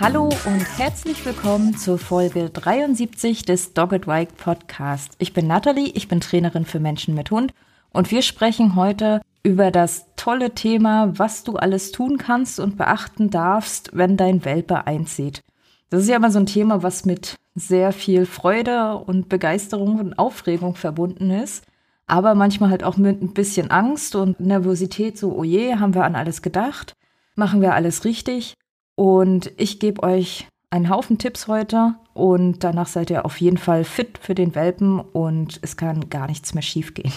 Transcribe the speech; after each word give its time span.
Hallo 0.00 0.30
und 0.46 0.78
herzlich 0.78 1.26
willkommen 1.26 1.76
zur 1.76 1.98
Folge 1.98 2.48
73 2.48 3.44
des 3.44 3.74
Dogged 3.74 4.06
Wike 4.06 4.34
Podcast. 4.34 5.12
Ich 5.18 5.34
bin 5.34 5.46
Natalie, 5.46 5.92
ich 5.92 6.08
bin 6.08 6.22
Trainerin 6.22 6.64
für 6.64 6.80
Menschen 6.80 7.14
mit 7.14 7.30
Hund 7.30 7.52
und 7.90 8.10
wir 8.10 8.22
sprechen 8.22 8.76
heute 8.76 9.20
über 9.42 9.70
das 9.70 10.06
tolle 10.16 10.54
Thema, 10.54 11.18
was 11.18 11.44
du 11.44 11.56
alles 11.56 11.92
tun 11.92 12.16
kannst 12.16 12.60
und 12.60 12.78
beachten 12.78 13.28
darfst, 13.28 13.90
wenn 13.92 14.16
dein 14.16 14.42
Welpe 14.46 14.86
einzieht. 14.86 15.42
Das 15.90 16.00
ist 16.00 16.08
ja 16.08 16.16
immer 16.16 16.30
so 16.30 16.38
ein 16.38 16.46
Thema, 16.46 16.82
was 16.82 17.04
mit 17.04 17.36
sehr 17.54 17.92
viel 17.92 18.24
Freude 18.24 18.96
und 18.96 19.28
Begeisterung 19.28 20.00
und 20.00 20.18
Aufregung 20.18 20.76
verbunden 20.76 21.30
ist. 21.30 21.66
Aber 22.06 22.34
manchmal 22.34 22.70
halt 22.70 22.84
auch 22.84 22.96
mit 22.96 23.20
ein 23.20 23.34
bisschen 23.34 23.70
Angst 23.70 24.14
und 24.14 24.40
Nervosität, 24.40 25.18
so, 25.18 25.36
oh 25.36 25.44
je, 25.44 25.74
haben 25.74 25.94
wir 25.94 26.04
an 26.04 26.16
alles 26.16 26.40
gedacht? 26.40 26.96
Machen 27.34 27.60
wir 27.60 27.74
alles 27.74 28.06
richtig? 28.06 28.56
Und 29.00 29.50
ich 29.56 29.80
gebe 29.80 30.02
euch 30.02 30.46
einen 30.68 30.90
Haufen 30.90 31.16
Tipps 31.16 31.48
heute 31.48 31.94
und 32.12 32.64
danach 32.64 32.86
seid 32.86 33.08
ihr 33.08 33.24
auf 33.24 33.40
jeden 33.40 33.56
Fall 33.56 33.82
fit 33.82 34.18
für 34.20 34.34
den 34.34 34.54
Welpen 34.54 35.00
und 35.00 35.58
es 35.62 35.78
kann 35.78 36.10
gar 36.10 36.26
nichts 36.26 36.52
mehr 36.52 36.62
schiefgehen. 36.62 37.10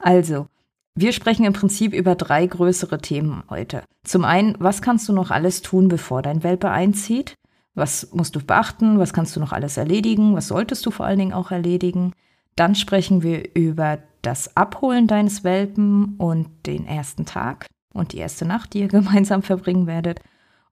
also, 0.01 0.49
wir 0.97 1.13
sprechen 1.13 1.45
im 1.45 1.53
Prinzip 1.53 1.95
über 1.95 2.17
drei 2.17 2.49
größere 2.49 2.99
Themen 2.99 3.45
heute. 3.49 3.85
Zum 4.03 4.25
einen, 4.25 4.57
was 4.59 4.83
kannst 4.83 5.09
du 5.09 5.13
noch 5.13 5.31
alles 5.31 5.63
tun, 5.63 5.87
bevor 5.87 6.21
dein 6.21 6.43
Welpe 6.43 6.69
einzieht? 6.69 7.37
Was 7.77 8.13
musst 8.13 8.35
du 8.35 8.45
beachten? 8.45 8.99
Was 8.99 9.13
kannst 9.13 9.37
du 9.37 9.41
noch 9.41 9.53
alles 9.53 9.77
erledigen? 9.77 10.35
Was 10.35 10.49
solltest 10.49 10.85
du 10.85 10.91
vor 10.91 11.07
allen 11.07 11.21
Dingen 11.21 11.33
auch 11.33 11.53
erledigen? 11.53 12.13
Dann 12.57 12.75
sprechen 12.75 13.23
wir 13.23 13.55
über 13.55 13.99
das 14.23 14.57
Abholen 14.57 15.07
deines 15.07 15.45
Welpen 15.45 16.17
und 16.17 16.49
den 16.67 16.89
ersten 16.89 17.25
Tag 17.25 17.69
und 17.95 18.13
die 18.13 18.19
erste 18.19 18.45
Nacht, 18.45 18.75
die 18.75 18.81
ihr 18.81 18.89
gemeinsam 18.89 19.43
verbringen 19.43 19.87
werdet. 19.87 20.21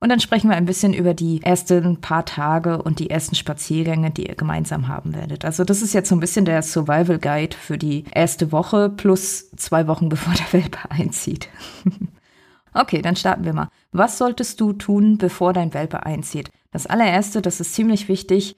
Und 0.00 0.08
dann 0.08 0.18
sprechen 0.18 0.50
wir 0.50 0.56
ein 0.56 0.66
bisschen 0.66 0.92
über 0.92 1.14
die 1.14 1.42
ersten 1.42 2.00
paar 2.00 2.24
Tage 2.24 2.82
und 2.82 2.98
die 2.98 3.08
ersten 3.08 3.36
Spaziergänge, 3.36 4.10
die 4.10 4.26
ihr 4.26 4.34
gemeinsam 4.34 4.88
haben 4.88 5.14
werdet. 5.14 5.44
Also 5.44 5.62
das 5.62 5.80
ist 5.80 5.92
jetzt 5.94 6.08
so 6.08 6.16
ein 6.16 6.20
bisschen 6.20 6.44
der 6.44 6.60
Survival 6.62 7.20
Guide 7.20 7.56
für 7.56 7.78
die 7.78 8.04
erste 8.12 8.50
Woche 8.50 8.90
plus 8.90 9.50
zwei 9.52 9.86
Wochen, 9.86 10.08
bevor 10.10 10.34
der 10.34 10.52
Welpe 10.60 10.90
einzieht. 10.90 11.48
okay, 12.74 13.00
dann 13.00 13.14
starten 13.14 13.44
wir 13.44 13.52
mal. 13.52 13.68
Was 13.92 14.18
solltest 14.18 14.60
du 14.60 14.72
tun, 14.72 15.18
bevor 15.18 15.52
dein 15.52 15.72
Welpe 15.72 16.04
einzieht? 16.04 16.50
Das 16.72 16.86
allererste, 16.86 17.40
das 17.40 17.60
ist 17.60 17.74
ziemlich 17.74 18.08
wichtig, 18.08 18.56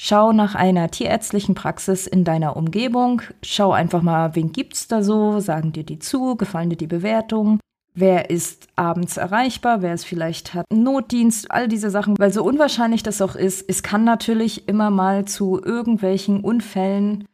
Schau 0.00 0.30
nach 0.32 0.54
einer 0.54 0.92
tierärztlichen 0.92 1.56
Praxis 1.56 2.06
in 2.06 2.22
deiner 2.22 2.56
Umgebung. 2.56 3.20
Schau 3.42 3.72
einfach 3.72 4.00
mal, 4.00 4.36
wen 4.36 4.52
gibt's 4.52 4.86
da 4.86 5.02
so? 5.02 5.40
Sagen 5.40 5.72
dir 5.72 5.82
die 5.82 5.98
zu? 5.98 6.36
Gefallen 6.36 6.70
dir 6.70 6.76
die 6.76 6.86
Bewertungen? 6.86 7.58
Wer 8.00 8.30
ist 8.30 8.68
abends 8.76 9.16
erreichbar? 9.16 9.82
Wer 9.82 9.92
ist 9.92 10.04
vielleicht 10.04 10.54
hat 10.54 10.66
Notdienst? 10.72 11.50
All 11.50 11.66
diese 11.66 11.90
Sachen. 11.90 12.16
Weil 12.16 12.32
so 12.32 12.44
unwahrscheinlich 12.44 13.02
das 13.02 13.20
auch 13.20 13.34
ist, 13.34 13.68
es 13.68 13.82
kann 13.82 14.04
natürlich 14.04 14.68
immer 14.68 14.90
mal 14.90 15.24
zu 15.24 15.60
irgendwelchen 15.60 16.44
Unfällen 16.44 17.24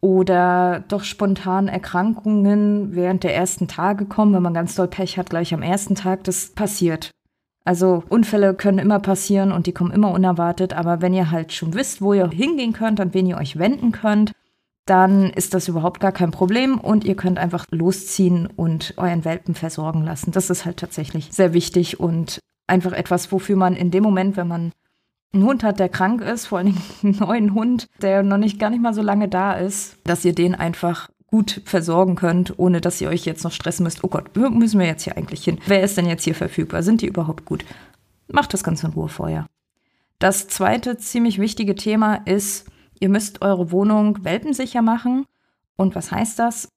oder 0.00 0.82
doch 0.88 1.04
spontanen 1.04 1.68
Erkrankungen 1.68 2.94
während 2.94 3.22
der 3.22 3.34
ersten 3.34 3.68
Tage 3.68 4.06
kommen, 4.06 4.32
wenn 4.32 4.42
man 4.42 4.54
ganz 4.54 4.74
doll 4.74 4.88
Pech 4.88 5.18
hat, 5.18 5.28
gleich 5.28 5.52
am 5.52 5.60
ersten 5.60 5.94
Tag. 5.94 6.24
Das 6.24 6.52
passiert. 6.54 7.10
Also 7.66 8.02
Unfälle 8.08 8.54
können 8.54 8.78
immer 8.78 9.00
passieren 9.00 9.52
und 9.52 9.66
die 9.66 9.72
kommen 9.72 9.90
immer 9.90 10.10
unerwartet, 10.10 10.72
aber 10.72 11.02
wenn 11.02 11.12
ihr 11.12 11.30
halt 11.30 11.52
schon 11.52 11.74
wisst, 11.74 12.00
wo 12.00 12.14
ihr 12.14 12.30
hingehen 12.30 12.72
könnt, 12.72 12.98
an 12.98 13.12
wen 13.12 13.26
ihr 13.26 13.36
euch 13.36 13.58
wenden 13.58 13.92
könnt, 13.92 14.32
dann 14.86 15.30
ist 15.30 15.54
das 15.54 15.68
überhaupt 15.68 16.00
gar 16.00 16.12
kein 16.12 16.30
Problem 16.30 16.78
und 16.78 17.04
ihr 17.04 17.16
könnt 17.16 17.38
einfach 17.38 17.66
losziehen 17.70 18.46
und 18.46 18.94
euren 18.96 19.24
Welpen 19.24 19.54
versorgen 19.54 20.04
lassen. 20.04 20.32
Das 20.32 20.50
ist 20.50 20.64
halt 20.64 20.76
tatsächlich 20.76 21.28
sehr 21.32 21.54
wichtig 21.54 22.00
und 22.00 22.40
einfach 22.66 22.92
etwas, 22.92 23.32
wofür 23.32 23.56
man 23.56 23.76
in 23.76 23.90
dem 23.90 24.02
Moment, 24.02 24.36
wenn 24.36 24.48
man 24.48 24.72
einen 25.32 25.44
Hund 25.44 25.64
hat, 25.64 25.80
der 25.80 25.88
krank 25.88 26.20
ist, 26.20 26.46
vor 26.46 26.58
allem 26.58 26.76
einen 27.02 27.18
neuen 27.18 27.54
Hund, 27.54 27.88
der 28.02 28.22
noch 28.22 28.38
nicht 28.38 28.58
gar 28.58 28.70
nicht 28.70 28.82
mal 28.82 28.94
so 28.94 29.02
lange 29.02 29.28
da 29.28 29.54
ist, 29.54 29.96
dass 30.04 30.24
ihr 30.24 30.34
den 30.34 30.54
einfach 30.54 31.08
gut 31.26 31.62
versorgen 31.64 32.14
könnt, 32.14 32.58
ohne 32.58 32.80
dass 32.80 33.00
ihr 33.00 33.08
euch 33.08 33.24
jetzt 33.24 33.42
noch 33.42 33.50
stressen 33.50 33.84
müsst. 33.84 34.04
Oh 34.04 34.08
Gott, 34.08 34.36
müssen 34.36 34.78
wir 34.78 34.86
jetzt 34.86 35.02
hier 35.02 35.16
eigentlich 35.16 35.42
hin? 35.42 35.58
Wer 35.66 35.82
ist 35.82 35.96
denn 35.96 36.06
jetzt 36.06 36.22
hier 36.22 36.34
verfügbar? 36.34 36.82
Sind 36.82 37.02
die 37.02 37.06
überhaupt 37.06 37.44
gut? 37.44 37.64
Macht 38.28 38.54
das 38.54 38.62
ganz 38.62 38.84
in 38.84 38.90
Ruhe 38.90 39.08
vorher. 39.08 39.46
Das 40.20 40.46
zweite 40.46 40.96
ziemlich 40.96 41.40
wichtige 41.40 41.74
Thema 41.74 42.14
ist, 42.24 42.66
Ihr 43.00 43.08
müsst 43.08 43.42
eure 43.42 43.70
Wohnung 43.70 44.24
welpensicher 44.24 44.82
machen. 44.82 45.26
Und 45.76 45.94
was 45.94 46.10
heißt 46.10 46.38
das? 46.38 46.68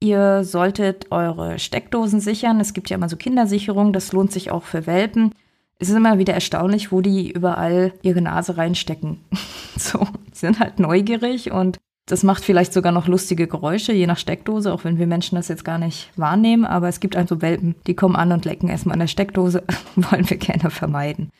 Ihr 0.00 0.44
solltet 0.44 1.10
eure 1.10 1.58
Steckdosen 1.58 2.20
sichern. 2.20 2.60
Es 2.60 2.74
gibt 2.74 2.90
ja 2.90 2.96
immer 2.96 3.08
so 3.08 3.16
Kindersicherungen, 3.16 3.92
das 3.92 4.12
lohnt 4.12 4.32
sich 4.32 4.50
auch 4.50 4.62
für 4.62 4.86
Welpen. 4.86 5.32
Es 5.78 5.88
ist 5.88 5.96
immer 5.96 6.18
wieder 6.18 6.34
erstaunlich, 6.34 6.92
wo 6.92 7.00
die 7.00 7.30
überall 7.30 7.92
ihre 8.02 8.22
Nase 8.22 8.56
reinstecken. 8.56 9.20
so, 9.76 10.06
sind 10.32 10.58
halt 10.60 10.80
neugierig 10.80 11.50
und 11.50 11.78
das 12.06 12.22
macht 12.22 12.44
vielleicht 12.44 12.72
sogar 12.72 12.92
noch 12.92 13.08
lustige 13.08 13.48
Geräusche, 13.48 13.92
je 13.92 14.06
nach 14.06 14.18
Steckdose, 14.18 14.72
auch 14.72 14.84
wenn 14.84 14.98
wir 14.98 15.08
Menschen 15.08 15.34
das 15.34 15.48
jetzt 15.48 15.64
gar 15.64 15.78
nicht 15.78 16.10
wahrnehmen. 16.16 16.64
Aber 16.64 16.88
es 16.88 17.00
gibt 17.00 17.16
also 17.16 17.42
Welpen, 17.42 17.74
die 17.86 17.94
kommen 17.94 18.16
an 18.16 18.32
und 18.32 18.44
lecken 18.44 18.68
erstmal 18.68 18.94
an 18.94 19.00
der 19.00 19.06
Steckdose. 19.08 19.64
Wollen 19.96 20.30
wir 20.30 20.36
gerne 20.36 20.70
vermeiden. 20.70 21.30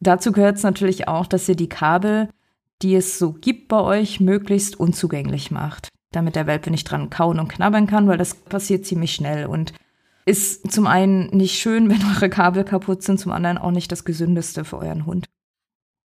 Dazu 0.00 0.32
gehört 0.32 0.56
es 0.56 0.62
natürlich 0.62 1.06
auch, 1.06 1.26
dass 1.26 1.48
ihr 1.48 1.56
die 1.56 1.68
Kabel 1.68 2.28
die 2.84 2.94
es 2.94 3.18
so 3.18 3.32
gibt 3.32 3.68
bei 3.68 3.80
euch, 3.80 4.20
möglichst 4.20 4.78
unzugänglich 4.78 5.50
macht, 5.50 5.88
damit 6.12 6.36
der 6.36 6.46
Welpe 6.46 6.70
nicht 6.70 6.84
dran 6.84 7.10
kauen 7.10 7.40
und 7.40 7.48
knabbern 7.48 7.86
kann, 7.86 8.06
weil 8.06 8.18
das 8.18 8.34
passiert 8.34 8.84
ziemlich 8.84 9.14
schnell 9.14 9.46
und 9.46 9.72
ist 10.26 10.70
zum 10.70 10.86
einen 10.86 11.28
nicht 11.36 11.58
schön, 11.58 11.88
wenn 11.90 12.02
eure 12.14 12.28
Kabel 12.28 12.64
kaputt 12.64 13.02
sind, 13.02 13.18
zum 13.18 13.32
anderen 13.32 13.58
auch 13.58 13.70
nicht 13.70 13.90
das 13.90 14.04
gesündeste 14.04 14.64
für 14.64 14.78
euren 14.78 15.06
Hund. 15.06 15.26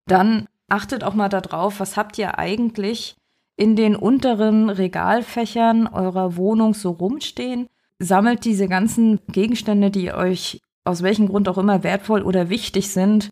Dann 0.06 0.46
achtet 0.68 1.04
auch 1.04 1.14
mal 1.14 1.28
darauf, 1.28 1.80
was 1.80 1.96
habt 1.96 2.16
ihr 2.18 2.38
eigentlich 2.38 3.16
in 3.56 3.76
den 3.76 3.94
unteren 3.94 4.70
Regalfächern 4.70 5.86
eurer 5.86 6.36
Wohnung 6.36 6.72
so 6.72 6.90
rumstehen. 6.92 7.68
Sammelt 7.98 8.46
diese 8.46 8.68
ganzen 8.68 9.20
Gegenstände, 9.28 9.90
die 9.90 10.12
euch 10.12 10.62
aus 10.84 11.02
welchem 11.02 11.28
Grund 11.28 11.46
auch 11.46 11.58
immer 11.58 11.82
wertvoll 11.82 12.22
oder 12.22 12.48
wichtig 12.48 12.90
sind, 12.90 13.28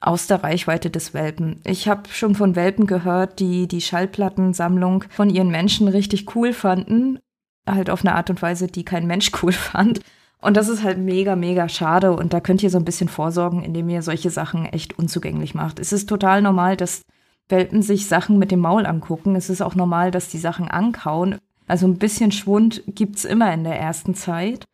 aus 0.00 0.26
der 0.26 0.44
Reichweite 0.44 0.90
des 0.90 1.12
Welpen. 1.12 1.60
Ich 1.64 1.88
habe 1.88 2.08
schon 2.10 2.34
von 2.34 2.54
Welpen 2.54 2.86
gehört, 2.86 3.40
die 3.40 3.66
die 3.66 3.80
Schallplattensammlung 3.80 5.04
von 5.10 5.30
ihren 5.30 5.50
Menschen 5.50 5.88
richtig 5.88 6.34
cool 6.36 6.52
fanden, 6.52 7.18
halt 7.66 7.90
auf 7.90 8.04
eine 8.04 8.14
Art 8.14 8.30
und 8.30 8.40
Weise, 8.40 8.68
die 8.68 8.84
kein 8.84 9.06
Mensch 9.06 9.30
cool 9.42 9.52
fand. 9.52 10.00
Und 10.40 10.56
das 10.56 10.68
ist 10.68 10.84
halt 10.84 10.98
mega, 10.98 11.34
mega 11.34 11.68
schade. 11.68 12.12
Und 12.12 12.32
da 12.32 12.40
könnt 12.40 12.62
ihr 12.62 12.70
so 12.70 12.78
ein 12.78 12.84
bisschen 12.84 13.08
vorsorgen, 13.08 13.64
indem 13.64 13.88
ihr 13.88 14.02
solche 14.02 14.30
Sachen 14.30 14.66
echt 14.66 14.96
unzugänglich 14.98 15.54
macht. 15.54 15.80
Es 15.80 15.92
ist 15.92 16.08
total 16.08 16.42
normal, 16.42 16.76
dass 16.76 17.02
Welpen 17.48 17.82
sich 17.82 18.06
Sachen 18.06 18.38
mit 18.38 18.52
dem 18.52 18.60
Maul 18.60 18.86
angucken. 18.86 19.34
Es 19.34 19.50
ist 19.50 19.62
auch 19.62 19.74
normal, 19.74 20.12
dass 20.12 20.28
die 20.28 20.38
Sachen 20.38 20.68
ankauen. 20.68 21.38
Also 21.66 21.86
ein 21.86 21.98
bisschen 21.98 22.30
Schwund 22.30 22.82
gibt's 22.86 23.24
immer 23.24 23.52
in 23.52 23.64
der 23.64 23.78
ersten 23.78 24.14
Zeit. 24.14 24.64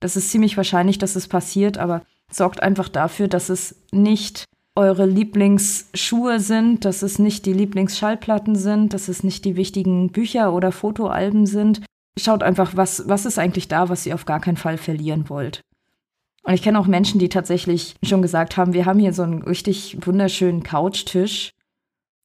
Das 0.00 0.16
ist 0.16 0.30
ziemlich 0.30 0.56
wahrscheinlich, 0.56 0.96
dass 0.96 1.16
es 1.16 1.28
passiert, 1.28 1.76
aber 1.76 2.02
sorgt 2.30 2.62
einfach 2.62 2.88
dafür, 2.88 3.28
dass 3.28 3.50
es 3.50 3.76
nicht 3.92 4.44
eure 4.76 5.06
Lieblingsschuhe 5.06 6.40
sind, 6.40 6.84
dass 6.84 7.02
es 7.02 7.18
nicht 7.18 7.46
die 7.46 7.52
Lieblingsschallplatten 7.52 8.54
sind, 8.54 8.94
dass 8.94 9.08
es 9.08 9.24
nicht 9.24 9.44
die 9.44 9.56
wichtigen 9.56 10.10
Bücher 10.10 10.52
oder 10.52 10.72
Fotoalben 10.72 11.46
sind. 11.46 11.82
Schaut 12.18 12.42
einfach, 12.42 12.76
was, 12.76 13.08
was 13.08 13.26
ist 13.26 13.38
eigentlich 13.38 13.68
da, 13.68 13.88
was 13.88 14.06
ihr 14.06 14.14
auf 14.14 14.26
gar 14.26 14.40
keinen 14.40 14.56
Fall 14.56 14.78
verlieren 14.78 15.28
wollt. 15.28 15.62
Und 16.42 16.54
ich 16.54 16.62
kenne 16.62 16.78
auch 16.78 16.86
Menschen, 16.86 17.18
die 17.18 17.28
tatsächlich 17.28 17.94
schon 18.02 18.22
gesagt 18.22 18.56
haben, 18.56 18.72
wir 18.72 18.86
haben 18.86 18.98
hier 18.98 19.12
so 19.12 19.22
einen 19.22 19.42
richtig 19.42 19.98
wunderschönen 20.06 20.62
Couchtisch, 20.62 21.50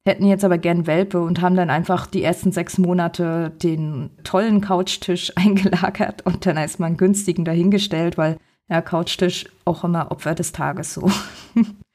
hätten 0.06 0.26
jetzt 0.26 0.44
aber 0.44 0.56
gern 0.56 0.86
Welpe 0.86 1.20
und 1.20 1.40
haben 1.40 1.56
dann 1.56 1.68
einfach 1.68 2.06
die 2.06 2.22
ersten 2.22 2.52
sechs 2.52 2.78
Monate 2.78 3.50
den 3.62 4.10
tollen 4.24 4.60
Couchtisch 4.60 5.32
eingelagert 5.36 6.24
und 6.24 6.46
dann 6.46 6.56
erstmal 6.56 6.88
einen 6.88 6.96
günstigen 6.96 7.44
dahingestellt, 7.44 8.16
weil 8.16 8.38
ja, 8.68 8.80
Couchtisch 8.80 9.46
auch 9.64 9.84
immer 9.84 10.10
Opfer 10.10 10.34
des 10.34 10.52
Tages 10.52 10.94
so. 10.94 11.10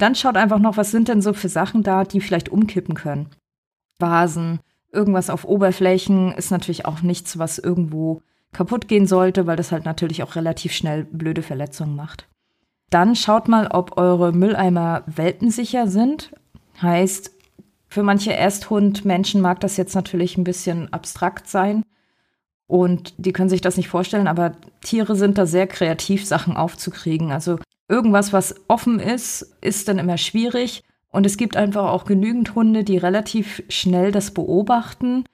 Dann 0.00 0.14
schaut 0.14 0.36
einfach 0.36 0.58
noch, 0.58 0.78
was 0.78 0.90
sind 0.90 1.08
denn 1.08 1.20
so 1.20 1.34
für 1.34 1.50
Sachen 1.50 1.82
da, 1.82 2.04
die 2.04 2.22
vielleicht 2.22 2.48
umkippen 2.48 2.94
können. 2.94 3.28
Vasen, 3.98 4.60
irgendwas 4.90 5.28
auf 5.28 5.44
Oberflächen 5.44 6.32
ist 6.32 6.50
natürlich 6.50 6.86
auch 6.86 7.02
nichts, 7.02 7.38
was 7.38 7.58
irgendwo 7.58 8.22
kaputt 8.52 8.88
gehen 8.88 9.06
sollte, 9.06 9.46
weil 9.46 9.56
das 9.56 9.72
halt 9.72 9.84
natürlich 9.84 10.22
auch 10.22 10.36
relativ 10.36 10.72
schnell 10.72 11.04
blöde 11.04 11.42
Verletzungen 11.42 11.96
macht. 11.96 12.26
Dann 12.88 13.14
schaut 13.14 13.46
mal, 13.46 13.68
ob 13.68 13.98
eure 13.98 14.32
Mülleimer 14.32 15.04
welpensicher 15.06 15.86
sind. 15.86 16.32
Heißt, 16.80 17.32
für 17.86 18.02
manche 18.02 18.32
Ersthund-Menschen 18.32 19.42
mag 19.42 19.60
das 19.60 19.76
jetzt 19.76 19.94
natürlich 19.94 20.38
ein 20.38 20.44
bisschen 20.44 20.90
abstrakt 20.94 21.46
sein. 21.46 21.84
Und 22.66 23.12
die 23.18 23.32
können 23.32 23.50
sich 23.50 23.60
das 23.60 23.76
nicht 23.76 23.88
vorstellen, 23.88 24.28
aber 24.28 24.52
Tiere 24.80 25.14
sind 25.14 25.36
da 25.36 25.44
sehr 25.44 25.66
kreativ, 25.66 26.24
Sachen 26.24 26.56
aufzukriegen. 26.56 27.32
Also 27.32 27.58
irgendwas, 27.90 28.32
was 28.32 28.54
offen 28.68 29.00
ist, 29.00 29.56
ist 29.60 29.88
dann 29.88 29.98
immer 29.98 30.16
schwierig. 30.16 30.82
Und 31.10 31.26
es 31.26 31.36
gibt 31.36 31.56
einfach 31.56 31.90
auch 31.90 32.04
genügend 32.04 32.54
Hunde, 32.54 32.84
die 32.84 32.96
relativ 32.96 33.62
schnell 33.68 34.12
das 34.12 34.30
beobachten. 34.30 35.24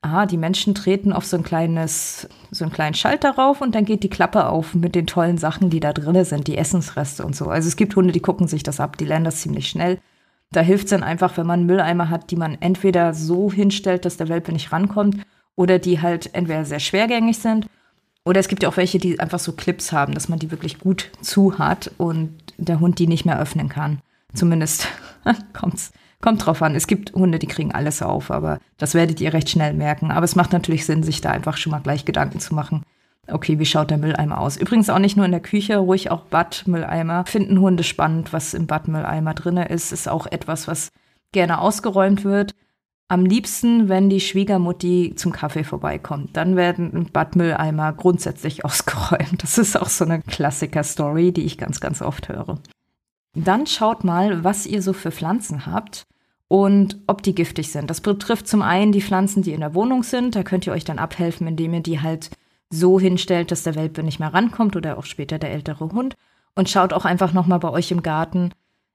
Ah, 0.00 0.26
die 0.26 0.36
Menschen 0.36 0.76
treten 0.76 1.12
auf 1.12 1.26
so 1.26 1.36
ein 1.36 1.42
kleines, 1.42 2.28
so 2.52 2.64
einen 2.64 2.72
kleinen 2.72 2.94
Schalter 2.94 3.32
rauf 3.32 3.60
und 3.60 3.74
dann 3.74 3.84
geht 3.84 4.04
die 4.04 4.10
Klappe 4.10 4.46
auf 4.46 4.74
mit 4.74 4.94
den 4.94 5.08
tollen 5.08 5.38
Sachen, 5.38 5.70
die 5.70 5.80
da 5.80 5.92
drin 5.92 6.24
sind, 6.24 6.46
die 6.46 6.56
Essensreste 6.56 7.26
und 7.26 7.34
so. 7.34 7.46
Also 7.48 7.66
es 7.66 7.74
gibt 7.74 7.96
Hunde, 7.96 8.12
die 8.12 8.20
gucken 8.20 8.46
sich 8.46 8.62
das 8.62 8.78
ab, 8.78 8.96
die 8.96 9.04
lernen 9.04 9.24
das 9.24 9.40
ziemlich 9.40 9.68
schnell. 9.68 9.98
Da 10.52 10.60
hilft 10.60 10.84
es 10.84 10.90
dann 10.90 11.02
einfach, 11.02 11.36
wenn 11.36 11.46
man 11.48 11.66
Mülleimer 11.66 12.10
hat, 12.10 12.30
die 12.30 12.36
man 12.36 12.56
entweder 12.60 13.12
so 13.12 13.50
hinstellt, 13.50 14.04
dass 14.04 14.16
der 14.16 14.28
Welpe 14.28 14.52
nicht 14.52 14.72
rankommt, 14.72 15.16
oder 15.56 15.80
die 15.80 16.00
halt 16.00 16.32
entweder 16.34 16.64
sehr 16.64 16.78
schwergängig 16.78 17.38
sind, 17.38 17.66
oder 18.28 18.40
es 18.40 18.48
gibt 18.48 18.62
ja 18.62 18.68
auch 18.68 18.76
welche, 18.76 18.98
die 18.98 19.18
einfach 19.18 19.38
so 19.38 19.52
Clips 19.52 19.90
haben, 19.90 20.12
dass 20.12 20.28
man 20.28 20.38
die 20.38 20.50
wirklich 20.50 20.78
gut 20.78 21.10
zu 21.22 21.58
hat 21.58 21.90
und 21.96 22.34
der 22.58 22.78
Hund 22.78 22.98
die 22.98 23.06
nicht 23.06 23.24
mehr 23.24 23.40
öffnen 23.40 23.70
kann. 23.70 24.00
Zumindest 24.34 24.86
kommt's, 25.54 25.92
kommt 26.20 26.44
drauf 26.44 26.60
an. 26.60 26.74
Es 26.74 26.86
gibt 26.86 27.14
Hunde, 27.14 27.38
die 27.38 27.46
kriegen 27.46 27.72
alles 27.72 28.02
auf, 28.02 28.30
aber 28.30 28.58
das 28.76 28.92
werdet 28.92 29.22
ihr 29.22 29.32
recht 29.32 29.48
schnell 29.48 29.72
merken. 29.72 30.10
Aber 30.10 30.24
es 30.24 30.36
macht 30.36 30.52
natürlich 30.52 30.84
Sinn, 30.84 31.02
sich 31.02 31.22
da 31.22 31.30
einfach 31.30 31.56
schon 31.56 31.70
mal 31.70 31.80
gleich 31.80 32.04
Gedanken 32.04 32.38
zu 32.38 32.54
machen. 32.54 32.82
Okay, 33.30 33.58
wie 33.58 33.66
schaut 33.66 33.90
der 33.90 33.98
Mülleimer 33.98 34.38
aus? 34.38 34.58
Übrigens 34.58 34.90
auch 34.90 34.98
nicht 34.98 35.16
nur 35.16 35.24
in 35.24 35.32
der 35.32 35.40
Küche, 35.40 35.78
ruhig 35.78 36.10
auch 36.10 36.24
Badmülleimer. 36.24 37.24
Finden 37.26 37.60
Hunde 37.60 37.82
spannend, 37.82 38.34
was 38.34 38.52
im 38.52 38.66
Badmülleimer 38.66 39.32
drinne 39.32 39.68
ist. 39.68 39.90
Ist 39.90 40.08
auch 40.08 40.26
etwas, 40.26 40.68
was 40.68 40.90
gerne 41.32 41.62
ausgeräumt 41.62 42.24
wird. 42.24 42.54
Am 43.10 43.24
liebsten, 43.24 43.88
wenn 43.88 44.10
die 44.10 44.20
Schwiegermutti 44.20 45.14
zum 45.16 45.32
Kaffee 45.32 45.64
vorbeikommt. 45.64 46.36
Dann 46.36 46.56
werden 46.56 47.08
Badmülleimer 47.10 47.94
grundsätzlich 47.94 48.64
ausgeräumt. 48.66 49.42
Das 49.42 49.56
ist 49.56 49.80
auch 49.80 49.88
so 49.88 50.04
eine 50.04 50.20
Klassiker-Story, 50.20 51.32
die 51.32 51.44
ich 51.44 51.56
ganz, 51.56 51.80
ganz 51.80 52.02
oft 52.02 52.28
höre. 52.28 52.58
Dann 53.34 53.66
schaut 53.66 54.04
mal, 54.04 54.44
was 54.44 54.66
ihr 54.66 54.82
so 54.82 54.92
für 54.92 55.10
Pflanzen 55.10 55.64
habt 55.64 56.06
und 56.48 56.98
ob 57.06 57.22
die 57.22 57.34
giftig 57.34 57.72
sind. 57.72 57.88
Das 57.88 58.02
betrifft 58.02 58.46
zum 58.46 58.60
einen 58.60 58.92
die 58.92 59.02
Pflanzen, 59.02 59.42
die 59.42 59.52
in 59.52 59.60
der 59.60 59.74
Wohnung 59.74 60.02
sind. 60.02 60.36
Da 60.36 60.42
könnt 60.42 60.66
ihr 60.66 60.72
euch 60.74 60.84
dann 60.84 60.98
abhelfen, 60.98 61.46
indem 61.46 61.74
ihr 61.74 61.82
die 61.82 62.00
halt 62.00 62.30
so 62.70 63.00
hinstellt, 63.00 63.50
dass 63.50 63.62
der 63.62 63.74
Welpe 63.74 64.02
nicht 64.02 64.18
mehr 64.18 64.34
rankommt 64.34 64.76
oder 64.76 64.98
auch 64.98 65.04
später 65.04 65.38
der 65.38 65.52
ältere 65.52 65.90
Hund. 65.92 66.14
Und 66.54 66.68
schaut 66.68 66.92
auch 66.92 67.06
einfach 67.06 67.32
nochmal 67.32 67.60
bei 67.60 67.70
euch 67.70 67.90
im 67.90 68.02
Garten, 68.02 68.50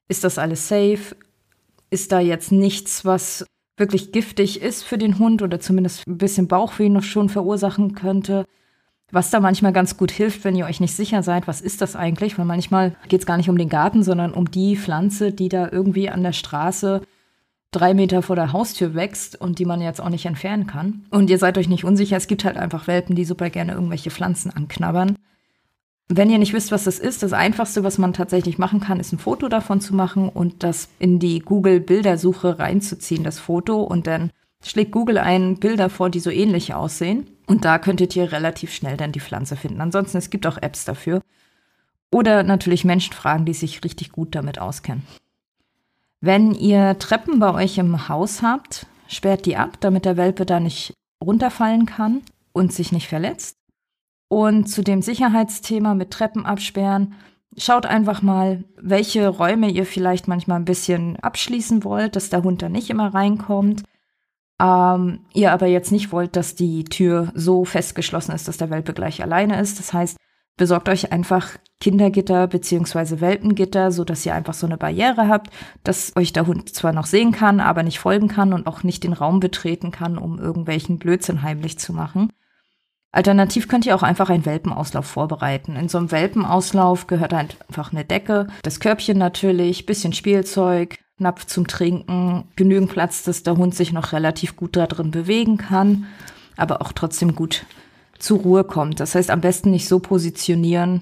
ist 0.07 0.23
das 0.23 0.37
alles 0.37 0.67
safe? 0.67 1.15
Ist 1.89 2.11
da 2.11 2.19
jetzt 2.19 2.51
nichts, 2.51 3.05
was 3.05 3.45
wirklich 3.77 4.11
giftig 4.11 4.61
ist 4.61 4.83
für 4.83 4.97
den 4.97 5.19
Hund 5.19 5.41
oder 5.41 5.59
zumindest 5.59 6.07
ein 6.07 6.17
bisschen 6.17 6.47
Bauchweh 6.47 6.89
noch 6.89 7.03
schon 7.03 7.29
verursachen 7.29 7.95
könnte? 7.95 8.45
Was 9.11 9.29
da 9.29 9.39
manchmal 9.39 9.73
ganz 9.73 9.95
gut 9.97 10.11
hilft, 10.11 10.43
wenn 10.43 10.55
ihr 10.55 10.65
euch 10.65 10.79
nicht 10.79 10.95
sicher 10.95 11.21
seid, 11.21 11.47
was 11.47 11.61
ist 11.61 11.81
das 11.81 11.95
eigentlich? 11.95 12.37
Weil 12.37 12.45
manchmal 12.45 12.95
geht 13.09 13.19
es 13.19 13.25
gar 13.27 13.37
nicht 13.37 13.49
um 13.49 13.57
den 13.57 13.69
Garten, 13.69 14.01
sondern 14.01 14.33
um 14.33 14.49
die 14.49 14.75
Pflanze, 14.75 15.31
die 15.31 15.49
da 15.49 15.69
irgendwie 15.71 16.09
an 16.09 16.23
der 16.23 16.33
Straße 16.33 17.01
drei 17.73 17.93
Meter 17.93 18.21
vor 18.21 18.35
der 18.35 18.53
Haustür 18.53 18.95
wächst 18.95 19.39
und 19.39 19.59
die 19.59 19.65
man 19.65 19.81
jetzt 19.81 20.01
auch 20.01 20.09
nicht 20.09 20.25
entfernen 20.25 20.67
kann. 20.67 21.05
Und 21.09 21.29
ihr 21.29 21.37
seid 21.37 21.57
euch 21.57 21.67
nicht 21.67 21.83
unsicher, 21.83 22.17
es 22.17 22.27
gibt 22.27 22.45
halt 22.45 22.57
einfach 22.57 22.87
Welpen, 22.87 23.15
die 23.15 23.25
super 23.25 23.49
gerne 23.49 23.73
irgendwelche 23.73 24.11
Pflanzen 24.11 24.51
anknabbern. 24.51 25.15
Wenn 26.09 26.29
ihr 26.29 26.37
nicht 26.37 26.53
wisst, 26.53 26.71
was 26.71 26.83
das 26.83 26.99
ist, 26.99 27.23
das 27.23 27.33
Einfachste, 27.33 27.83
was 27.83 27.97
man 27.97 28.13
tatsächlich 28.13 28.57
machen 28.57 28.81
kann, 28.81 28.99
ist 28.99 29.13
ein 29.13 29.19
Foto 29.19 29.47
davon 29.47 29.79
zu 29.79 29.95
machen 29.95 30.29
und 30.29 30.63
das 30.63 30.89
in 30.99 31.19
die 31.19 31.39
Google-Bildersuche 31.39 32.59
reinzuziehen, 32.59 33.23
das 33.23 33.39
Foto, 33.39 33.81
und 33.81 34.05
dann 34.05 34.31
schlägt 34.63 34.91
Google 34.91 35.17
ein 35.17 35.57
Bilder 35.57 35.89
vor, 35.89 36.09
die 36.09 36.19
so 36.19 36.29
ähnlich 36.29 36.73
aussehen. 36.73 37.27
Und 37.47 37.65
da 37.65 37.79
könntet 37.79 38.15
ihr 38.15 38.31
relativ 38.31 38.73
schnell 38.73 38.97
dann 38.97 39.11
die 39.11 39.19
Pflanze 39.19 39.55
finden. 39.55 39.81
Ansonsten, 39.81 40.17
es 40.17 40.29
gibt 40.29 40.47
auch 40.47 40.57
Apps 40.57 40.85
dafür. 40.85 41.21
Oder 42.11 42.43
natürlich 42.43 42.85
Menschen 42.85 43.13
fragen, 43.13 43.45
die 43.45 43.53
sich 43.53 43.83
richtig 43.83 44.11
gut 44.11 44.35
damit 44.35 44.59
auskennen. 44.59 45.03
Wenn 46.21 46.53
ihr 46.53 46.97
Treppen 46.99 47.39
bei 47.39 47.53
euch 47.53 47.77
im 47.77 48.07
Haus 48.07 48.41
habt, 48.41 48.85
sperrt 49.07 49.45
die 49.45 49.57
ab, 49.57 49.77
damit 49.81 50.05
der 50.05 50.15
Welpe 50.15 50.45
da 50.45 50.59
nicht 50.59 50.93
runterfallen 51.21 51.85
kann 51.85 52.21
und 52.53 52.71
sich 52.71 52.91
nicht 52.91 53.07
verletzt. 53.07 53.57
Und 54.33 54.65
zu 54.67 54.83
dem 54.83 55.01
Sicherheitsthema 55.01 55.93
mit 55.93 56.11
Treppen 56.11 56.45
absperren, 56.45 57.13
schaut 57.57 57.85
einfach 57.85 58.21
mal, 58.21 58.63
welche 58.81 59.27
Räume 59.27 59.69
ihr 59.69 59.85
vielleicht 59.85 60.27
manchmal 60.27 60.59
ein 60.59 60.65
bisschen 60.65 61.17
abschließen 61.17 61.83
wollt, 61.83 62.15
dass 62.15 62.29
der 62.29 62.43
Hund 62.43 62.61
da 62.61 62.69
nicht 62.69 62.89
immer 62.89 63.13
reinkommt 63.13 63.83
ähm, 64.63 65.19
ihr 65.33 65.51
aber 65.51 65.67
jetzt 65.67 65.91
nicht 65.91 66.11
wollt, 66.11 66.35
dass 66.35 66.55
die 66.55 66.85
Tür 66.85 67.31
so 67.33 67.65
festgeschlossen 67.65 68.33
ist, 68.33 68.47
dass 68.47 68.57
der 68.57 68.69
Welpe 68.69 68.93
gleich 68.93 69.21
alleine 69.21 69.59
ist. 69.59 69.79
Das 69.79 69.93
heißt, 69.93 70.17
besorgt 70.57 70.89
euch 70.89 71.11
einfach 71.11 71.49
Kindergitter 71.79 72.47
beziehungsweise 72.47 73.19
Welpengitter, 73.19 73.91
so 73.91 74.05
dass 74.05 74.25
ihr 74.25 74.35
einfach 74.35 74.53
so 74.53 74.65
eine 74.65 74.77
Barriere 74.77 75.27
habt, 75.27 75.49
dass 75.83 76.15
euch 76.15 76.31
der 76.31 76.47
Hund 76.47 76.73
zwar 76.73 76.93
noch 76.93 77.07
sehen 77.07 77.31
kann, 77.31 77.59
aber 77.59 77.83
nicht 77.83 77.99
folgen 77.99 78.27
kann 78.27 78.53
und 78.53 78.67
auch 78.67 78.83
nicht 78.83 79.03
den 79.03 79.13
Raum 79.13 79.39
betreten 79.39 79.91
kann, 79.91 80.17
um 80.17 80.39
irgendwelchen 80.39 80.99
Blödsinn 80.99 81.41
heimlich 81.41 81.79
zu 81.79 81.91
machen. 81.91 82.31
Alternativ 83.13 83.67
könnt 83.67 83.85
ihr 83.85 83.95
auch 83.95 84.01
einfach 84.01 84.31
einen 84.31 84.45
Welpenauslauf 84.45 85.05
vorbereiten. 85.05 85.75
In 85.75 85.87
so 85.87 85.99
einem 85.99 86.11
Welpenauslauf 86.11 87.05
gehört 87.05 87.33
einfach 87.33 87.91
eine 87.91 88.03
Decke, 88.03 88.47
das 88.63 88.79
Körbchen 88.79 89.19
natürlich, 89.19 89.85
bisschen 89.85 90.13
Spielzeug, 90.13 90.97
Napf 91.19 91.45
zum 91.45 91.67
Trinken, 91.67 92.45
genügend 92.55 92.89
Platz, 92.89 93.21
dass 93.21 93.43
der 93.43 93.55
Hund 93.55 93.75
sich 93.75 93.93
noch 93.93 94.13
relativ 94.13 94.55
gut 94.55 94.75
da 94.75 94.87
drin 94.87 95.11
bewegen 95.11 95.57
kann, 95.57 96.07
aber 96.57 96.81
auch 96.81 96.91
trotzdem 96.91 97.35
gut 97.35 97.67
zur 98.17 98.39
Ruhe 98.39 98.63
kommt. 98.63 98.99
Das 98.99 99.13
heißt, 99.13 99.29
am 99.29 99.41
besten 99.41 99.69
nicht 99.69 99.87
so 99.87 99.99
positionieren, 99.99 101.01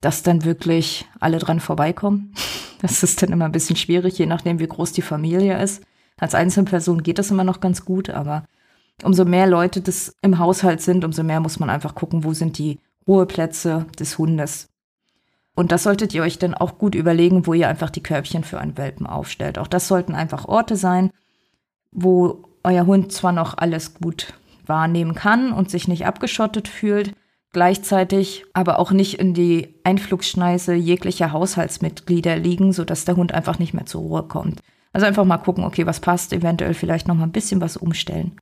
dass 0.00 0.24
dann 0.24 0.44
wirklich 0.44 1.06
alle 1.20 1.38
dran 1.38 1.60
vorbeikommen. 1.60 2.34
Das 2.82 3.02
ist 3.02 3.22
dann 3.22 3.32
immer 3.32 3.46
ein 3.46 3.52
bisschen 3.52 3.76
schwierig, 3.76 4.18
je 4.18 4.26
nachdem, 4.26 4.58
wie 4.58 4.66
groß 4.66 4.92
die 4.92 5.00
Familie 5.00 5.58
ist. 5.58 5.82
Als 6.18 6.34
Einzelperson 6.34 7.02
geht 7.02 7.18
das 7.18 7.30
immer 7.30 7.44
noch 7.44 7.60
ganz 7.60 7.86
gut, 7.86 8.10
aber 8.10 8.44
umso 9.02 9.24
mehr 9.24 9.46
Leute 9.46 9.80
das 9.80 10.14
im 10.22 10.38
Haushalt 10.38 10.80
sind, 10.80 11.04
umso 11.04 11.22
mehr 11.22 11.40
muss 11.40 11.58
man 11.58 11.70
einfach 11.70 11.94
gucken, 11.94 12.24
wo 12.24 12.32
sind 12.32 12.58
die 12.58 12.78
Ruheplätze 13.06 13.86
des 13.98 14.18
Hundes. 14.18 14.68
Und 15.54 15.70
das 15.72 15.84
solltet 15.84 16.14
ihr 16.14 16.22
euch 16.22 16.38
dann 16.38 16.54
auch 16.54 16.78
gut 16.78 16.94
überlegen, 16.94 17.46
wo 17.46 17.54
ihr 17.54 17.68
einfach 17.68 17.90
die 17.90 18.02
Körbchen 18.02 18.44
für 18.44 18.58
einen 18.58 18.76
Welpen 18.76 19.06
aufstellt. 19.06 19.58
Auch 19.58 19.68
das 19.68 19.86
sollten 19.88 20.14
einfach 20.14 20.46
Orte 20.46 20.76
sein, 20.76 21.10
wo 21.92 22.48
euer 22.64 22.86
Hund 22.86 23.12
zwar 23.12 23.32
noch 23.32 23.56
alles 23.56 23.94
gut 23.94 24.34
wahrnehmen 24.66 25.14
kann 25.14 25.52
und 25.52 25.70
sich 25.70 25.86
nicht 25.86 26.06
abgeschottet 26.06 26.66
fühlt, 26.66 27.14
gleichzeitig 27.52 28.44
aber 28.52 28.80
auch 28.80 28.90
nicht 28.90 29.20
in 29.20 29.34
die 29.34 29.74
Einflugsschneise 29.84 30.74
jeglicher 30.74 31.30
Haushaltsmitglieder 31.30 32.36
liegen, 32.36 32.72
sodass 32.72 33.04
der 33.04 33.16
Hund 33.16 33.32
einfach 33.32 33.58
nicht 33.58 33.74
mehr 33.74 33.86
zur 33.86 34.00
Ruhe 34.00 34.22
kommt. 34.24 34.60
Also 34.92 35.06
einfach 35.06 35.24
mal 35.24 35.38
gucken, 35.38 35.64
okay, 35.64 35.86
was 35.86 36.00
passt, 36.00 36.32
eventuell 36.32 36.74
vielleicht 36.74 37.06
noch 37.06 37.14
mal 37.14 37.24
ein 37.24 37.32
bisschen 37.32 37.60
was 37.60 37.76
umstellen. 37.76 38.36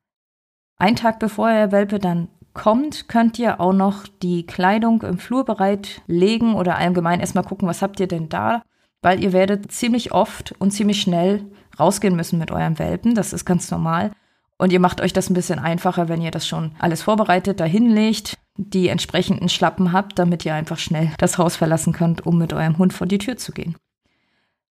Ein 0.83 0.97
Tag 0.97 1.21
bevor 1.21 1.49
der 1.49 1.71
Welpe 1.71 2.01
dann 2.01 2.27
kommt, 2.55 3.07
könnt 3.07 3.39
ihr 3.39 3.61
auch 3.61 3.73
noch 3.73 4.09
die 4.21 4.45
Kleidung 4.45 5.03
im 5.03 5.17
Flur 5.17 5.45
bereitlegen 5.45 6.55
oder 6.55 6.77
allgemein 6.77 7.21
erstmal 7.21 7.45
gucken, 7.45 7.69
was 7.69 7.83
habt 7.83 8.01
ihr 8.01 8.09
denn 8.09 8.29
da, 8.29 8.63
weil 9.01 9.23
ihr 9.23 9.33
werdet 9.33 9.71
ziemlich 9.71 10.11
oft 10.11 10.57
und 10.59 10.73
ziemlich 10.73 11.01
schnell 11.01 11.45
rausgehen 11.79 12.17
müssen 12.17 12.41
mit 12.41 12.51
eurem 12.51 12.81
Welpen. 12.81 13.15
Das 13.15 13.33
ist 13.33 13.45
ganz 13.45 13.71
normal. 13.71 14.11
Und 14.59 14.73
ihr 14.73 14.81
macht 14.81 15.01
euch 15.01 15.13
das 15.13 15.31
ein 15.31 15.35
bisschen 15.35 15.61
einfacher, 15.61 16.09
wenn 16.09 16.21
ihr 16.21 16.33
das 16.33 16.49
schon 16.49 16.73
alles 16.81 17.03
vorbereitet, 17.03 17.61
dahin 17.61 17.89
legt, 17.89 18.37
die 18.57 18.89
entsprechenden 18.89 19.49
Schlappen 19.49 19.93
habt, 19.93 20.19
damit 20.19 20.45
ihr 20.45 20.55
einfach 20.57 20.79
schnell 20.79 21.13
das 21.19 21.39
Haus 21.39 21.55
verlassen 21.55 21.93
könnt, 21.93 22.27
um 22.27 22.39
mit 22.39 22.53
eurem 22.53 22.79
Hund 22.79 22.93
vor 22.93 23.07
die 23.07 23.19
Tür 23.19 23.37
zu 23.37 23.53
gehen. 23.53 23.77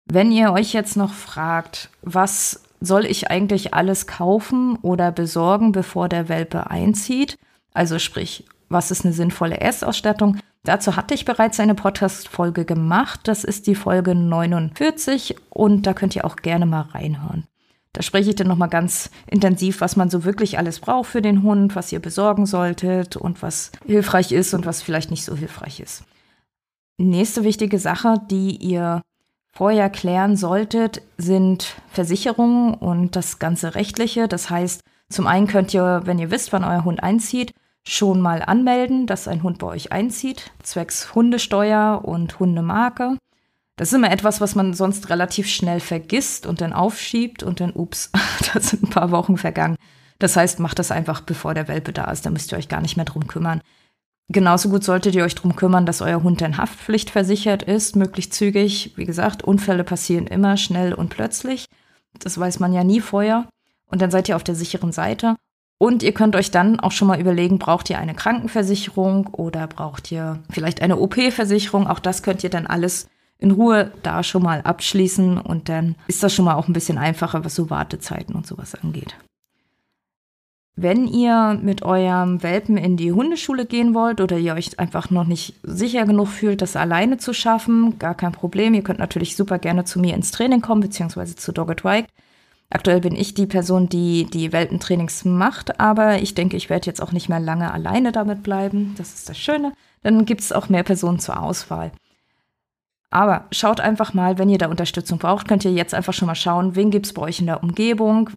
Wenn 0.05 0.31
ihr 0.31 0.53
euch 0.53 0.71
jetzt 0.71 0.97
noch 0.97 1.13
fragt, 1.13 1.89
was 2.03 2.64
soll 2.79 3.05
ich 3.05 3.29
eigentlich 3.29 3.73
alles 3.73 4.07
kaufen 4.07 4.77
oder 4.81 5.11
besorgen, 5.11 5.71
bevor 5.71 6.09
der 6.09 6.29
Welpe 6.29 6.69
einzieht, 6.69 7.37
also 7.73 7.99
sprich, 7.99 8.45
was 8.69 8.89
ist 8.89 9.05
eine 9.05 9.13
sinnvolle 9.13 9.59
Essausstattung? 9.59 10.37
Dazu 10.63 10.95
hatte 10.95 11.13
ich 11.13 11.25
bereits 11.25 11.59
eine 11.59 11.75
Podcast-Folge 11.75 12.65
gemacht. 12.65 13.19
Das 13.25 13.43
ist 13.43 13.67
die 13.67 13.75
Folge 13.75 14.15
49 14.15 15.35
und 15.49 15.85
da 15.85 15.93
könnt 15.93 16.15
ihr 16.15 16.25
auch 16.25 16.37
gerne 16.37 16.65
mal 16.65 16.81
reinhören. 16.81 17.45
Da 17.93 18.01
spreche 18.01 18.31
ich 18.31 18.35
dann 18.35 18.47
nochmal 18.47 18.69
ganz 18.69 19.11
intensiv, 19.27 19.79
was 19.79 19.95
man 19.95 20.09
so 20.09 20.23
wirklich 20.25 20.57
alles 20.57 20.79
braucht 20.79 21.09
für 21.09 21.21
den 21.21 21.43
Hund, 21.43 21.75
was 21.75 21.91
ihr 21.91 21.99
besorgen 21.99 22.45
solltet 22.45 23.15
und 23.15 23.41
was 23.41 23.71
hilfreich 23.85 24.31
ist 24.31 24.53
und 24.53 24.65
was 24.65 24.81
vielleicht 24.81 25.11
nicht 25.11 25.23
so 25.23 25.35
hilfreich 25.35 25.79
ist. 25.79 26.03
Nächste 26.97 27.43
wichtige 27.43 27.77
Sache, 27.77 28.15
die 28.29 28.55
ihr 28.57 29.01
vorher 29.55 29.89
klären 29.89 30.35
solltet, 30.35 31.01
sind 31.17 31.75
Versicherungen 31.89 32.73
und 32.73 33.15
das 33.15 33.39
ganze 33.39 33.73
Rechtliche. 33.73 34.27
Das 34.27 34.49
heißt, 34.49 34.81
zum 35.09 35.27
einen 35.27 35.47
könnt 35.47 35.73
ihr, 35.73 36.01
wenn 36.05 36.19
ihr 36.19 36.29
wisst, 36.29 36.51
wann 36.51 36.63
euer 36.63 36.83
Hund 36.83 37.01
einzieht, 37.01 37.53
schon 37.87 38.19
mal 38.19 38.41
anmelden, 38.41 39.07
dass 39.07 39.27
ein 39.27 39.43
Hund 39.43 39.59
bei 39.59 39.67
euch 39.67 39.91
einzieht, 39.91 40.51
zwecks 40.61 41.15
Hundesteuer 41.15 42.01
und 42.03 42.39
Hundemarke. 42.39 43.17
Das 43.77 43.89
ist 43.89 43.93
immer 43.93 44.11
etwas, 44.11 44.41
was 44.41 44.55
man 44.55 44.73
sonst 44.73 45.09
relativ 45.09 45.47
schnell 45.47 45.79
vergisst 45.79 46.45
und 46.45 46.61
dann 46.61 46.73
aufschiebt 46.73 47.43
und 47.43 47.59
dann, 47.59 47.71
ups, 47.73 48.11
da 48.53 48.59
sind 48.59 48.83
ein 48.83 48.89
paar 48.89 49.11
Wochen 49.11 49.37
vergangen. 49.37 49.77
Das 50.19 50.35
heißt, 50.35 50.59
macht 50.59 50.79
das 50.79 50.91
einfach, 50.91 51.21
bevor 51.21 51.53
der 51.53 51.67
Welpe 51.67 51.93
da 51.93 52.05
ist, 52.05 52.25
da 52.25 52.29
müsst 52.29 52.51
ihr 52.51 52.57
euch 52.57 52.69
gar 52.69 52.81
nicht 52.81 52.95
mehr 52.95 53.05
drum 53.05 53.27
kümmern. 53.27 53.61
Genauso 54.29 54.69
gut 54.69 54.83
solltet 54.83 55.13
ihr 55.13 55.23
euch 55.23 55.35
drum 55.35 55.55
kümmern, 55.55 55.85
dass 55.85 56.01
euer 56.01 56.23
Hund 56.23 56.41
in 56.41 56.57
Haftpflicht 56.57 57.11
versichert 57.11 57.63
ist, 57.63 57.95
möglichst 57.95 58.33
zügig. 58.33 58.93
Wie 58.95 59.05
gesagt, 59.05 59.43
Unfälle 59.43 59.83
passieren 59.83 60.25
immer 60.25 60.57
schnell 60.57 60.93
und 60.93 61.09
plötzlich. 61.09 61.65
Das 62.19 62.39
weiß 62.39 62.59
man 62.59 62.73
ja 62.73 62.83
nie 62.83 63.01
vorher. 63.01 63.47
Und 63.85 64.01
dann 64.01 64.09
seid 64.09 64.27
ihr 64.27 64.35
auf 64.35 64.43
der 64.43 64.55
sicheren 64.55 64.91
Seite. 64.91 65.35
Und 65.77 66.03
ihr 66.03 66.13
könnt 66.13 66.35
euch 66.35 66.51
dann 66.51 66.79
auch 66.79 66.91
schon 66.91 67.07
mal 67.07 67.19
überlegen, 67.19 67.59
braucht 67.59 67.89
ihr 67.89 67.99
eine 67.99 68.15
Krankenversicherung 68.15 69.27
oder 69.27 69.67
braucht 69.67 70.11
ihr 70.11 70.39
vielleicht 70.49 70.81
eine 70.81 70.97
OP-Versicherung? 70.97 71.87
Auch 71.87 71.99
das 71.99 72.23
könnt 72.23 72.43
ihr 72.43 72.49
dann 72.49 72.65
alles 72.65 73.07
in 73.37 73.51
Ruhe 73.51 73.91
da 74.01 74.23
schon 74.23 74.41
mal 74.41 74.61
abschließen 74.61 75.37
und 75.37 75.67
dann 75.67 75.95
ist 76.07 76.23
das 76.23 76.33
schon 76.33 76.45
mal 76.45 76.55
auch 76.55 76.69
ein 76.69 76.73
bisschen 76.73 76.97
einfacher, 76.97 77.43
was 77.43 77.55
so 77.55 77.69
Wartezeiten 77.69 78.33
und 78.33 78.47
sowas 78.47 78.73
angeht. 78.75 79.15
Wenn 80.77 81.07
ihr 81.07 81.57
mit 81.61 81.83
eurem 81.83 82.43
Welpen 82.43 82.75
in 82.75 82.97
die 82.97 83.13
Hundeschule 83.13 83.65
gehen 83.65 83.93
wollt 83.93 84.19
oder 84.19 84.37
ihr 84.37 84.55
euch 84.55 84.77
einfach 84.77 85.09
noch 85.09 85.23
nicht 85.23 85.55
sicher 85.63 86.05
genug 86.05 86.27
fühlt, 86.27 86.61
das 86.61 86.75
alleine 86.75 87.17
zu 87.17 87.31
schaffen, 87.31 87.97
gar 87.97 88.13
kein 88.13 88.33
Problem. 88.33 88.73
Ihr 88.73 88.83
könnt 88.83 88.99
natürlich 88.99 89.37
super 89.37 89.57
gerne 89.57 89.85
zu 89.85 89.99
mir 90.01 90.15
ins 90.15 90.31
Training 90.31 90.59
kommen, 90.59 90.81
beziehungsweise 90.81 91.37
zu 91.37 91.53
Dogged 91.53 91.85
White. 91.85 92.09
Aktuell 92.69 92.99
bin 92.99 93.15
ich 93.15 93.33
die 93.33 93.45
Person, 93.45 93.87
die 93.87 94.25
die 94.25 94.51
Welpentrainings 94.51 95.23
macht, 95.23 95.79
aber 95.79 96.21
ich 96.21 96.35
denke, 96.35 96.57
ich 96.57 96.69
werde 96.69 96.87
jetzt 96.87 97.01
auch 97.01 97.13
nicht 97.13 97.29
mehr 97.29 97.39
lange 97.39 97.71
alleine 97.71 98.11
damit 98.11 98.43
bleiben. 98.43 98.95
Das 98.97 99.13
ist 99.13 99.29
das 99.29 99.37
Schöne. 99.37 99.71
Dann 100.03 100.25
gibt 100.25 100.41
es 100.41 100.51
auch 100.51 100.67
mehr 100.67 100.83
Personen 100.83 101.19
zur 101.19 101.41
Auswahl. 101.41 101.91
Aber 103.11 103.45
schaut 103.51 103.79
einfach 103.79 104.13
mal, 104.13 104.37
wenn 104.37 104.49
ihr 104.49 104.57
da 104.57 104.67
Unterstützung 104.67 105.19
braucht, 105.19 105.47
könnt 105.47 105.63
ihr 105.63 105.71
jetzt 105.71 105.93
einfach 105.93 106.11
schon 106.11 106.25
mal 106.25 106.35
schauen, 106.35 106.75
wen 106.75 106.91
gibt 106.91 107.05
es 107.05 107.13
bei 107.13 107.21
euch 107.21 107.39
in 107.39 107.45
der 107.45 107.63
Umgebung. 107.63 108.31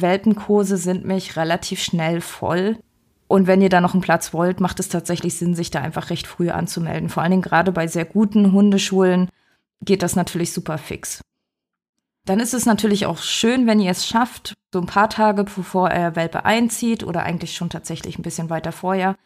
Welpenkurse 0.00 0.76
sind 0.76 1.04
mich 1.04 1.36
relativ 1.36 1.82
schnell 1.82 2.20
voll. 2.20 2.78
Und 3.28 3.46
wenn 3.46 3.62
ihr 3.62 3.70
da 3.70 3.80
noch 3.80 3.94
einen 3.94 4.02
Platz 4.02 4.34
wollt, 4.34 4.60
macht 4.60 4.78
es 4.80 4.88
tatsächlich 4.88 5.36
Sinn, 5.36 5.54
sich 5.54 5.70
da 5.70 5.80
einfach 5.80 6.10
recht 6.10 6.26
früh 6.26 6.50
anzumelden. 6.50 7.08
Vor 7.08 7.22
allen 7.22 7.30
Dingen 7.30 7.42
gerade 7.42 7.72
bei 7.72 7.86
sehr 7.86 8.04
guten 8.04 8.52
Hundeschulen 8.52 9.28
geht 9.82 10.02
das 10.02 10.16
natürlich 10.16 10.52
super 10.52 10.78
fix. 10.78 11.22
Dann 12.24 12.40
ist 12.40 12.54
es 12.54 12.66
natürlich 12.66 13.06
auch 13.06 13.18
schön, 13.18 13.66
wenn 13.66 13.80
ihr 13.80 13.90
es 13.90 14.06
schafft, 14.06 14.54
so 14.72 14.80
ein 14.80 14.86
paar 14.86 15.10
Tage 15.10 15.44
bevor 15.44 15.90
er 15.90 16.14
Welpe 16.14 16.44
einzieht 16.44 17.02
oder 17.02 17.24
eigentlich 17.24 17.56
schon 17.56 17.70
tatsächlich 17.70 18.18
ein 18.18 18.22
bisschen 18.22 18.48
weiter 18.48 18.70
vorher, 18.70 19.16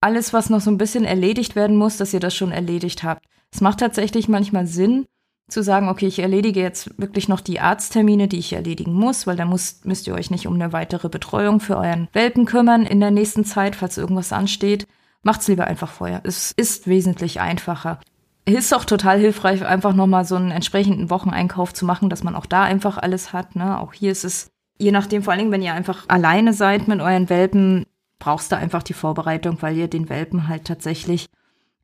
alles, 0.00 0.32
was 0.32 0.48
noch 0.48 0.60
so 0.60 0.70
ein 0.70 0.78
bisschen 0.78 1.04
erledigt 1.04 1.56
werden 1.56 1.76
muss, 1.76 1.96
dass 1.96 2.14
ihr 2.14 2.20
das 2.20 2.34
schon 2.34 2.52
erledigt 2.52 3.02
habt. 3.02 3.26
Es 3.52 3.60
macht 3.60 3.80
tatsächlich 3.80 4.28
manchmal 4.28 4.66
Sinn, 4.66 5.06
zu 5.48 5.62
sagen, 5.62 5.88
okay, 5.88 6.06
ich 6.06 6.18
erledige 6.18 6.60
jetzt 6.60 6.98
wirklich 6.98 7.28
noch 7.28 7.40
die 7.40 7.58
Arzttermine, 7.58 8.28
die 8.28 8.38
ich 8.38 8.52
erledigen 8.52 8.92
muss, 8.92 9.26
weil 9.26 9.36
dann 9.36 9.48
muss, 9.48 9.80
müsst 9.84 10.06
ihr 10.06 10.14
euch 10.14 10.30
nicht 10.30 10.46
um 10.46 10.54
eine 10.54 10.72
weitere 10.72 11.08
Betreuung 11.08 11.60
für 11.60 11.76
euren 11.76 12.08
Welpen 12.12 12.44
kümmern 12.44 12.84
in 12.84 13.00
der 13.00 13.10
nächsten 13.10 13.44
Zeit, 13.44 13.74
falls 13.74 13.96
irgendwas 13.96 14.32
ansteht. 14.32 14.86
Macht's 15.22 15.48
lieber 15.48 15.66
einfach 15.66 15.90
vorher. 15.90 16.20
Es 16.24 16.52
ist 16.52 16.86
wesentlich 16.86 17.40
einfacher. 17.40 17.98
Ist 18.44 18.74
auch 18.74 18.84
total 18.84 19.18
hilfreich, 19.18 19.64
einfach 19.64 19.94
nochmal 19.94 20.24
so 20.24 20.36
einen 20.36 20.50
entsprechenden 20.50 21.10
Wocheneinkauf 21.10 21.74
zu 21.74 21.84
machen, 21.84 22.08
dass 22.08 22.24
man 22.24 22.34
auch 22.34 22.46
da 22.46 22.62
einfach 22.62 22.98
alles 22.98 23.32
hat. 23.32 23.56
Ne? 23.56 23.78
Auch 23.80 23.92
hier 23.92 24.12
ist 24.12 24.24
es, 24.24 24.50
je 24.78 24.92
nachdem, 24.92 25.22
vor 25.22 25.32
allen 25.32 25.40
Dingen, 25.40 25.52
wenn 25.52 25.62
ihr 25.62 25.74
einfach 25.74 26.04
alleine 26.08 26.52
seid 26.52 26.88
mit 26.88 27.00
euren 27.00 27.28
Welpen, 27.28 27.84
brauchst 28.18 28.52
du 28.52 28.56
einfach 28.56 28.82
die 28.82 28.94
Vorbereitung, 28.94 29.58
weil 29.60 29.76
ihr 29.76 29.88
den 29.88 30.08
Welpen 30.08 30.48
halt 30.48 30.64
tatsächlich 30.64 31.28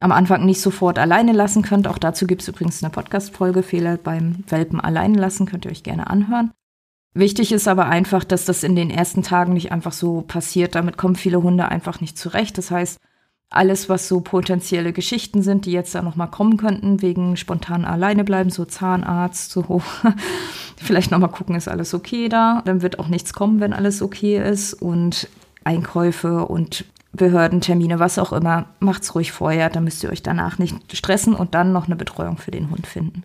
am 0.05 0.13
Anfang 0.13 0.45
nicht 0.45 0.61
sofort 0.61 0.99
alleine 0.99 1.33
lassen 1.33 1.63
könnt. 1.63 1.89
Auch 1.89 1.97
dazu 1.97 2.27
gibt 2.27 2.43
es 2.43 2.49
übrigens 2.49 2.85
eine 2.85 2.91
Podcast-Folge, 2.91 3.63
Fehler 3.63 3.97
beim 3.97 4.45
Welpen 4.49 4.79
alleine 4.79 5.19
lassen, 5.19 5.47
könnt 5.47 5.65
ihr 5.65 5.71
euch 5.71 5.83
gerne 5.83 6.11
anhören. 6.11 6.51
Wichtig 7.15 7.53
ist 7.53 7.67
aber 7.67 7.87
einfach, 7.87 8.23
dass 8.23 8.45
das 8.45 8.65
in 8.65 8.77
den 8.77 8.91
ersten 8.91 9.23
Tagen 9.23 9.55
nicht 9.55 9.73
einfach 9.73 9.93
so 9.93 10.21
passiert. 10.21 10.75
Damit 10.75 10.99
kommen 10.99 11.17
viele 11.17 11.43
Hunde 11.43 11.69
einfach 11.69 12.03
nicht 12.03 12.19
zurecht. 12.19 12.59
Das 12.59 12.71
heißt, 12.71 12.99
alles, 13.49 13.89
was 13.89 14.07
so 14.07 14.21
potenzielle 14.21 14.93
Geschichten 14.93 15.43
sind, 15.43 15.65
die 15.65 15.73
jetzt 15.73 15.95
da 15.95 16.03
nochmal 16.03 16.31
kommen 16.31 16.59
könnten, 16.59 17.01
wegen 17.01 17.39
spontan 17.39 17.87
alleine 17.87 18.25
bleiben, 18.25 18.51
so 18.51 18.67
Zahnarzt, 18.67 19.53
so 19.53 19.81
vielleicht 20.77 21.13
nochmal 21.13 21.31
gucken, 21.31 21.55
ist 21.55 21.69
alles 21.69 21.95
okay 21.95 22.29
da. 22.29 22.61
Dann 22.67 22.83
wird 22.83 22.99
auch 22.99 23.09
nichts 23.09 23.33
kommen, 23.33 23.59
wenn 23.59 23.73
alles 23.73 24.03
okay 24.03 24.37
ist. 24.47 24.75
Und 24.75 25.29
Einkäufe 25.65 26.45
und 26.45 26.85
Behördentermine, 27.15 27.99
was 27.99 28.19
auch 28.19 28.33
immer, 28.33 28.67
macht's 28.81 29.15
ruhig 29.15 29.33
vorher, 29.33 29.71
dann 29.71 29.85
müsst 29.85 30.03
ihr 30.03 30.11
euch 30.11 30.23
danach 30.23 30.59
nicht 30.59 30.97
stressen 30.97 31.35
und 31.35 31.55
dann 31.55 31.73
noch 31.73 31.87
eine 31.87 31.97
Betreuung 31.97 32.39
für 32.39 32.51
den 32.51 32.71
Hund 32.71 32.87
finden. 32.87 33.23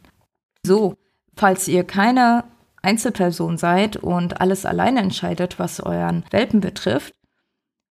So, 0.64 0.96
falls 1.36 1.68
ihr 1.68 1.84
keine 1.84 2.44
Einzelperson 2.82 3.58
seid 3.58 3.98
und 3.98 4.42
alles 4.42 4.66
alleine 4.66 5.02
entscheidet, 5.02 5.60
was 5.60 5.80
euren 5.80 6.24
Welpen 6.32 6.62
betrifft, 6.62 7.14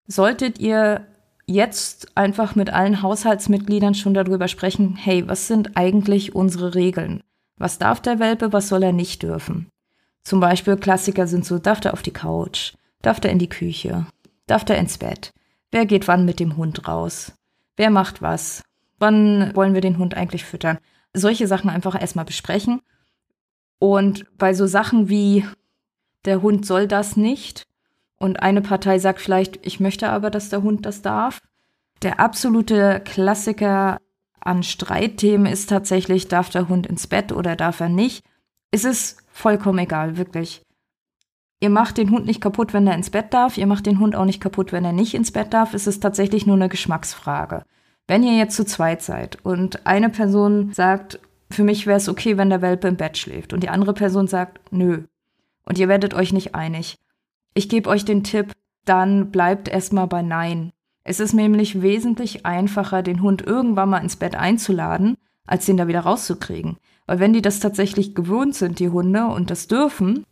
solltet 0.07 0.59
ihr 0.59 1.05
jetzt 1.45 2.15
einfach 2.15 2.55
mit 2.55 2.71
allen 2.71 3.01
Haushaltsmitgliedern 3.01 3.95
schon 3.95 4.13
darüber 4.13 4.47
sprechen, 4.47 4.95
hey, 4.95 5.27
was 5.27 5.47
sind 5.47 5.77
eigentlich 5.77 6.35
unsere 6.35 6.75
Regeln? 6.75 7.23
Was 7.57 7.79
darf 7.79 8.01
der 8.01 8.19
Welpe, 8.19 8.53
was 8.53 8.67
soll 8.67 8.83
er 8.83 8.93
nicht 8.93 9.23
dürfen? 9.23 9.67
Zum 10.23 10.39
Beispiel 10.39 10.75
Klassiker 10.75 11.25
sind 11.25 11.45
so, 11.45 11.57
darf 11.57 11.83
er 11.85 11.93
auf 11.93 12.01
die 12.01 12.11
Couch, 12.11 12.73
darf 13.01 13.19
er 13.23 13.31
in 13.31 13.39
die 13.39 13.49
Küche, 13.49 14.05
darf 14.45 14.69
er 14.69 14.77
ins 14.77 14.97
Bett, 14.97 15.33
Wer 15.71 15.85
geht 15.85 16.07
wann 16.07 16.25
mit 16.25 16.39
dem 16.39 16.57
Hund 16.57 16.87
raus? 16.87 17.33
Wer 17.75 17.89
macht 17.89 18.21
was? 18.21 18.63
Wann 18.99 19.55
wollen 19.55 19.73
wir 19.73 19.81
den 19.81 19.97
Hund 19.97 20.15
eigentlich 20.15 20.45
füttern? 20.45 20.79
Solche 21.13 21.47
Sachen 21.47 21.69
einfach 21.69 21.99
erstmal 21.99 22.25
besprechen. 22.25 22.81
Und 23.79 24.25
bei 24.37 24.53
so 24.53 24.65
Sachen 24.65 25.09
wie 25.09 25.45
der 26.25 26.41
Hund 26.41 26.65
soll 26.65 26.87
das 26.87 27.15
nicht 27.15 27.67
und 28.17 28.41
eine 28.41 28.61
Partei 28.61 28.99
sagt 28.99 29.21
vielleicht, 29.21 29.65
ich 29.65 29.79
möchte 29.79 30.09
aber, 30.09 30.29
dass 30.29 30.49
der 30.49 30.63
Hund 30.63 30.85
das 30.85 31.01
darf. 31.01 31.39
Der 32.01 32.19
absolute 32.19 33.01
Klassiker 33.03 33.99
an 34.39 34.63
Streitthemen 34.63 35.51
ist 35.51 35.69
tatsächlich, 35.69 36.27
darf 36.27 36.49
der 36.49 36.67
Hund 36.69 36.87
ins 36.87 37.07
Bett 37.07 37.31
oder 37.31 37.55
darf 37.55 37.79
er 37.79 37.89
nicht? 37.89 38.23
Es 38.71 38.85
ist 38.85 39.23
vollkommen 39.31 39.79
egal, 39.79 40.17
wirklich. 40.17 40.63
Ihr 41.59 41.69
macht 41.71 41.97
den 41.97 42.11
Hund 42.11 42.25
nicht 42.25 42.41
kaputt, 42.41 42.73
wenn 42.73 42.85
er 42.85 42.93
ins 42.93 43.09
Bett 43.09 43.33
darf. 43.33 43.57
Ihr 43.57 43.65
macht 43.65 43.87
den 43.87 43.99
Hund 43.99 44.15
auch 44.15 44.25
nicht 44.25 44.41
kaputt, 44.41 44.71
wenn 44.71 44.85
er 44.85 44.93
nicht 44.93 45.15
ins 45.15 45.31
Bett 45.31 45.53
darf. 45.53 45.73
Es 45.73 45.87
ist 45.87 46.01
tatsächlich 46.01 46.45
nur 46.45 46.55
eine 46.55 46.69
Geschmacksfrage. 46.69 47.63
Wenn 48.07 48.23
ihr 48.23 48.37
jetzt 48.37 48.55
zu 48.55 48.63
zweit 48.63 49.01
seid 49.01 49.39
und 49.43 49.85
eine 49.87 50.09
Person 50.09 50.71
sagt, 50.71 51.19
für 51.49 51.63
mich 51.63 51.87
wäre 51.87 51.97
es 51.97 52.09
okay, 52.09 52.37
wenn 52.37 52.49
der 52.49 52.61
Welpe 52.61 52.87
im 52.87 52.95
Bett 52.95 53.17
schläft 53.17 53.53
und 53.53 53.63
die 53.63 53.69
andere 53.69 53.93
Person 53.93 54.27
sagt, 54.27 54.59
nö. 54.71 55.03
Und 55.65 55.79
ihr 55.79 55.87
werdet 55.87 56.13
euch 56.13 56.31
nicht 56.31 56.55
einig. 56.55 56.95
Ich 57.53 57.69
gebe 57.69 57.89
euch 57.89 58.05
den 58.05 58.23
Tipp, 58.23 58.53
dann 58.85 59.31
bleibt 59.31 59.67
erstmal 59.67 60.07
bei 60.07 60.21
Nein. 60.21 60.71
Es 61.03 61.19
ist 61.19 61.33
nämlich 61.33 61.81
wesentlich 61.81 62.45
einfacher, 62.45 63.01
den 63.01 63.21
Hund 63.21 63.41
irgendwann 63.41 63.89
mal 63.89 63.99
ins 63.99 64.17
Bett 64.17 64.35
einzuladen, 64.35 65.15
als 65.45 65.65
den 65.65 65.77
da 65.77 65.87
wieder 65.87 66.01
rauszukriegen. 66.01 66.77
Weil 67.07 67.19
wenn 67.19 67.33
die 67.33 67.41
das 67.41 67.59
tatsächlich 67.59 68.13
gewohnt 68.13 68.55
sind, 68.55 68.79
die 68.79 68.89
Hunde, 68.89 69.25
und 69.27 69.49
das 69.49 69.67
dürfen, 69.67 70.25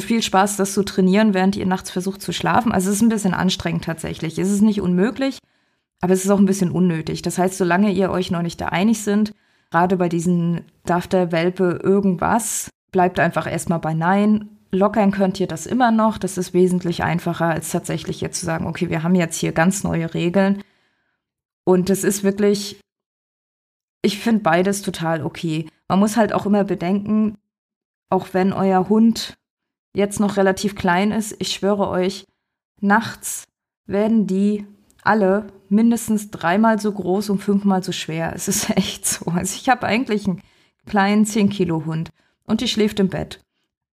viel 0.00 0.22
Spaß, 0.22 0.56
das 0.56 0.74
zu 0.74 0.84
trainieren, 0.84 1.34
während 1.34 1.56
ihr 1.56 1.66
nachts 1.66 1.90
versucht 1.90 2.20
zu 2.22 2.32
schlafen. 2.32 2.72
Also 2.72 2.90
es 2.90 2.96
ist 2.96 3.02
ein 3.02 3.08
bisschen 3.08 3.34
anstrengend 3.34 3.84
tatsächlich. 3.84 4.38
Es 4.38 4.50
ist 4.50 4.62
nicht 4.62 4.80
unmöglich, 4.80 5.38
aber 6.00 6.12
es 6.12 6.24
ist 6.24 6.30
auch 6.30 6.38
ein 6.38 6.46
bisschen 6.46 6.70
unnötig. 6.70 7.22
Das 7.22 7.38
heißt, 7.38 7.56
solange 7.56 7.92
ihr 7.92 8.10
euch 8.10 8.30
noch 8.30 8.42
nicht 8.42 8.60
da 8.60 8.66
einig 8.66 9.02
sind, 9.02 9.34
gerade 9.70 9.96
bei 9.96 10.08
diesen 10.08 10.62
darf 10.84 11.06
der 11.06 11.32
Welpe 11.32 11.80
irgendwas, 11.82 12.70
bleibt 12.92 13.18
einfach 13.20 13.50
erstmal 13.50 13.78
bei 13.78 13.94
Nein. 13.94 14.50
Lockern 14.72 15.10
könnt 15.12 15.40
ihr 15.40 15.46
das 15.46 15.66
immer 15.66 15.90
noch. 15.90 16.18
Das 16.18 16.38
ist 16.38 16.52
wesentlich 16.52 17.02
einfacher, 17.02 17.46
als 17.46 17.70
tatsächlich 17.70 18.20
jetzt 18.20 18.40
zu 18.40 18.46
sagen, 18.46 18.66
okay, 18.66 18.90
wir 18.90 19.02
haben 19.02 19.14
jetzt 19.14 19.36
hier 19.38 19.52
ganz 19.52 19.84
neue 19.84 20.12
Regeln. 20.12 20.62
Und 21.64 21.90
es 21.90 22.04
ist 22.04 22.22
wirklich, 22.22 22.80
ich 24.02 24.18
finde 24.18 24.42
beides 24.42 24.82
total 24.82 25.24
okay. 25.24 25.68
Man 25.88 25.98
muss 25.98 26.16
halt 26.16 26.32
auch 26.32 26.46
immer 26.46 26.64
bedenken, 26.64 27.36
auch 28.10 28.28
wenn 28.32 28.52
euer 28.52 28.88
Hund 28.88 29.36
jetzt 29.96 30.20
noch 30.20 30.36
relativ 30.36 30.74
klein 30.74 31.10
ist, 31.10 31.34
ich 31.38 31.48
schwöre 31.48 31.88
euch, 31.88 32.26
nachts 32.80 33.44
werden 33.86 34.26
die 34.26 34.66
alle 35.02 35.46
mindestens 35.68 36.30
dreimal 36.30 36.78
so 36.78 36.92
groß 36.92 37.30
und 37.30 37.38
fünfmal 37.38 37.82
so 37.82 37.92
schwer. 37.92 38.32
Es 38.34 38.46
ist 38.46 38.70
echt 38.76 39.06
so. 39.06 39.30
Also 39.30 39.56
ich 39.56 39.68
habe 39.68 39.86
eigentlich 39.86 40.26
einen 40.26 40.42
kleinen 40.84 41.24
10 41.24 41.48
Kilo 41.48 41.84
Hund 41.86 42.10
und 42.44 42.60
die 42.60 42.68
schläft 42.68 43.00
im 43.00 43.08
Bett. 43.08 43.40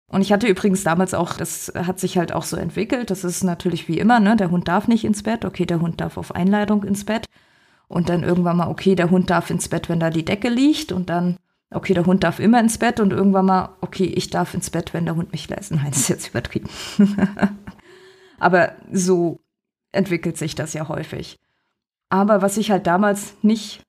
Und 0.08 0.22
ich 0.22 0.32
hatte 0.34 0.48
übrigens 0.48 0.84
damals 0.84 1.14
auch, 1.14 1.34
das 1.34 1.72
hat 1.74 2.00
sich 2.00 2.18
halt 2.18 2.34
auch 2.34 2.44
so 2.44 2.58
entwickelt. 2.58 3.10
Das 3.10 3.24
ist 3.24 3.44
natürlich 3.44 3.88
wie 3.88 3.98
immer, 3.98 4.20
ne? 4.20 4.36
Der 4.36 4.52
Hund 4.52 4.68
darf 4.68 4.88
nicht 4.88 5.06
ins 5.06 5.24
Bett. 5.24 5.46
Okay, 5.46 5.66
der 5.66 5.80
Hund 5.80 6.02
darf 6.02 6.18
auf 6.18 6.36
Einleitung 6.36 6.84
ins 6.84 7.06
Bett. 7.06 7.26
Und 7.88 8.10
dann 8.10 8.24
irgendwann 8.24 8.58
mal, 8.58 8.68
okay, 8.68 8.94
der 8.94 9.10
Hund 9.10 9.30
darf 9.30 9.50
ins 9.50 9.70
Bett, 9.70 9.90
wenn 9.90 10.00
da 10.00 10.12
die 10.12 10.26
Decke 10.26 10.50
liegt. 10.50 10.92
Und 10.92 11.10
dann 11.10 11.38
okay, 11.76 11.94
der 11.94 12.06
Hund 12.06 12.24
darf 12.24 12.40
immer 12.40 12.60
ins 12.60 12.78
Bett 12.78 13.00
und 13.00 13.12
irgendwann 13.12 13.46
mal, 13.46 13.76
okay, 13.82 14.06
ich 14.06 14.30
darf 14.30 14.54
ins 14.54 14.70
Bett, 14.70 14.94
wenn 14.94 15.06
der 15.06 15.16
Hund 15.16 15.32
mich 15.32 15.50
lässt. 15.50 15.72
Nein, 15.72 15.88
das 15.90 16.00
ist 16.00 16.08
jetzt 16.10 16.30
übertrieben. 16.30 16.70
Aber 18.40 18.74
so 18.92 19.40
entwickelt 19.92 20.38
sich 20.38 20.56
das 20.56 20.74
ja 20.74 20.88
häufig. 20.88 21.40
Aber 22.10 22.42
was 22.42 22.58
ich 22.58 22.72
halt 22.72 22.88
damals 22.88 23.36
nicht 23.42 23.82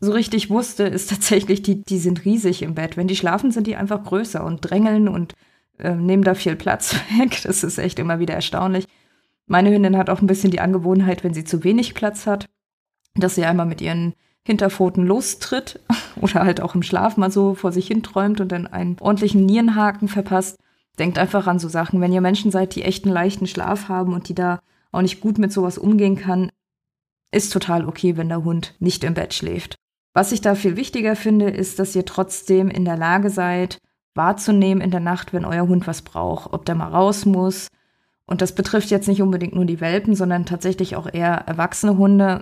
so 0.00 0.12
richtig 0.12 0.50
wusste, 0.50 0.84
ist 0.84 1.10
tatsächlich, 1.10 1.62
die, 1.62 1.82
die 1.82 1.98
sind 1.98 2.24
riesig 2.24 2.62
im 2.62 2.74
Bett. 2.74 2.96
Wenn 2.96 3.08
die 3.08 3.16
schlafen, 3.16 3.50
sind 3.50 3.66
die 3.66 3.76
einfach 3.76 4.04
größer 4.04 4.44
und 4.44 4.60
drängeln 4.60 5.08
und 5.08 5.34
äh, 5.78 5.94
nehmen 5.94 6.24
da 6.24 6.34
viel 6.34 6.56
Platz 6.56 6.94
weg. 7.18 7.40
Das 7.42 7.62
ist 7.64 7.78
echt 7.78 7.98
immer 7.98 8.18
wieder 8.18 8.34
erstaunlich. 8.34 8.86
Meine 9.46 9.70
Hündin 9.70 9.96
hat 9.96 10.10
auch 10.10 10.20
ein 10.20 10.26
bisschen 10.26 10.50
die 10.50 10.60
Angewohnheit, 10.60 11.24
wenn 11.24 11.34
sie 11.34 11.44
zu 11.44 11.64
wenig 11.64 11.94
Platz 11.94 12.26
hat, 12.26 12.46
dass 13.14 13.34
sie 13.34 13.44
einmal 13.44 13.66
mit 13.66 13.80
ihren 13.80 14.14
Hinterpfoten 14.48 15.06
lostritt 15.06 15.78
oder 16.22 16.42
halt 16.42 16.62
auch 16.62 16.74
im 16.74 16.82
Schlaf 16.82 17.18
mal 17.18 17.30
so 17.30 17.54
vor 17.54 17.70
sich 17.70 17.88
hinträumt 17.88 18.40
und 18.40 18.50
dann 18.50 18.66
einen 18.66 18.96
ordentlichen 18.98 19.44
Nierenhaken 19.44 20.08
verpasst. 20.08 20.56
Denkt 20.98 21.18
einfach 21.18 21.46
an 21.46 21.58
so 21.58 21.68
Sachen. 21.68 22.00
Wenn 22.00 22.14
ihr 22.14 22.22
Menschen 22.22 22.50
seid, 22.50 22.74
die 22.74 22.82
echt 22.82 23.04
einen 23.04 23.12
leichten 23.12 23.46
Schlaf 23.46 23.88
haben 23.90 24.14
und 24.14 24.30
die 24.30 24.34
da 24.34 24.60
auch 24.90 25.02
nicht 25.02 25.20
gut 25.20 25.36
mit 25.36 25.52
sowas 25.52 25.76
umgehen 25.76 26.16
kann, 26.16 26.50
ist 27.30 27.52
total 27.52 27.86
okay, 27.86 28.16
wenn 28.16 28.30
der 28.30 28.42
Hund 28.42 28.74
nicht 28.78 29.04
im 29.04 29.12
Bett 29.12 29.34
schläft. 29.34 29.76
Was 30.14 30.32
ich 30.32 30.40
da 30.40 30.54
viel 30.54 30.76
wichtiger 30.76 31.14
finde, 31.14 31.50
ist, 31.50 31.78
dass 31.78 31.94
ihr 31.94 32.06
trotzdem 32.06 32.70
in 32.70 32.86
der 32.86 32.96
Lage 32.96 33.28
seid, 33.28 33.76
wahrzunehmen 34.14 34.80
in 34.82 34.90
der 34.90 35.00
Nacht, 35.00 35.34
wenn 35.34 35.44
euer 35.44 35.68
Hund 35.68 35.86
was 35.86 36.00
braucht, 36.00 36.54
ob 36.54 36.64
der 36.64 36.74
mal 36.74 36.88
raus 36.88 37.26
muss. 37.26 37.68
Und 38.24 38.40
das 38.40 38.54
betrifft 38.54 38.90
jetzt 38.90 39.08
nicht 39.08 39.20
unbedingt 39.20 39.54
nur 39.54 39.66
die 39.66 39.82
Welpen, 39.82 40.14
sondern 40.14 40.46
tatsächlich 40.46 40.96
auch 40.96 41.12
eher 41.12 41.34
erwachsene 41.46 41.98
Hunde. 41.98 42.40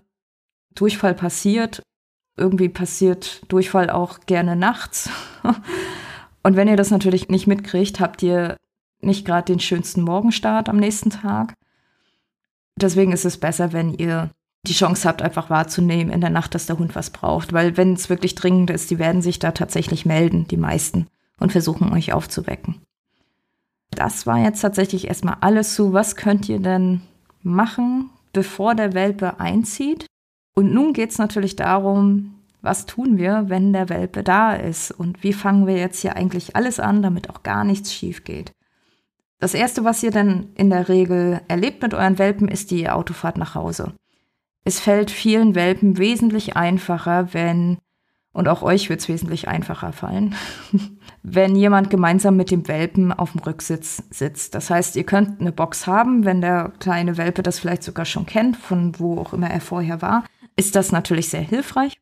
Durchfall 0.76 1.14
passiert. 1.14 1.82
Irgendwie 2.36 2.68
passiert 2.68 3.42
Durchfall 3.48 3.90
auch 3.90 4.20
gerne 4.26 4.56
nachts. 4.56 5.08
Und 6.42 6.56
wenn 6.56 6.68
ihr 6.68 6.76
das 6.76 6.90
natürlich 6.90 7.28
nicht 7.28 7.46
mitkriegt, 7.46 7.98
habt 7.98 8.22
ihr 8.22 8.56
nicht 9.00 9.24
gerade 9.24 9.52
den 9.52 9.60
schönsten 9.60 10.02
Morgenstart 10.02 10.68
am 10.68 10.76
nächsten 10.76 11.10
Tag. 11.10 11.54
Deswegen 12.78 13.12
ist 13.12 13.24
es 13.24 13.38
besser, 13.38 13.72
wenn 13.72 13.94
ihr 13.94 14.30
die 14.66 14.74
Chance 14.74 15.08
habt, 15.08 15.22
einfach 15.22 15.48
wahrzunehmen 15.48 16.12
in 16.12 16.20
der 16.20 16.30
Nacht, 16.30 16.54
dass 16.54 16.66
der 16.66 16.78
Hund 16.78 16.94
was 16.94 17.10
braucht. 17.10 17.52
Weil 17.52 17.76
wenn 17.76 17.94
es 17.94 18.10
wirklich 18.10 18.34
dringend 18.34 18.70
ist, 18.70 18.90
die 18.90 18.98
werden 18.98 19.22
sich 19.22 19.38
da 19.38 19.52
tatsächlich 19.52 20.04
melden, 20.04 20.46
die 20.48 20.56
meisten, 20.56 21.06
und 21.38 21.52
versuchen 21.52 21.92
euch 21.92 22.12
aufzuwecken. 22.12 22.82
Das 23.90 24.26
war 24.26 24.38
jetzt 24.38 24.60
tatsächlich 24.60 25.08
erstmal 25.08 25.36
alles 25.40 25.74
zu. 25.74 25.92
Was 25.92 26.16
könnt 26.16 26.48
ihr 26.48 26.58
denn 26.58 27.02
machen, 27.42 28.10
bevor 28.32 28.74
der 28.74 28.92
Welpe 28.92 29.40
einzieht? 29.40 30.06
Und 30.58 30.72
nun 30.72 30.94
geht 30.94 31.10
es 31.10 31.18
natürlich 31.18 31.54
darum, 31.54 32.34
was 32.62 32.86
tun 32.86 33.18
wir, 33.18 33.44
wenn 33.48 33.74
der 33.74 33.90
Welpe 33.90 34.22
da 34.22 34.54
ist? 34.54 34.90
Und 34.90 35.22
wie 35.22 35.34
fangen 35.34 35.66
wir 35.66 35.76
jetzt 35.76 36.00
hier 36.00 36.16
eigentlich 36.16 36.56
alles 36.56 36.80
an, 36.80 37.02
damit 37.02 37.28
auch 37.28 37.42
gar 37.42 37.62
nichts 37.62 37.92
schief 37.92 38.24
geht? 38.24 38.52
Das 39.38 39.52
erste, 39.52 39.84
was 39.84 40.02
ihr 40.02 40.10
dann 40.10 40.48
in 40.54 40.70
der 40.70 40.88
Regel 40.88 41.42
erlebt 41.46 41.82
mit 41.82 41.92
euren 41.92 42.18
Welpen, 42.18 42.48
ist 42.48 42.70
die 42.70 42.88
Autofahrt 42.88 43.36
nach 43.36 43.54
Hause. 43.54 43.92
Es 44.64 44.80
fällt 44.80 45.10
vielen 45.10 45.54
Welpen 45.54 45.98
wesentlich 45.98 46.56
einfacher, 46.56 47.34
wenn, 47.34 47.76
und 48.32 48.48
auch 48.48 48.62
euch 48.62 48.88
wird 48.88 49.00
es 49.00 49.08
wesentlich 49.08 49.48
einfacher 49.48 49.92
fallen, 49.92 50.34
wenn 51.22 51.54
jemand 51.54 51.90
gemeinsam 51.90 52.36
mit 52.36 52.50
dem 52.50 52.66
Welpen 52.66 53.12
auf 53.12 53.32
dem 53.32 53.42
Rücksitz 53.42 54.02
sitzt. 54.10 54.54
Das 54.54 54.70
heißt, 54.70 54.96
ihr 54.96 55.04
könnt 55.04 55.40
eine 55.40 55.52
Box 55.52 55.86
haben, 55.86 56.24
wenn 56.24 56.40
der 56.40 56.72
kleine 56.80 57.18
Welpe 57.18 57.42
das 57.42 57.58
vielleicht 57.58 57.82
sogar 57.82 58.06
schon 58.06 58.24
kennt, 58.24 58.56
von 58.56 58.98
wo 58.98 59.18
auch 59.18 59.34
immer 59.34 59.50
er 59.50 59.60
vorher 59.60 60.00
war, 60.00 60.24
ist 60.56 60.74
das 60.74 60.92
natürlich 60.92 61.28
sehr 61.28 61.42
hilfreich. 61.42 61.98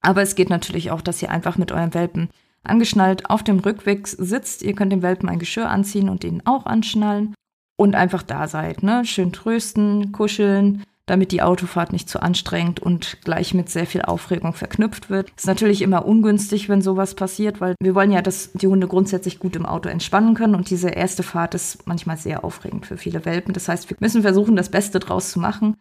Aber 0.00 0.22
es 0.22 0.34
geht 0.34 0.50
natürlich 0.50 0.90
auch, 0.90 1.02
dass 1.02 1.20
ihr 1.20 1.30
einfach 1.30 1.58
mit 1.58 1.72
eurem 1.72 1.92
Welpen 1.92 2.30
angeschnallt 2.62 3.28
auf 3.28 3.42
dem 3.42 3.58
Rückweg 3.58 4.06
sitzt. 4.06 4.62
Ihr 4.62 4.74
könnt 4.74 4.92
dem 4.92 5.02
Welpen 5.02 5.28
ein 5.28 5.38
Geschirr 5.38 5.68
anziehen 5.68 6.08
und 6.08 6.22
den 6.22 6.46
auch 6.46 6.66
anschnallen 6.66 7.34
und 7.76 7.94
einfach 7.94 8.22
da 8.22 8.48
seid. 8.48 8.82
Ne? 8.82 9.04
Schön 9.04 9.32
trösten, 9.32 10.12
kuscheln, 10.12 10.84
damit 11.06 11.32
die 11.32 11.42
Autofahrt 11.42 11.92
nicht 11.92 12.08
zu 12.08 12.22
anstrengend 12.22 12.80
und 12.80 13.18
gleich 13.24 13.52
mit 13.52 13.68
sehr 13.68 13.86
viel 13.86 14.02
Aufregung 14.02 14.52
verknüpft 14.52 15.10
wird. 15.10 15.32
Ist 15.36 15.46
natürlich 15.46 15.82
immer 15.82 16.06
ungünstig, 16.06 16.68
wenn 16.68 16.82
sowas 16.82 17.14
passiert, 17.14 17.60
weil 17.60 17.74
wir 17.80 17.94
wollen 17.94 18.12
ja, 18.12 18.22
dass 18.22 18.52
die 18.52 18.68
Hunde 18.68 18.86
grundsätzlich 18.86 19.38
gut 19.38 19.56
im 19.56 19.66
Auto 19.66 19.88
entspannen 19.88 20.34
können 20.34 20.54
und 20.54 20.70
diese 20.70 20.90
erste 20.90 21.22
Fahrt 21.22 21.54
ist 21.54 21.86
manchmal 21.86 22.16
sehr 22.16 22.44
aufregend 22.44 22.86
für 22.86 22.96
viele 22.96 23.24
Welpen. 23.24 23.54
Das 23.54 23.68
heißt, 23.68 23.90
wir 23.90 23.96
müssen 24.00 24.22
versuchen, 24.22 24.56
das 24.56 24.70
Beste 24.70 25.00
draus 25.00 25.32
zu 25.32 25.40
machen 25.40 25.76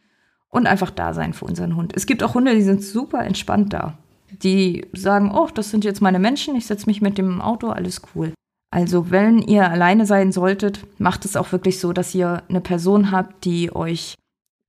und 0.50 0.68
einfach 0.68 0.92
da 0.92 1.14
sein 1.14 1.34
für 1.34 1.46
unseren 1.46 1.76
Hund. 1.76 1.94
Es 1.96 2.06
gibt 2.06 2.24
auch 2.24 2.34
Hunde, 2.34 2.56
die 2.56 2.62
sind 2.62 2.84
super 2.84 3.24
entspannt 3.24 3.74
da. 3.74 3.98
Die 4.44 4.86
sagen, 4.94 5.32
oh, 5.34 5.48
das 5.54 5.72
sind 5.72 5.84
jetzt 5.84 6.02
meine 6.02 6.20
Menschen, 6.20 6.56
ich 6.56 6.68
setze 6.68 6.86
mich 6.86 7.02
mit 7.02 7.18
dem 7.18 7.42
Auto, 7.42 7.70
alles 7.70 8.02
cool. 8.14 8.34
Also 8.72 9.10
wenn 9.10 9.42
ihr 9.42 9.70
alleine 9.70 10.06
sein 10.06 10.32
solltet, 10.32 10.86
macht 11.00 11.26
es 11.26 11.36
auch 11.36 11.52
wirklich 11.52 11.80
so, 11.80 11.94
dass 11.94 12.14
ihr 12.14 12.44
eine 12.50 12.62
Person 12.62 13.12
habt, 13.12 13.46
die 13.46 13.76
euch 13.76 14.16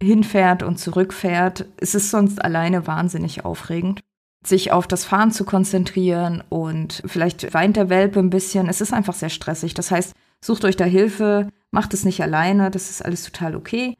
hinfährt 0.03 0.63
und 0.63 0.79
zurückfährt. 0.79 1.67
Es 1.77 1.95
ist 1.95 2.11
sonst 2.11 2.43
alleine 2.43 2.87
wahnsinnig 2.87 3.45
aufregend 3.45 4.01
sich 4.45 4.73
auf 4.73 4.87
das 4.87 5.05
Fahren 5.05 5.33
zu 5.33 5.45
konzentrieren 5.45 6.43
und 6.49 7.03
vielleicht 7.07 7.53
weint 7.53 7.77
der 7.77 7.91
Welpe 7.91 8.19
ein 8.21 8.31
bisschen. 8.31 8.69
Es 8.69 8.81
ist 8.81 8.93
einfach 8.93 9.15
sehr 9.15 9.29
stressig. 9.29 9.75
Das 9.75 9.91
heißt, 9.91 10.15
sucht 10.43 10.65
euch 10.65 10.77
da 10.77 10.85
Hilfe, 10.85 11.49
macht 11.71 11.93
es 11.93 12.05
nicht 12.05 12.23
alleine, 12.23 12.71
das 12.71 12.91
ist 12.91 13.05
alles 13.05 13.25
total 13.25 13.55
okay 13.55 13.97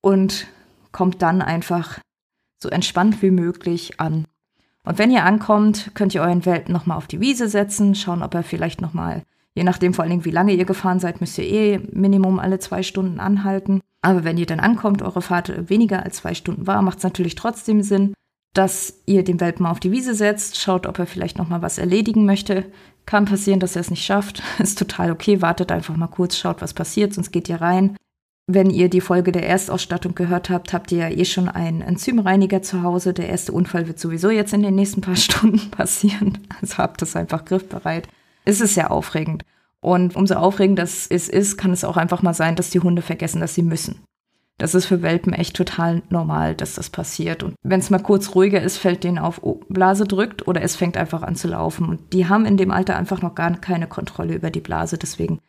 und 0.00 0.46
kommt 0.92 1.22
dann 1.22 1.42
einfach 1.42 1.98
so 2.62 2.68
entspannt 2.68 3.22
wie 3.22 3.30
möglich 3.30 3.98
an. 4.00 4.26
Und 4.84 4.98
wenn 4.98 5.10
ihr 5.10 5.24
ankommt, 5.24 5.92
könnt 5.94 6.14
ihr 6.14 6.22
euren 6.22 6.44
Welpen 6.44 6.72
nochmal 6.72 6.96
auf 6.96 7.06
die 7.06 7.20
Wiese 7.20 7.48
setzen, 7.48 7.94
schauen, 7.94 8.22
ob 8.22 8.34
er 8.34 8.42
vielleicht 8.42 8.80
nochmal, 8.80 9.22
je 9.54 9.64
nachdem 9.64 9.94
vor 9.94 10.02
allen 10.02 10.10
Dingen, 10.10 10.24
wie 10.24 10.30
lange 10.30 10.52
ihr 10.52 10.64
gefahren 10.64 11.00
seid, 11.00 11.20
müsst 11.20 11.38
ihr 11.38 11.44
eh 11.44 11.78
Minimum 11.92 12.38
alle 12.38 12.58
zwei 12.58 12.82
Stunden 12.82 13.20
anhalten. 13.20 13.80
Aber 14.00 14.24
wenn 14.24 14.38
ihr 14.38 14.46
dann 14.46 14.60
ankommt, 14.60 15.02
eure 15.02 15.22
Fahrt 15.22 15.70
weniger 15.70 16.02
als 16.02 16.16
zwei 16.16 16.34
Stunden 16.34 16.66
war, 16.66 16.82
macht 16.82 16.98
es 16.98 17.04
natürlich 17.04 17.36
trotzdem 17.36 17.82
Sinn, 17.82 18.14
dass 18.54 19.02
ihr 19.06 19.24
den 19.24 19.40
Welpen 19.40 19.64
auf 19.64 19.80
die 19.80 19.92
Wiese 19.92 20.14
setzt, 20.14 20.60
schaut, 20.60 20.86
ob 20.86 20.98
er 20.98 21.06
vielleicht 21.06 21.38
noch 21.38 21.48
mal 21.48 21.62
was 21.62 21.78
erledigen 21.78 22.26
möchte. 22.26 22.66
Kann 23.06 23.24
passieren, 23.24 23.60
dass 23.60 23.76
er 23.76 23.80
es 23.80 23.90
nicht 23.90 24.04
schafft. 24.04 24.42
Ist 24.58 24.78
total 24.78 25.12
okay. 25.12 25.40
Wartet 25.40 25.72
einfach 25.72 25.96
mal 25.96 26.08
kurz, 26.08 26.36
schaut, 26.36 26.60
was 26.60 26.74
passiert, 26.74 27.14
sonst 27.14 27.30
geht 27.30 27.48
ihr 27.48 27.60
rein. 27.60 27.96
Wenn 28.54 28.68
ihr 28.68 28.90
die 28.90 29.00
Folge 29.00 29.32
der 29.32 29.46
Erstausstattung 29.46 30.14
gehört 30.14 30.50
habt, 30.50 30.74
habt 30.74 30.92
ihr 30.92 30.98
ja 30.98 31.08
eh 31.08 31.24
schon 31.24 31.48
einen 31.48 31.80
Enzymreiniger 31.80 32.60
zu 32.60 32.82
Hause. 32.82 33.14
Der 33.14 33.30
erste 33.30 33.52
Unfall 33.52 33.86
wird 33.86 33.98
sowieso 33.98 34.28
jetzt 34.28 34.52
in 34.52 34.62
den 34.62 34.74
nächsten 34.74 35.00
paar 35.00 35.16
Stunden 35.16 35.70
passieren. 35.70 36.36
Also 36.60 36.76
habt 36.76 37.00
es 37.00 37.16
einfach 37.16 37.46
griffbereit. 37.46 38.08
Es 38.44 38.60
ist 38.60 38.74
sehr 38.74 38.90
aufregend. 38.90 39.46
Und 39.80 40.16
umso 40.16 40.34
aufregender 40.34 40.82
es 40.82 41.06
ist, 41.06 41.56
kann 41.56 41.72
es 41.72 41.82
auch 41.82 41.96
einfach 41.96 42.20
mal 42.20 42.34
sein, 42.34 42.54
dass 42.54 42.68
die 42.68 42.80
Hunde 42.80 43.00
vergessen, 43.00 43.40
dass 43.40 43.54
sie 43.54 43.62
müssen. 43.62 44.00
Das 44.58 44.74
ist 44.74 44.84
für 44.84 45.00
Welpen 45.00 45.32
echt 45.32 45.56
total 45.56 46.02
normal, 46.10 46.54
dass 46.54 46.74
das 46.74 46.90
passiert. 46.90 47.42
Und 47.42 47.54
wenn 47.62 47.80
es 47.80 47.88
mal 47.88 48.02
kurz 48.02 48.34
ruhiger 48.34 48.60
ist, 48.60 48.76
fällt 48.76 49.02
denen 49.02 49.18
auf, 49.18 49.42
oh, 49.42 49.60
Blase 49.70 50.04
drückt 50.04 50.46
oder 50.46 50.60
es 50.60 50.76
fängt 50.76 50.98
einfach 50.98 51.22
an 51.22 51.36
zu 51.36 51.48
laufen. 51.48 51.88
Und 51.88 52.12
die 52.12 52.28
haben 52.28 52.44
in 52.44 52.58
dem 52.58 52.70
Alter 52.70 52.96
einfach 52.96 53.22
noch 53.22 53.34
gar 53.34 53.50
keine 53.56 53.86
Kontrolle 53.86 54.34
über 54.34 54.50
die 54.50 54.60
Blase. 54.60 54.98
Deswegen 54.98 55.40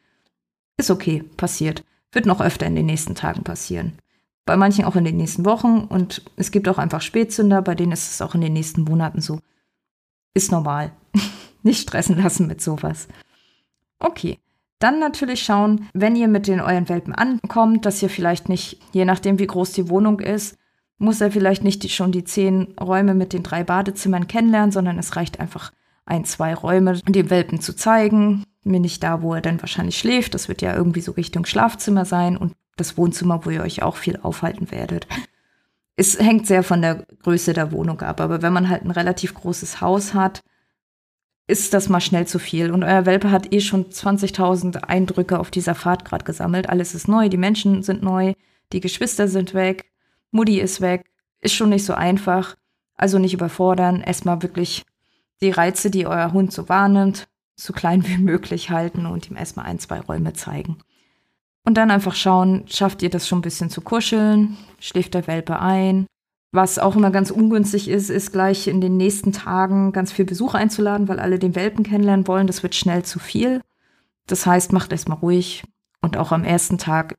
ist 0.77 0.89
okay, 0.89 1.25
passiert. 1.35 1.83
Wird 2.13 2.25
noch 2.25 2.39
öfter 2.39 2.65
in 2.65 2.75
den 2.75 2.85
nächsten 2.85 3.15
Tagen 3.15 3.43
passieren. 3.43 3.93
Bei 4.45 4.55
manchen 4.55 4.85
auch 4.85 4.95
in 4.95 5.03
den 5.03 5.17
nächsten 5.17 5.45
Wochen. 5.45 5.81
Und 5.81 6.23
es 6.35 6.51
gibt 6.51 6.69
auch 6.69 6.77
einfach 6.77 7.01
Spätzünder, 7.01 7.61
bei 7.61 7.75
denen 7.75 7.91
ist 7.91 8.11
es 8.11 8.21
auch 8.21 8.35
in 8.35 8.41
den 8.41 8.53
nächsten 8.53 8.83
Monaten 8.83 9.19
so. 9.19 9.39
Ist 10.33 10.51
normal. 10.51 10.91
Nicht 11.63 11.81
stressen 11.81 12.21
lassen 12.21 12.47
mit 12.47 12.61
sowas. 12.61 13.07
Okay. 13.99 14.39
Dann 14.79 14.99
natürlich 14.99 15.43
schauen, 15.43 15.87
wenn 15.93 16.15
ihr 16.15 16.27
mit 16.27 16.47
den 16.47 16.59
euren 16.59 16.89
Welpen 16.89 17.13
ankommt, 17.13 17.85
dass 17.85 18.03
ihr 18.03 18.09
vielleicht 18.09 18.49
nicht, 18.49 18.81
je 18.91 19.05
nachdem 19.05 19.39
wie 19.39 19.47
groß 19.47 19.71
die 19.71 19.87
Wohnung 19.87 20.19
ist, 20.19 20.57
muss 20.97 21.21
er 21.21 21.31
vielleicht 21.31 21.63
nicht 21.63 21.83
die, 21.83 21.89
schon 21.89 22.11
die 22.11 22.25
zehn 22.25 22.73
Räume 22.77 23.13
mit 23.13 23.31
den 23.31 23.43
drei 23.43 23.63
Badezimmern 23.63 24.27
kennenlernen, 24.27 24.71
sondern 24.71 24.99
es 24.99 25.15
reicht 25.15 25.39
einfach 25.39 25.71
ein, 26.05 26.25
zwei 26.25 26.53
Räume 26.53 26.99
dem 27.07 27.29
Welpen 27.29 27.61
zu 27.61 27.73
zeigen. 27.73 28.43
Mir 28.63 28.79
nicht 28.79 29.03
da, 29.03 29.21
wo 29.21 29.33
er 29.33 29.41
dann 29.41 29.61
wahrscheinlich 29.61 29.97
schläft. 29.97 30.33
Das 30.33 30.47
wird 30.47 30.61
ja 30.61 30.75
irgendwie 30.75 31.01
so 31.01 31.11
Richtung 31.11 31.45
Schlafzimmer 31.45 32.05
sein 32.05 32.37
und 32.37 32.53
das 32.75 32.97
Wohnzimmer, 32.97 33.45
wo 33.45 33.49
ihr 33.49 33.61
euch 33.61 33.83
auch 33.83 33.97
viel 33.97 34.19
aufhalten 34.21 34.71
werdet. 34.71 35.07
Es 35.95 36.17
hängt 36.17 36.47
sehr 36.47 36.63
von 36.63 36.81
der 36.81 37.05
Größe 37.21 37.53
der 37.53 37.71
Wohnung 37.71 38.01
ab, 38.01 38.19
aber 38.19 38.41
wenn 38.41 38.53
man 38.53 38.69
halt 38.69 38.83
ein 38.83 38.91
relativ 38.91 39.35
großes 39.35 39.79
Haus 39.79 40.13
hat, 40.13 40.41
ist 41.45 41.73
das 41.73 41.89
mal 41.89 42.01
schnell 42.01 42.25
zu 42.25 42.39
viel. 42.39 42.71
Und 42.71 42.83
euer 42.83 43.05
Welpe 43.05 43.29
hat 43.29 43.53
eh 43.53 43.59
schon 43.59 43.85
20.000 43.85 44.77
Eindrücke 44.85 45.39
auf 45.39 45.51
dieser 45.51 45.75
Fahrt 45.75 46.05
gerade 46.05 46.23
gesammelt. 46.23 46.69
Alles 46.69 46.95
ist 46.95 47.07
neu, 47.07 47.29
die 47.29 47.37
Menschen 47.37 47.83
sind 47.83 48.01
neu, 48.01 48.33
die 48.71 48.79
Geschwister 48.79 49.27
sind 49.27 49.53
weg, 49.53 49.91
Mutti 50.33 50.59
ist 50.59 50.81
weg. 50.81 51.05
Ist 51.41 51.53
schon 51.53 51.69
nicht 51.69 51.85
so 51.85 51.93
einfach. 51.93 52.55
Also 52.95 53.19
nicht 53.19 53.33
überfordern. 53.33 54.01
Erstmal 54.01 54.41
wirklich 54.41 54.83
die 55.41 55.51
Reize, 55.51 55.91
die 55.91 56.07
euer 56.07 56.33
Hund 56.33 56.51
so 56.51 56.69
wahrnimmt, 56.69 57.27
so 57.55 57.73
klein 57.73 58.07
wie 58.07 58.17
möglich 58.19 58.69
halten 58.69 59.05
und 59.05 59.29
ihm 59.29 59.37
erstmal 59.37 59.65
ein, 59.65 59.79
zwei 59.79 59.99
Räume 59.99 60.33
zeigen. 60.33 60.77
Und 61.65 61.75
dann 61.75 61.91
einfach 61.91 62.15
schauen, 62.15 62.65
schafft 62.67 63.01
ihr 63.01 63.09
das 63.09 63.27
schon 63.27 63.39
ein 63.39 63.43
bisschen 63.43 63.69
zu 63.69 63.81
kuscheln? 63.81 64.57
Schläft 64.79 65.13
der 65.13 65.27
Welpe 65.27 65.59
ein? 65.59 66.07
Was 66.51 66.77
auch 66.77 66.95
immer 66.95 67.09
ganz 67.09 67.31
ungünstig 67.31 67.87
ist, 67.87 68.09
ist 68.09 68.31
gleich 68.31 68.67
in 68.67 68.79
den 68.79 68.97
nächsten 68.97 69.31
Tagen 69.31 69.91
ganz 69.91 70.11
viel 70.11 70.25
Besuch 70.25 70.53
einzuladen, 70.53 71.07
weil 71.07 71.19
alle 71.19 71.39
den 71.39 71.55
Welpen 71.55 71.83
kennenlernen 71.83 72.27
wollen. 72.27 72.47
Das 72.47 72.61
wird 72.61 72.75
schnell 72.75 73.03
zu 73.03 73.17
viel. 73.17 73.61
Das 74.27 74.45
heißt, 74.45 74.71
macht 74.71 74.91
erstmal 74.91 75.17
ruhig 75.17 75.63
und 76.01 76.17
auch 76.17 76.31
am 76.31 76.43
ersten 76.43 76.77
Tag 76.77 77.15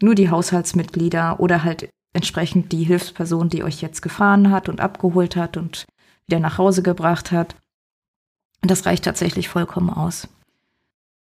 nur 0.00 0.14
die 0.14 0.30
Haushaltsmitglieder 0.30 1.40
oder 1.40 1.64
halt 1.64 1.90
entsprechend 2.12 2.72
die 2.72 2.84
Hilfsperson, 2.84 3.50
die 3.50 3.62
euch 3.62 3.82
jetzt 3.82 4.00
gefahren 4.00 4.50
hat 4.50 4.68
und 4.68 4.80
abgeholt 4.80 5.36
hat 5.36 5.56
und 5.56 5.84
wieder 6.26 6.40
nach 6.40 6.56
Hause 6.56 6.82
gebracht 6.82 7.32
hat. 7.32 7.56
Das 8.66 8.86
reicht 8.86 9.04
tatsächlich 9.04 9.48
vollkommen 9.48 9.90
aus. 9.90 10.28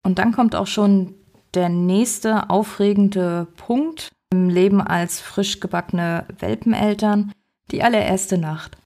Und 0.02 0.18
dann 0.18 0.32
kommt 0.32 0.54
auch 0.54 0.66
schon 0.66 1.14
der 1.54 1.68
nächste 1.68 2.50
aufregende 2.50 3.48
Punkt 3.56 4.10
im 4.30 4.48
Leben 4.48 4.80
als 4.80 5.20
frisch 5.20 5.60
gebackene 5.60 6.26
Welpeneltern, 6.38 7.32
die 7.70 7.82
allererste 7.82 8.38
Nacht. 8.38 8.76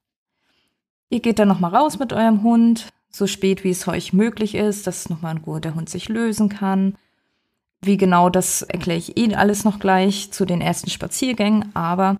Ihr 1.11 1.21
geht 1.21 1.39
dann 1.39 1.49
nochmal 1.49 1.75
raus 1.75 1.99
mit 1.99 2.13
eurem 2.13 2.43
Hund, 2.43 2.89
so 3.11 3.27
spät 3.27 3.65
wie 3.65 3.71
es 3.71 3.87
euch 3.89 4.13
möglich 4.13 4.55
ist, 4.55 4.87
dass 4.87 5.11
nochmal 5.11 5.37
in 5.37 5.43
Ruhe 5.43 5.61
der 5.61 5.75
Hund 5.75 5.91
sich 5.91 6.09
lösen 6.09 6.49
kann. 6.49 6.97
Wie 7.83 7.97
genau, 7.97 8.31
das 8.31 8.63
erkläre 8.63 8.99
ich 8.99 9.17
Ihnen 9.17 9.35
alles 9.35 9.65
noch 9.65 9.81
gleich 9.81 10.31
zu 10.31 10.45
den 10.45 10.61
ersten 10.61 10.91
Spaziergängen, 10.91 11.75
aber 11.75 12.17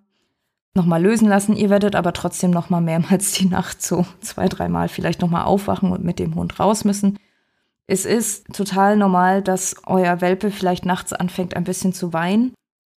nochmal 0.73 1.01
lösen 1.01 1.27
lassen. 1.27 1.55
Ihr 1.55 1.69
werdet 1.69 1.95
aber 1.95 2.13
trotzdem 2.13 2.51
nochmal 2.51 2.81
mehrmals 2.81 3.33
die 3.33 3.47
Nacht 3.47 3.81
so 3.81 4.05
zwei, 4.21 4.47
dreimal 4.47 4.87
vielleicht 4.89 5.21
nochmal 5.21 5.45
aufwachen 5.45 5.91
und 5.91 6.03
mit 6.03 6.19
dem 6.19 6.35
Hund 6.35 6.59
raus 6.59 6.85
müssen. 6.85 7.17
Es 7.87 8.05
ist 8.05 8.53
total 8.53 8.95
normal, 8.95 9.41
dass 9.41 9.75
euer 9.85 10.21
Welpe 10.21 10.51
vielleicht 10.51 10.85
nachts 10.85 11.11
anfängt 11.13 11.55
ein 11.55 11.65
bisschen 11.65 11.93
zu 11.93 12.13
weinen. 12.13 12.53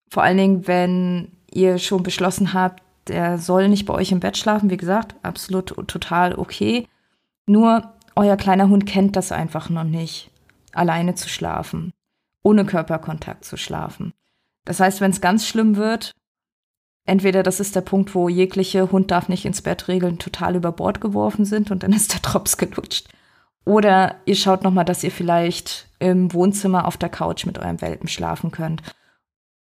Vor 0.09 0.23
allen 0.23 0.37
Dingen, 0.37 0.67
wenn 0.69 1.33
ihr 1.51 1.79
schon 1.79 2.03
beschlossen 2.03 2.53
habt, 2.53 2.83
der 3.09 3.39
soll 3.39 3.69
nicht 3.69 3.87
bei 3.87 3.95
euch 3.95 4.13
im 4.13 4.21
Bett 4.21 4.37
schlafen. 4.37 4.71
Wie 4.71 4.77
gesagt, 4.77 5.17
absolut 5.23 5.75
total 5.89 6.37
okay. 6.39 6.87
Nur 7.47 7.93
euer 8.17 8.37
kleiner 8.37 8.69
Hund 8.69 8.87
kennt 8.87 9.17
das 9.17 9.33
einfach 9.33 9.69
noch 9.69 9.85
nicht, 9.85 10.31
alleine 10.73 11.15
zu 11.15 11.29
schlafen, 11.29 11.93
ohne 12.43 12.65
Körperkontakt 12.65 13.45
zu 13.45 13.57
schlafen. 13.57 14.13
Das 14.65 14.81
heißt, 14.81 15.01
wenn 15.01 15.11
es 15.11 15.21
ganz 15.21 15.47
schlimm 15.47 15.77
wird, 15.77 16.13
entweder 17.05 17.43
das 17.43 17.61
ist 17.61 17.77
der 17.77 17.81
Punkt, 17.81 18.15
wo 18.15 18.29
jegliche 18.29 18.91
Hund 18.91 19.11
darf 19.11 19.29
nicht 19.29 19.45
ins 19.45 19.63
Bett 19.63 19.89
Regeln 19.89 20.19
total 20.19 20.57
über 20.57 20.73
Bord 20.73 21.01
geworfen 21.01 21.45
sind 21.45 21.71
und 21.71 21.83
dann 21.83 21.93
ist 21.93 22.13
der 22.13 22.21
Drops 22.21 22.57
gelutscht. 22.57 23.09
Oder 23.65 24.17
ihr 24.27 24.37
schaut 24.37 24.63
nochmal, 24.63 24.85
dass 24.85 25.05
ihr 25.05 25.11
vielleicht 25.11 25.89
im 25.99 26.33
Wohnzimmer 26.33 26.87
auf 26.87 26.97
der 26.97 27.09
Couch 27.09 27.47
mit 27.47 27.59
eurem 27.59 27.81
Welpen 27.81 28.09
schlafen 28.09 28.51
könnt. 28.51 28.83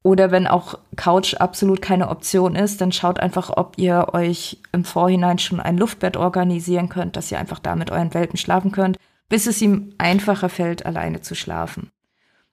Oder 0.02 0.30
wenn 0.30 0.46
auch 0.46 0.78
Couch 0.96 1.34
absolut 1.34 1.80
keine 1.80 2.10
Option 2.10 2.56
ist, 2.56 2.82
dann 2.82 2.92
schaut 2.92 3.18
einfach, 3.18 3.48
ob 3.56 3.78
ihr 3.78 4.08
euch 4.12 4.60
im 4.72 4.84
Vorhinein 4.84 5.38
schon 5.38 5.60
ein 5.60 5.78
Luftbett 5.78 6.18
organisieren 6.18 6.90
könnt, 6.90 7.16
dass 7.16 7.32
ihr 7.32 7.38
einfach 7.38 7.58
da 7.58 7.74
mit 7.74 7.90
euren 7.90 8.12
Welpen 8.12 8.36
schlafen 8.36 8.70
könnt, 8.70 8.98
bis 9.30 9.46
es 9.46 9.62
ihm 9.62 9.94
einfacher 9.96 10.50
fällt, 10.50 10.84
alleine 10.84 11.22
zu 11.22 11.34
schlafen. 11.34 11.90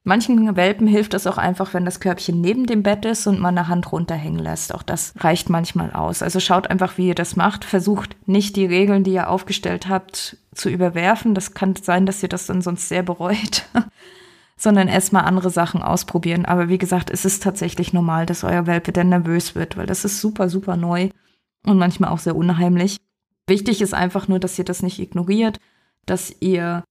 Manchen 0.03 0.55
Welpen 0.55 0.87
hilft 0.87 1.13
es 1.13 1.27
auch 1.27 1.37
einfach, 1.37 1.75
wenn 1.75 1.85
das 1.85 1.99
Körbchen 1.99 2.41
neben 2.41 2.65
dem 2.65 2.81
Bett 2.81 3.05
ist 3.05 3.27
und 3.27 3.39
man 3.39 3.55
eine 3.55 3.67
Hand 3.67 3.91
runterhängen 3.91 4.39
lässt. 4.39 4.73
Auch 4.73 4.81
das 4.81 5.13
reicht 5.19 5.49
manchmal 5.49 5.91
aus. 5.91 6.23
Also 6.23 6.39
schaut 6.39 6.67
einfach, 6.67 6.97
wie 6.97 7.09
ihr 7.09 7.15
das 7.15 7.35
macht. 7.35 7.65
Versucht 7.65 8.15
nicht 8.27 8.55
die 8.55 8.65
Regeln, 8.65 9.03
die 9.03 9.13
ihr 9.13 9.29
aufgestellt 9.29 9.89
habt, 9.89 10.37
zu 10.55 10.69
überwerfen. 10.69 11.35
Das 11.35 11.53
kann 11.53 11.75
sein, 11.75 12.07
dass 12.07 12.23
ihr 12.23 12.29
das 12.29 12.47
dann 12.47 12.61
sonst 12.61 12.89
sehr 12.89 13.03
bereut. 13.03 13.65
sondern 14.61 14.87
erstmal 14.87 15.23
andere 15.23 15.49
Sachen 15.49 15.81
ausprobieren. 15.81 16.45
Aber 16.45 16.69
wie 16.69 16.77
gesagt, 16.77 17.09
es 17.09 17.25
ist 17.25 17.41
tatsächlich 17.41 17.93
normal, 17.93 18.27
dass 18.27 18.43
euer 18.43 18.67
Welpe 18.67 18.91
dann 18.91 19.09
nervös 19.09 19.55
wird, 19.55 19.75
weil 19.75 19.87
das 19.87 20.05
ist 20.05 20.21
super, 20.21 20.49
super 20.49 20.77
neu 20.77 21.09
und 21.65 21.79
manchmal 21.79 22.11
auch 22.11 22.19
sehr 22.19 22.35
unheimlich. 22.35 22.97
Wichtig 23.47 23.81
ist 23.81 23.95
einfach 23.95 24.27
nur, 24.27 24.39
dass 24.39 24.59
ihr 24.59 24.65
das 24.65 24.83
nicht 24.83 24.99
ignoriert, 24.99 25.57
dass 26.05 26.35
ihr 26.41 26.83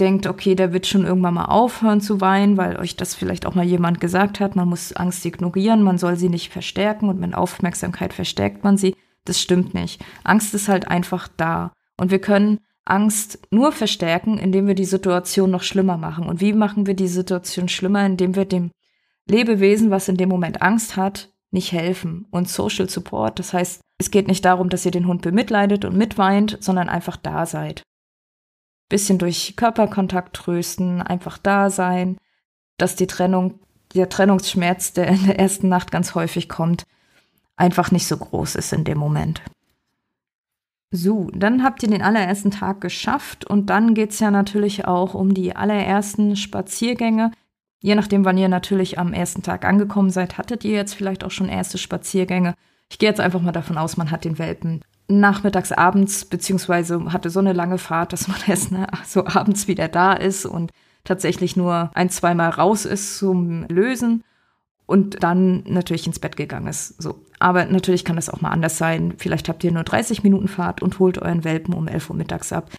denkt, 0.00 0.26
okay, 0.26 0.54
der 0.54 0.72
wird 0.72 0.86
schon 0.86 1.04
irgendwann 1.04 1.34
mal 1.34 1.44
aufhören 1.46 2.00
zu 2.00 2.20
weinen, 2.20 2.56
weil 2.56 2.78
euch 2.78 2.96
das 2.96 3.14
vielleicht 3.14 3.46
auch 3.46 3.54
mal 3.54 3.64
jemand 3.64 4.00
gesagt 4.00 4.40
hat, 4.40 4.56
man 4.56 4.68
muss 4.68 4.92
Angst 4.92 5.24
ignorieren, 5.24 5.82
man 5.82 5.98
soll 5.98 6.16
sie 6.16 6.28
nicht 6.28 6.50
verstärken 6.50 7.08
und 7.08 7.20
mit 7.20 7.34
Aufmerksamkeit 7.34 8.12
verstärkt 8.12 8.64
man 8.64 8.76
sie. 8.76 8.96
Das 9.24 9.40
stimmt 9.40 9.74
nicht. 9.74 10.02
Angst 10.24 10.54
ist 10.54 10.68
halt 10.68 10.88
einfach 10.88 11.28
da. 11.36 11.72
Und 11.96 12.10
wir 12.10 12.20
können 12.20 12.58
Angst 12.84 13.38
nur 13.50 13.72
verstärken, 13.72 14.38
indem 14.38 14.66
wir 14.66 14.74
die 14.74 14.84
Situation 14.84 15.50
noch 15.50 15.62
schlimmer 15.62 15.96
machen. 15.96 16.26
Und 16.26 16.40
wie 16.40 16.52
machen 16.52 16.86
wir 16.86 16.94
die 16.94 17.08
Situation 17.08 17.68
schlimmer, 17.68 18.04
indem 18.04 18.34
wir 18.34 18.46
dem 18.46 18.70
Lebewesen, 19.28 19.90
was 19.90 20.08
in 20.08 20.16
dem 20.16 20.28
Moment 20.28 20.62
Angst 20.62 20.96
hat, 20.96 21.30
nicht 21.52 21.72
helfen. 21.72 22.26
Und 22.30 22.48
Social 22.48 22.88
Support, 22.88 23.38
das 23.38 23.52
heißt, 23.52 23.80
es 23.98 24.10
geht 24.10 24.28
nicht 24.28 24.44
darum, 24.44 24.70
dass 24.70 24.86
ihr 24.86 24.92
den 24.92 25.06
Hund 25.06 25.22
bemitleidet 25.22 25.84
und 25.84 25.96
mitweint, 25.96 26.56
sondern 26.60 26.88
einfach 26.88 27.16
da 27.16 27.46
seid. 27.46 27.82
Bisschen 28.90 29.16
durch 29.16 29.54
Körperkontakt 29.56 30.36
trösten, 30.36 31.00
einfach 31.00 31.38
da 31.38 31.70
sein, 31.70 32.18
dass 32.76 32.96
die 32.96 33.06
Trennung, 33.06 33.58
der 33.94 34.10
Trennungsschmerz, 34.10 34.92
der 34.92 35.08
in 35.08 35.24
der 35.26 35.38
ersten 35.38 35.70
Nacht 35.70 35.90
ganz 35.90 36.14
häufig 36.14 36.50
kommt, 36.50 36.84
einfach 37.56 37.90
nicht 37.90 38.06
so 38.06 38.18
groß 38.18 38.56
ist 38.56 38.74
in 38.74 38.84
dem 38.84 38.98
Moment. 38.98 39.40
So, 40.92 41.30
dann 41.32 41.62
habt 41.62 41.84
ihr 41.84 41.88
den 41.88 42.02
allerersten 42.02 42.50
Tag 42.50 42.80
geschafft 42.80 43.44
und 43.44 43.70
dann 43.70 43.94
geht's 43.94 44.18
ja 44.18 44.32
natürlich 44.32 44.86
auch 44.86 45.14
um 45.14 45.34
die 45.34 45.54
allerersten 45.54 46.34
Spaziergänge. 46.34 47.30
Je 47.80 47.94
nachdem, 47.94 48.24
wann 48.24 48.38
ihr 48.38 48.48
natürlich 48.48 48.98
am 48.98 49.12
ersten 49.12 49.42
Tag 49.42 49.64
angekommen 49.64 50.10
seid, 50.10 50.36
hattet 50.36 50.64
ihr 50.64 50.72
jetzt 50.72 50.94
vielleicht 50.94 51.22
auch 51.22 51.30
schon 51.30 51.48
erste 51.48 51.78
Spaziergänge. 51.78 52.54
Ich 52.90 52.98
gehe 52.98 53.08
jetzt 53.08 53.20
einfach 53.20 53.40
mal 53.40 53.52
davon 53.52 53.78
aus, 53.78 53.96
man 53.96 54.10
hat 54.10 54.24
den 54.24 54.38
Welpen 54.38 54.84
nachmittags, 55.18 55.72
abends, 55.72 56.24
beziehungsweise 56.24 57.12
hatte 57.12 57.30
so 57.30 57.40
eine 57.40 57.52
lange 57.52 57.78
Fahrt, 57.78 58.12
dass 58.12 58.28
man 58.28 58.38
erst 58.46 58.72
ne, 58.72 58.86
so 59.06 59.26
abends 59.26 59.68
wieder 59.68 59.88
da 59.88 60.12
ist 60.12 60.46
und 60.46 60.70
tatsächlich 61.04 61.56
nur 61.56 61.90
ein, 61.94 62.10
zweimal 62.10 62.50
raus 62.50 62.84
ist 62.84 63.18
zum 63.18 63.64
Lösen 63.68 64.24
und 64.86 65.22
dann 65.22 65.62
natürlich 65.66 66.06
ins 66.06 66.18
Bett 66.18 66.36
gegangen 66.36 66.66
ist. 66.66 67.00
So. 67.00 67.24
Aber 67.38 67.64
natürlich 67.64 68.04
kann 68.04 68.16
das 68.16 68.28
auch 68.28 68.40
mal 68.40 68.50
anders 68.50 68.76
sein. 68.76 69.14
Vielleicht 69.18 69.48
habt 69.48 69.64
ihr 69.64 69.72
nur 69.72 69.84
30 69.84 70.22
Minuten 70.22 70.48
Fahrt 70.48 70.82
und 70.82 70.98
holt 70.98 71.18
euren 71.18 71.44
Welpen 71.44 71.74
um 71.74 71.88
11 71.88 72.10
Uhr 72.10 72.16
mittags 72.16 72.52
ab. 72.52 72.70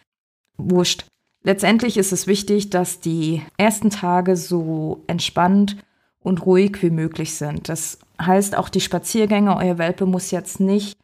Wurscht. 0.57 1.05
Letztendlich 1.43 1.97
ist 1.97 2.11
es 2.11 2.27
wichtig, 2.27 2.69
dass 2.69 2.99
die 2.99 3.41
ersten 3.57 3.89
Tage 3.89 4.35
so 4.35 5.03
entspannt 5.07 5.77
und 6.19 6.45
ruhig 6.45 6.83
wie 6.83 6.91
möglich 6.91 7.33
sind. 7.33 7.69
Das 7.69 7.97
heißt, 8.21 8.55
auch 8.55 8.69
die 8.69 8.81
Spaziergänge, 8.81 9.55
euer 9.55 9.79
Welpe 9.79 10.05
muss 10.05 10.29
jetzt 10.29 10.59
nicht, 10.59 10.97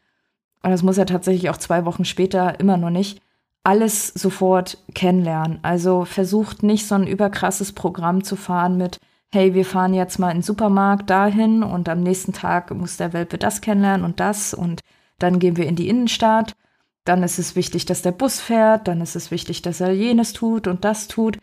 und 0.63 0.71
das 0.71 0.83
muss 0.83 0.97
er 0.97 1.05
tatsächlich 1.05 1.49
auch 1.49 1.57
zwei 1.57 1.85
Wochen 1.85 2.05
später 2.05 2.59
immer 2.59 2.77
noch 2.77 2.89
nicht, 2.89 3.21
alles 3.63 4.07
sofort 4.07 4.77
kennenlernen. 4.93 5.59
Also 5.61 6.05
versucht 6.05 6.63
nicht 6.63 6.87
so 6.87 6.95
ein 6.95 7.07
überkrasses 7.07 7.73
Programm 7.73 8.23
zu 8.23 8.35
fahren 8.35 8.77
mit, 8.77 8.97
hey, 9.31 9.53
wir 9.53 9.65
fahren 9.65 9.93
jetzt 9.93 10.19
mal 10.19 10.29
in 10.29 10.37
den 10.37 10.43
Supermarkt 10.43 11.09
dahin 11.09 11.63
und 11.63 11.89
am 11.89 12.01
nächsten 12.01 12.33
Tag 12.33 12.73
muss 12.73 12.97
der 12.97 13.13
Welpe 13.13 13.37
das 13.37 13.61
kennenlernen 13.61 14.05
und 14.05 14.19
das 14.19 14.53
und 14.53 14.81
dann 15.19 15.39
gehen 15.39 15.57
wir 15.57 15.67
in 15.67 15.75
die 15.75 15.89
Innenstadt. 15.89 16.55
Dann 17.03 17.23
ist 17.23 17.39
es 17.39 17.55
wichtig, 17.55 17.85
dass 17.85 18.01
der 18.01 18.11
Bus 18.11 18.39
fährt, 18.39 18.87
dann 18.87 19.01
ist 19.01 19.15
es 19.15 19.31
wichtig, 19.31 19.61
dass 19.61 19.81
er 19.81 19.91
jenes 19.91 20.33
tut 20.33 20.67
und 20.67 20.85
das 20.85 21.07
tut. 21.07 21.37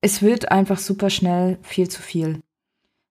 Es 0.00 0.22
wird 0.22 0.50
einfach 0.50 0.78
super 0.78 1.10
schnell 1.10 1.58
viel 1.62 1.88
zu 1.88 2.02
viel. 2.02 2.40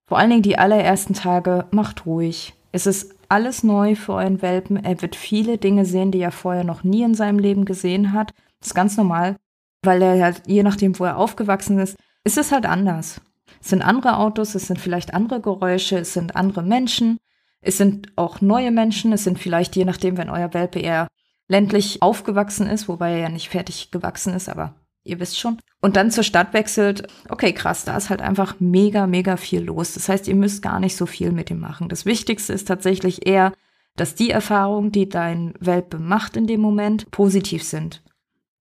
Vor 0.06 0.18
allen 0.18 0.30
Dingen 0.30 0.42
die 0.42 0.58
allerersten 0.58 1.14
Tage 1.14 1.66
macht 1.72 2.06
ruhig. 2.06 2.54
Es 2.76 2.84
ist 2.84 3.14
alles 3.30 3.62
neu 3.62 3.94
für 3.94 4.12
euren 4.12 4.42
Welpen. 4.42 4.76
Er 4.76 5.00
wird 5.00 5.16
viele 5.16 5.56
Dinge 5.56 5.86
sehen, 5.86 6.10
die 6.10 6.20
er 6.20 6.30
vorher 6.30 6.62
noch 6.62 6.84
nie 6.84 7.04
in 7.04 7.14
seinem 7.14 7.38
Leben 7.38 7.64
gesehen 7.64 8.12
hat. 8.12 8.34
Das 8.60 8.68
ist 8.68 8.74
ganz 8.74 8.98
normal, 8.98 9.36
weil 9.82 10.02
er 10.02 10.22
halt, 10.22 10.42
je 10.46 10.62
nachdem, 10.62 10.98
wo 10.98 11.06
er 11.06 11.16
aufgewachsen 11.16 11.78
ist, 11.78 11.96
ist 12.22 12.36
es 12.36 12.52
halt 12.52 12.66
anders. 12.66 13.22
Es 13.62 13.70
sind 13.70 13.80
andere 13.80 14.18
Autos, 14.18 14.54
es 14.54 14.66
sind 14.66 14.78
vielleicht 14.78 15.14
andere 15.14 15.40
Geräusche, 15.40 15.96
es 16.00 16.12
sind 16.12 16.36
andere 16.36 16.62
Menschen, 16.62 17.16
es 17.62 17.78
sind 17.78 18.12
auch 18.14 18.42
neue 18.42 18.70
Menschen, 18.70 19.10
es 19.14 19.24
sind 19.24 19.38
vielleicht, 19.38 19.74
je 19.74 19.86
nachdem, 19.86 20.18
wenn 20.18 20.28
euer 20.28 20.52
Welpe 20.52 20.78
eher 20.78 21.08
ländlich 21.48 22.02
aufgewachsen 22.02 22.66
ist, 22.66 22.88
wobei 22.88 23.12
er 23.12 23.20
ja 23.20 23.28
nicht 23.30 23.48
fertig 23.48 23.90
gewachsen 23.90 24.34
ist, 24.34 24.50
aber 24.50 24.74
ihr 25.06 25.20
wisst 25.20 25.38
schon. 25.38 25.58
Und 25.80 25.96
dann 25.96 26.10
zur 26.10 26.24
Stadt 26.24 26.52
wechselt, 26.52 27.06
okay, 27.28 27.52
krass, 27.52 27.84
da 27.84 27.96
ist 27.96 28.10
halt 28.10 28.22
einfach 28.22 28.56
mega, 28.58 29.06
mega 29.06 29.36
viel 29.36 29.62
los. 29.62 29.94
Das 29.94 30.08
heißt, 30.08 30.26
ihr 30.28 30.34
müsst 30.34 30.62
gar 30.62 30.80
nicht 30.80 30.96
so 30.96 31.06
viel 31.06 31.32
mit 31.32 31.50
ihm 31.50 31.60
machen. 31.60 31.88
Das 31.88 32.06
Wichtigste 32.06 32.52
ist 32.52 32.66
tatsächlich 32.66 33.26
eher, 33.26 33.52
dass 33.96 34.14
die 34.14 34.30
Erfahrungen, 34.30 34.92
die 34.92 35.08
dein 35.08 35.54
Welpe 35.60 35.98
macht 35.98 36.36
in 36.36 36.46
dem 36.46 36.60
Moment, 36.60 37.10
positiv 37.10 37.62
sind. 37.62 38.02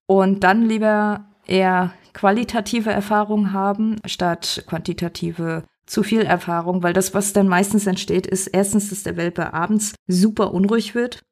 Und 0.07 0.43
dann 0.43 0.63
lieber 0.63 1.25
eher 1.47 1.93
qualitative 2.13 2.91
Erfahrung 2.91 3.51
haben, 3.51 3.97
statt 4.05 4.63
quantitative 4.67 5.63
zu 5.85 6.01
viel 6.01 6.21
Erfahrung, 6.21 6.81
weil 6.81 6.93
das, 6.93 7.13
was 7.13 7.33
dann 7.33 7.47
meistens 7.47 7.85
entsteht, 7.85 8.25
ist 8.25 8.47
erstens, 8.47 8.89
dass 8.89 9.03
der 9.03 9.17
Welpe 9.17 9.53
abends 9.53 9.93
super 10.07 10.53
unruhig 10.53 10.95
wird 10.95 11.23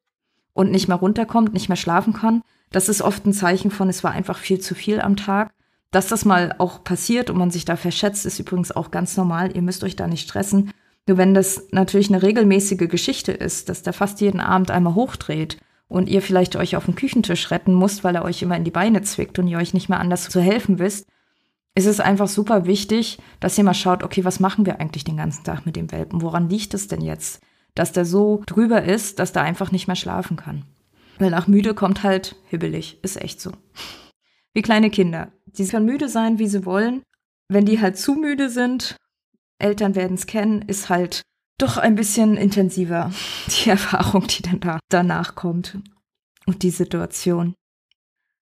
und 0.52 0.70
nicht 0.70 0.88
mehr 0.88 0.96
runterkommt, 0.96 1.52
nicht 1.52 1.68
mehr 1.68 1.76
schlafen 1.76 2.12
kann. 2.12 2.42
Das 2.74 2.88
ist 2.88 3.02
oft 3.02 3.24
ein 3.24 3.32
Zeichen 3.32 3.70
von, 3.70 3.88
es 3.88 4.02
war 4.02 4.10
einfach 4.10 4.36
viel 4.36 4.58
zu 4.58 4.74
viel 4.74 5.00
am 5.00 5.14
Tag. 5.14 5.52
Dass 5.92 6.08
das 6.08 6.24
mal 6.24 6.56
auch 6.58 6.82
passiert 6.82 7.30
und 7.30 7.38
man 7.38 7.52
sich 7.52 7.64
da 7.64 7.76
verschätzt, 7.76 8.26
ist 8.26 8.40
übrigens 8.40 8.72
auch 8.72 8.90
ganz 8.90 9.16
normal. 9.16 9.54
Ihr 9.54 9.62
müsst 9.62 9.84
euch 9.84 9.94
da 9.94 10.08
nicht 10.08 10.28
stressen. 10.28 10.72
Nur 11.06 11.16
wenn 11.16 11.34
das 11.34 11.68
natürlich 11.70 12.08
eine 12.08 12.20
regelmäßige 12.20 12.88
Geschichte 12.88 13.30
ist, 13.30 13.68
dass 13.68 13.84
der 13.84 13.92
fast 13.92 14.20
jeden 14.20 14.40
Abend 14.40 14.72
einmal 14.72 14.96
hochdreht 14.96 15.58
und 15.86 16.08
ihr 16.08 16.20
vielleicht 16.20 16.56
euch 16.56 16.74
auf 16.74 16.86
den 16.86 16.96
Küchentisch 16.96 17.52
retten 17.52 17.78
müsst, 17.78 18.02
weil 18.02 18.16
er 18.16 18.24
euch 18.24 18.42
immer 18.42 18.56
in 18.56 18.64
die 18.64 18.72
Beine 18.72 19.02
zwickt 19.02 19.38
und 19.38 19.46
ihr 19.46 19.58
euch 19.58 19.72
nicht 19.72 19.88
mehr 19.88 20.00
anders 20.00 20.28
zu 20.28 20.40
helfen 20.40 20.80
wisst, 20.80 21.06
ist 21.76 21.86
es 21.86 22.00
einfach 22.00 22.26
super 22.26 22.66
wichtig, 22.66 23.20
dass 23.38 23.56
ihr 23.56 23.62
mal 23.62 23.74
schaut, 23.74 24.02
okay, 24.02 24.24
was 24.24 24.40
machen 24.40 24.66
wir 24.66 24.80
eigentlich 24.80 25.04
den 25.04 25.18
ganzen 25.18 25.44
Tag 25.44 25.64
mit 25.64 25.76
dem 25.76 25.92
Welpen? 25.92 26.22
Woran 26.22 26.48
liegt 26.48 26.74
es 26.74 26.88
denn 26.88 27.02
jetzt, 27.02 27.40
dass 27.76 27.92
der 27.92 28.04
so 28.04 28.42
drüber 28.46 28.82
ist, 28.82 29.20
dass 29.20 29.30
der 29.30 29.42
einfach 29.42 29.70
nicht 29.70 29.86
mehr 29.86 29.94
schlafen 29.94 30.36
kann? 30.36 30.64
Weil 31.18 31.30
nach 31.30 31.46
müde 31.46 31.74
kommt 31.74 32.02
halt 32.02 32.36
hibbelig, 32.48 32.98
ist 33.02 33.20
echt 33.20 33.40
so. 33.40 33.52
Wie 34.52 34.62
kleine 34.62 34.90
Kinder. 34.90 35.32
Die 35.46 35.66
können 35.66 35.86
müde 35.86 36.08
sein, 36.08 36.38
wie 36.38 36.48
sie 36.48 36.64
wollen. 36.64 37.02
Wenn 37.48 37.66
die 37.66 37.80
halt 37.80 37.98
zu 37.98 38.14
müde 38.14 38.48
sind, 38.48 38.96
Eltern 39.58 39.94
werden 39.94 40.14
es 40.14 40.26
kennen, 40.26 40.62
ist 40.62 40.88
halt 40.88 41.22
doch 41.58 41.76
ein 41.76 41.94
bisschen 41.94 42.36
intensiver 42.36 43.12
die 43.46 43.70
Erfahrung, 43.70 44.26
die 44.26 44.42
dann 44.42 44.60
da 44.60 44.80
danach 44.88 45.34
kommt 45.34 45.78
und 46.46 46.62
die 46.62 46.70
Situation. 46.70 47.54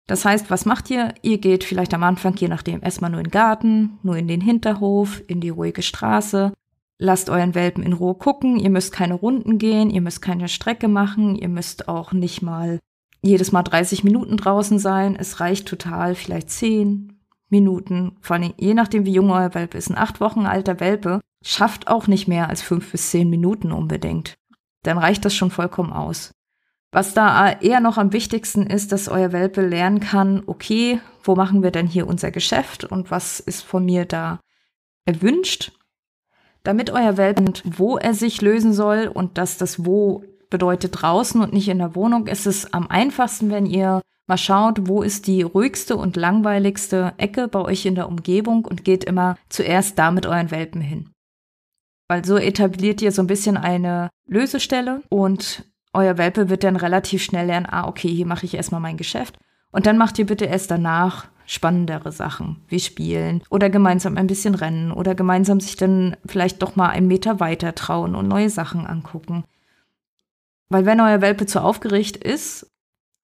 Das 0.06 0.24
heißt, 0.24 0.50
was 0.50 0.64
macht 0.64 0.90
ihr? 0.90 1.14
Ihr 1.22 1.38
geht 1.38 1.62
vielleicht 1.62 1.94
am 1.94 2.02
Anfang, 2.02 2.34
je 2.36 2.48
nachdem, 2.48 2.82
erstmal 2.82 3.10
nur 3.10 3.20
in 3.20 3.26
den 3.26 3.30
Garten, 3.30 3.98
nur 4.02 4.16
in 4.16 4.26
den 4.26 4.40
Hinterhof, 4.40 5.22
in 5.28 5.40
die 5.40 5.50
ruhige 5.50 5.82
Straße. 5.82 6.52
Lasst 7.02 7.30
euren 7.30 7.54
Welpen 7.54 7.82
in 7.82 7.94
Ruhe 7.94 8.14
gucken. 8.14 8.58
Ihr 8.58 8.68
müsst 8.68 8.92
keine 8.92 9.14
Runden 9.14 9.56
gehen, 9.56 9.88
ihr 9.88 10.02
müsst 10.02 10.20
keine 10.20 10.48
Strecke 10.48 10.86
machen, 10.86 11.34
ihr 11.34 11.48
müsst 11.48 11.88
auch 11.88 12.12
nicht 12.12 12.42
mal 12.42 12.78
jedes 13.22 13.52
Mal 13.52 13.62
30 13.62 14.04
Minuten 14.04 14.36
draußen 14.36 14.78
sein. 14.78 15.16
Es 15.18 15.40
reicht 15.40 15.66
total, 15.66 16.14
vielleicht 16.14 16.50
10 16.50 17.18
Minuten. 17.48 18.18
Vor 18.20 18.36
allem, 18.36 18.52
je 18.58 18.74
nachdem, 18.74 19.06
wie 19.06 19.14
jung 19.14 19.30
euer 19.30 19.54
Welpe 19.54 19.78
ist. 19.78 19.88
Ein 19.88 19.96
acht 19.96 20.20
Wochen 20.20 20.44
alter 20.44 20.78
Welpe 20.78 21.22
schafft 21.42 21.88
auch 21.88 22.06
nicht 22.06 22.28
mehr 22.28 22.50
als 22.50 22.60
fünf 22.60 22.92
bis 22.92 23.10
zehn 23.10 23.30
Minuten 23.30 23.72
unbedingt. 23.72 24.34
Dann 24.82 24.98
reicht 24.98 25.24
das 25.24 25.34
schon 25.34 25.50
vollkommen 25.50 25.94
aus. 25.94 26.32
Was 26.92 27.14
da 27.14 27.50
eher 27.50 27.80
noch 27.80 27.96
am 27.96 28.12
wichtigsten 28.12 28.66
ist, 28.66 28.92
dass 28.92 29.08
euer 29.08 29.32
Welpe 29.32 29.66
lernen 29.66 30.00
kann, 30.00 30.42
okay, 30.46 31.00
wo 31.24 31.34
machen 31.34 31.62
wir 31.62 31.70
denn 31.70 31.86
hier 31.86 32.06
unser 32.06 32.30
Geschäft 32.30 32.84
und 32.84 33.10
was 33.10 33.40
ist 33.40 33.62
von 33.62 33.86
mir 33.86 34.04
da 34.04 34.40
erwünscht, 35.06 35.72
damit 36.62 36.90
euer 36.90 37.16
Welpe, 37.16 37.52
wo 37.64 37.96
er 37.96 38.14
sich 38.14 38.42
lösen 38.42 38.72
soll 38.72 39.10
und 39.12 39.38
dass 39.38 39.56
das 39.58 39.84
wo 39.84 40.24
bedeutet 40.50 41.00
draußen 41.00 41.40
und 41.40 41.52
nicht 41.52 41.68
in 41.68 41.78
der 41.78 41.94
Wohnung, 41.94 42.26
ist 42.26 42.46
es 42.46 42.72
am 42.72 42.88
einfachsten, 42.88 43.50
wenn 43.50 43.66
ihr 43.66 44.02
mal 44.26 44.36
schaut, 44.36 44.88
wo 44.88 45.02
ist 45.02 45.26
die 45.26 45.42
ruhigste 45.42 45.96
und 45.96 46.16
langweiligste 46.16 47.14
Ecke 47.18 47.48
bei 47.48 47.60
euch 47.60 47.86
in 47.86 47.94
der 47.94 48.08
Umgebung 48.08 48.64
und 48.64 48.84
geht 48.84 49.04
immer 49.04 49.36
zuerst 49.48 49.98
da 49.98 50.10
mit 50.10 50.26
euren 50.26 50.50
Welpen 50.50 50.80
hin. 50.80 51.10
Weil 52.08 52.24
so 52.24 52.36
etabliert 52.36 53.02
ihr 53.02 53.12
so 53.12 53.22
ein 53.22 53.28
bisschen 53.28 53.56
eine 53.56 54.10
Lösestelle 54.26 55.02
und 55.08 55.64
euer 55.92 56.18
Welpe 56.18 56.48
wird 56.48 56.64
dann 56.64 56.76
relativ 56.76 57.22
schnell 57.22 57.46
lernen, 57.46 57.66
ah, 57.68 57.86
okay, 57.88 58.08
hier 58.08 58.26
mache 58.26 58.46
ich 58.46 58.54
erstmal 58.54 58.80
mein 58.80 58.96
Geschäft. 58.96 59.36
Und 59.72 59.86
dann 59.86 59.98
macht 59.98 60.18
ihr 60.18 60.26
bitte 60.26 60.46
erst 60.46 60.70
danach 60.70 61.28
spannendere 61.46 62.12
Sachen, 62.12 62.62
wie 62.68 62.78
spielen 62.78 63.42
oder 63.50 63.70
gemeinsam 63.70 64.16
ein 64.16 64.28
bisschen 64.28 64.54
rennen 64.54 64.92
oder 64.92 65.16
gemeinsam 65.16 65.58
sich 65.58 65.76
dann 65.76 66.16
vielleicht 66.24 66.62
doch 66.62 66.76
mal 66.76 66.90
einen 66.90 67.08
Meter 67.08 67.40
weiter 67.40 67.74
trauen 67.74 68.14
und 68.14 68.28
neue 68.28 68.50
Sachen 68.50 68.86
angucken. 68.86 69.44
Weil 70.68 70.86
wenn 70.86 71.00
euer 71.00 71.20
Welpe 71.20 71.46
zu 71.46 71.60
aufgeregt 71.60 72.16
ist 72.16 72.70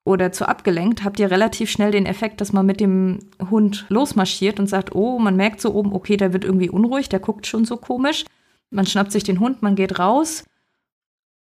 oder 0.05 0.33
zu 0.33 0.49
abgelenkt, 0.49 1.05
habt 1.05 1.21
ihr 1.21 1.31
relativ 1.31 1.71
schnell 1.71 1.93
den 1.93 2.05
Effekt, 2.05 2.41
dass 2.41 2.53
man 2.53 2.67
mit 2.67 2.81
dem 2.81 3.21
Hund 3.49 3.87
losmarschiert 3.89 4.59
und 4.59 4.67
sagt, 4.67 4.95
oh, 4.95 5.21
man 5.21 5.37
merkt 5.37 5.61
so 5.61 5.73
oben, 5.73 5.93
okay, 5.93 6.17
der 6.17 6.33
wird 6.33 6.45
irgendwie 6.45 6.71
unruhig, 6.71 7.09
der 7.09 7.21
guckt 7.21 7.47
schon 7.47 7.65
so 7.65 7.77
komisch. 7.77 8.25
Man 8.71 8.87
schnappt 8.87 9.13
sich 9.13 9.23
den 9.23 9.39
Hund, 9.39 9.63
man 9.63 9.77
geht 9.77 10.01
raus 10.01 10.45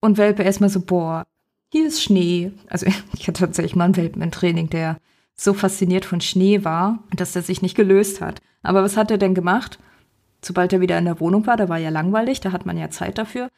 und 0.01 0.17
Welpe 0.17 0.43
erstmal 0.43 0.69
so, 0.69 0.81
boah, 0.81 1.23
hier 1.71 1.87
ist 1.87 2.01
Schnee. 2.01 2.51
Also 2.69 2.85
ich 3.17 3.27
hatte 3.27 3.41
tatsächlich 3.41 3.75
mal 3.75 3.85
einen 3.85 3.97
Welpen 3.97 4.21
im 4.21 4.31
Training, 4.31 4.69
der 4.69 4.97
so 5.35 5.53
fasziniert 5.53 6.05
von 6.05 6.21
Schnee 6.21 6.63
war, 6.63 6.99
dass 7.15 7.35
er 7.35 7.41
sich 7.41 7.61
nicht 7.61 7.75
gelöst 7.75 8.21
hat. 8.21 8.41
Aber 8.63 8.83
was 8.83 8.97
hat 8.97 9.11
er 9.11 9.17
denn 9.17 9.35
gemacht? 9.35 9.79
Sobald 10.41 10.73
er 10.73 10.81
wieder 10.81 10.97
in 10.97 11.05
der 11.05 11.19
Wohnung 11.19 11.45
war, 11.47 11.57
da 11.57 11.69
war 11.69 11.77
ja 11.77 11.89
langweilig, 11.89 12.39
da 12.39 12.51
hat 12.51 12.65
man 12.65 12.77
ja 12.77 12.89
Zeit 12.89 13.17
dafür, 13.17 13.49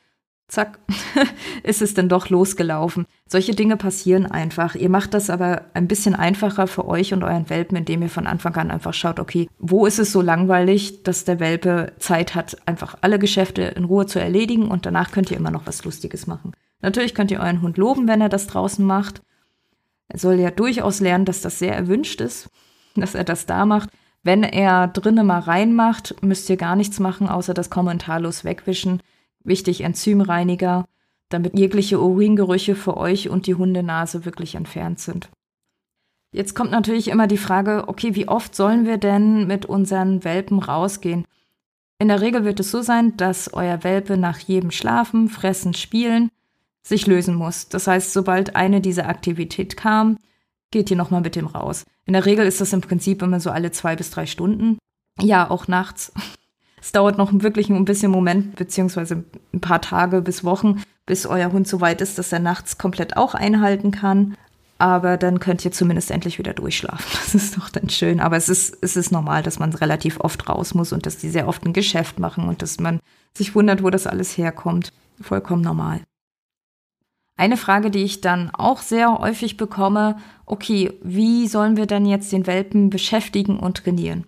zack, 0.48 0.80
ist 1.64 1.82
es 1.82 1.94
dann 1.94 2.10
doch 2.10 2.30
losgelaufen. 2.30 3.06
Solche 3.28 3.54
Dinge 3.54 3.78
passieren 3.78 4.26
einfach. 4.26 4.76
Ihr 4.76 4.90
macht 4.90 5.14
das 5.14 5.30
aber 5.30 5.64
ein 5.74 5.88
bisschen 5.88 6.16
einfacher 6.16 6.68
für 6.68 6.88
euch 6.88 7.14
und 7.14 7.24
euren 7.24 7.50
Welpen, 7.50 7.78
indem 7.78 8.02
ihr 8.02 8.10
von 8.10 8.28
Anfang 8.28 8.56
an 8.56 8.72
einfach 8.72 8.94
schaut, 8.94 9.20
okay, 9.20 9.50
wo 9.60 9.86
ist 9.86 10.00
es 10.00 10.12
so 10.12 10.22
langweilig, 10.22 11.04
dass 11.04 11.26
der 11.26 11.40
Welpe 11.40 11.94
Zeit 12.00 12.36
hat, 12.36 12.58
einfach 12.66 12.98
alle 13.02 13.20
Geschäfte 13.20 13.64
in 13.64 13.84
Ruhe 13.84 14.06
zu 14.06 14.20
erledigen 14.20 14.70
und 14.70 14.86
danach 14.86 15.12
könnt 15.12 15.30
ihr 15.30 15.38
immer 15.38 15.52
noch 15.52 15.68
was 15.68 15.84
Lustiges 15.84 16.26
machen. 16.26 16.54
Natürlich 16.82 17.16
könnt 17.16 17.32
ihr 17.32 17.40
euren 17.40 17.62
Hund 17.62 17.78
loben, 17.78 18.08
wenn 18.08 18.22
er 18.22 18.30
das 18.30 18.48
draußen 18.48 18.86
macht. 18.86 19.22
Er 20.08 20.20
soll 20.20 20.36
ja 20.36 20.52
durchaus 20.52 21.00
lernen, 21.00 21.26
dass 21.26 21.42
das 21.42 21.60
sehr 21.60 21.76
erwünscht 21.76 22.22
ist, 22.22 22.50
dass 22.96 23.16
er 23.16 23.24
das 23.24 23.46
da 23.46 23.66
macht. 23.66 23.90
Wenn 24.24 24.44
er 24.44 24.88
drinnen 24.88 25.26
mal 25.26 25.40
reinmacht, 25.40 26.16
müsst 26.22 26.50
ihr 26.50 26.58
gar 26.58 26.76
nichts 26.76 27.00
machen, 27.00 27.30
außer 27.30 27.54
das 27.54 27.70
kommentarlos 27.70 28.44
wegwischen 28.44 29.02
Wichtig 29.44 29.80
Enzymreiniger, 29.80 30.86
damit 31.30 31.58
jegliche 31.58 32.02
Uringerüche 32.02 32.76
für 32.76 32.98
euch 32.98 33.30
und 33.30 33.48
die 33.48 33.56
Hundenase 33.56 34.26
wirklich 34.26 34.56
entfernt 34.56 35.00
sind. 35.00 35.30
Jetzt 36.34 36.54
kommt 36.54 36.72
natürlich 36.72 37.08
immer 37.08 37.28
die 37.28 37.38
Frage, 37.38 37.86
okay, 37.88 38.14
wie 38.14 38.28
oft 38.28 38.54
sollen 38.54 38.86
wir 38.86 38.98
denn 38.98 39.48
mit 39.48 39.66
unseren 39.66 40.26
Welpen 40.26 40.60
rausgehen? 40.60 41.26
In 41.98 42.10
der 42.10 42.20
Regel 42.20 42.44
wird 42.44 42.60
es 42.60 42.70
so 42.70 42.82
sein, 42.82 43.16
dass 43.16 43.54
euer 43.54 43.86
Welpe 43.86 44.18
nach 44.18 44.38
jedem 44.40 44.72
Schlafen, 44.72 45.30
Fressen, 45.30 45.74
Spielen 45.74 46.30
sich 46.88 47.08
lösen 47.08 47.36
muss. 47.36 47.68
Das 47.70 47.88
heißt, 47.88 48.14
sobald 48.14 48.56
eine 48.56 48.82
dieser 48.82 49.08
Aktivität 49.10 49.76
kam, 49.78 50.18
geht 50.72 50.90
ihr 50.90 50.98
nochmal 50.98 51.22
mit 51.22 51.36
dem 51.36 51.48
raus. 51.48 51.84
In 52.06 52.14
der 52.14 52.26
Regel 52.26 52.46
ist 52.46 52.62
das 52.62 52.74
im 52.74 52.82
Prinzip 52.82 53.22
immer 53.22 53.40
so 53.40 53.52
alle 53.52 53.72
zwei 53.72 53.96
bis 53.96 54.10
drei 54.10 54.26
Stunden. 54.26 54.78
Ja, 55.20 55.50
auch 55.50 55.68
nachts. 55.68 56.12
Es 56.80 56.92
dauert 56.92 57.18
noch 57.18 57.34
wirklich 57.34 57.70
ein 57.70 57.86
bisschen 57.86 58.12
Moment, 58.12 58.56
beziehungsweise 58.56 59.26
ein 59.52 59.60
paar 59.60 59.82
Tage 59.82 60.22
bis 60.22 60.44
Wochen, 60.46 60.82
bis 61.08 61.26
euer 61.26 61.52
Hund 61.52 61.68
so 61.68 61.82
weit 61.82 62.02
ist, 62.02 62.18
dass 62.18 62.32
er 62.32 62.40
nachts 62.40 62.78
komplett 62.78 63.18
auch 63.18 63.34
einhalten 63.34 63.92
kann. 63.92 64.36
Aber 64.78 65.18
dann 65.18 65.40
könnt 65.40 65.66
ihr 65.66 65.72
zumindest 65.72 66.12
endlich 66.12 66.38
wieder 66.38 66.54
durchschlafen. 66.54 67.04
Das 67.26 67.36
ist 67.36 67.58
doch 67.58 67.70
dann 67.70 67.90
schön. 67.90 68.20
Aber 68.22 68.38
es 68.38 68.48
ist, 68.48 68.78
es 68.82 68.96
ist 68.96 69.12
normal, 69.12 69.42
dass 69.44 69.60
man 69.60 69.74
relativ 69.74 70.20
oft 70.22 70.48
raus 70.48 70.76
muss 70.76 70.94
und 70.94 71.06
dass 71.06 71.18
die 71.18 71.30
sehr 71.30 71.48
oft 71.48 71.66
ein 71.66 71.74
Geschäft 71.74 72.20
machen 72.20 72.48
und 72.48 72.62
dass 72.62 72.80
man 72.80 73.00
sich 73.34 73.56
wundert, 73.56 73.84
wo 73.84 73.90
das 73.90 74.08
alles 74.08 74.38
herkommt. 74.38 74.94
Vollkommen 75.20 75.64
normal. 75.64 76.02
Eine 77.38 77.58
Frage, 77.58 77.92
die 77.92 78.04
ich 78.04 78.20
dann 78.20 78.50
auch 78.52 78.82
sehr 78.82 79.18
häufig 79.20 79.58
bekomme, 79.58 80.18
okay, 80.46 80.92
wie 81.02 81.48
sollen 81.48 81.78
wir 81.78 81.86
dann 81.86 82.06
jetzt 82.06 82.32
den 82.32 82.48
Welpen 82.48 82.90
beschäftigen 82.90 83.60
und 83.60 83.78
trainieren? 83.78 84.26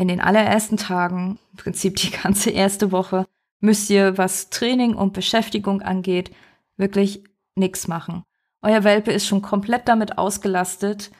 in 0.00 0.08
den 0.08 0.20
allerersten 0.20 0.78
Tagen, 0.78 1.38
im 1.52 1.56
Prinzip 1.58 1.96
die 1.96 2.10
ganze 2.10 2.50
erste 2.50 2.90
Woche, 2.90 3.26
müsst 3.60 3.90
ihr, 3.90 4.16
was 4.16 4.48
Training 4.48 4.94
und 4.94 5.12
Beschäftigung 5.12 5.82
angeht, 5.82 6.34
wirklich 6.78 7.22
nichts 7.54 7.86
machen. 7.86 8.24
Euer 8.62 8.82
Welpe 8.82 9.12
ist 9.12 9.26
schon 9.26 9.42
komplett 9.42 9.88
damit 9.88 10.16
ausgelastet, 10.16 11.10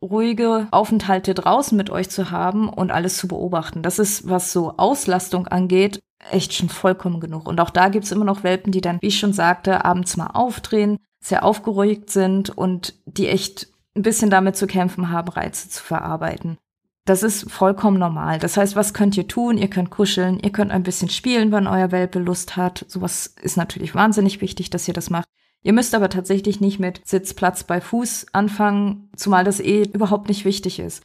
ruhige 0.00 0.68
Aufenthalte 0.70 1.34
draußen 1.34 1.76
mit 1.76 1.90
euch 1.90 2.10
zu 2.10 2.30
haben 2.30 2.68
und 2.68 2.92
alles 2.92 3.16
zu 3.16 3.26
beobachten. 3.26 3.82
Das 3.82 3.98
ist, 3.98 4.28
was 4.28 4.52
so 4.52 4.76
Auslastung 4.76 5.48
angeht, 5.48 6.00
echt 6.30 6.54
schon 6.54 6.68
vollkommen 6.68 7.20
genug. 7.20 7.48
Und 7.48 7.60
auch 7.60 7.70
da 7.70 7.88
gibt's 7.88 8.12
immer 8.12 8.24
noch 8.24 8.42
Welpen, 8.42 8.72
die 8.72 8.80
dann, 8.80 9.00
wie 9.00 9.08
ich 9.08 9.18
schon 9.18 9.32
sagte, 9.32 9.84
abends 9.84 10.16
mal 10.16 10.28
aufdrehen, 10.28 10.98
sehr 11.20 11.44
aufgeruhigt 11.44 12.10
sind 12.10 12.50
und 12.50 12.94
die 13.06 13.28
echt 13.28 13.68
ein 13.94 14.02
bisschen 14.02 14.30
damit 14.30 14.56
zu 14.56 14.66
kämpfen 14.66 15.10
haben, 15.10 15.28
Reize 15.28 15.68
zu 15.68 15.82
verarbeiten. 15.82 16.58
Das 17.04 17.22
ist 17.24 17.50
vollkommen 17.50 17.98
normal. 17.98 18.38
Das 18.38 18.56
heißt, 18.56 18.76
was 18.76 18.94
könnt 18.94 19.16
ihr 19.16 19.26
tun? 19.26 19.58
Ihr 19.58 19.68
könnt 19.68 19.90
kuscheln, 19.90 20.38
ihr 20.38 20.50
könnt 20.50 20.70
ein 20.70 20.84
bisschen 20.84 21.08
spielen, 21.08 21.50
wenn 21.50 21.66
euer 21.66 21.90
Welpe 21.90 22.20
Lust 22.20 22.56
hat. 22.56 22.84
Sowas 22.88 23.34
ist 23.42 23.56
natürlich 23.56 23.94
wahnsinnig 23.94 24.40
wichtig, 24.40 24.70
dass 24.70 24.86
ihr 24.86 24.94
das 24.94 25.10
macht. 25.10 25.26
Ihr 25.64 25.72
müsst 25.72 25.94
aber 25.94 26.08
tatsächlich 26.08 26.60
nicht 26.60 26.78
mit 26.78 27.00
Sitzplatz 27.04 27.64
bei 27.64 27.80
Fuß 27.80 28.26
anfangen, 28.32 29.10
zumal 29.16 29.44
das 29.44 29.60
eh 29.60 29.82
überhaupt 29.82 30.28
nicht 30.28 30.44
wichtig 30.44 30.78
ist. 30.78 31.04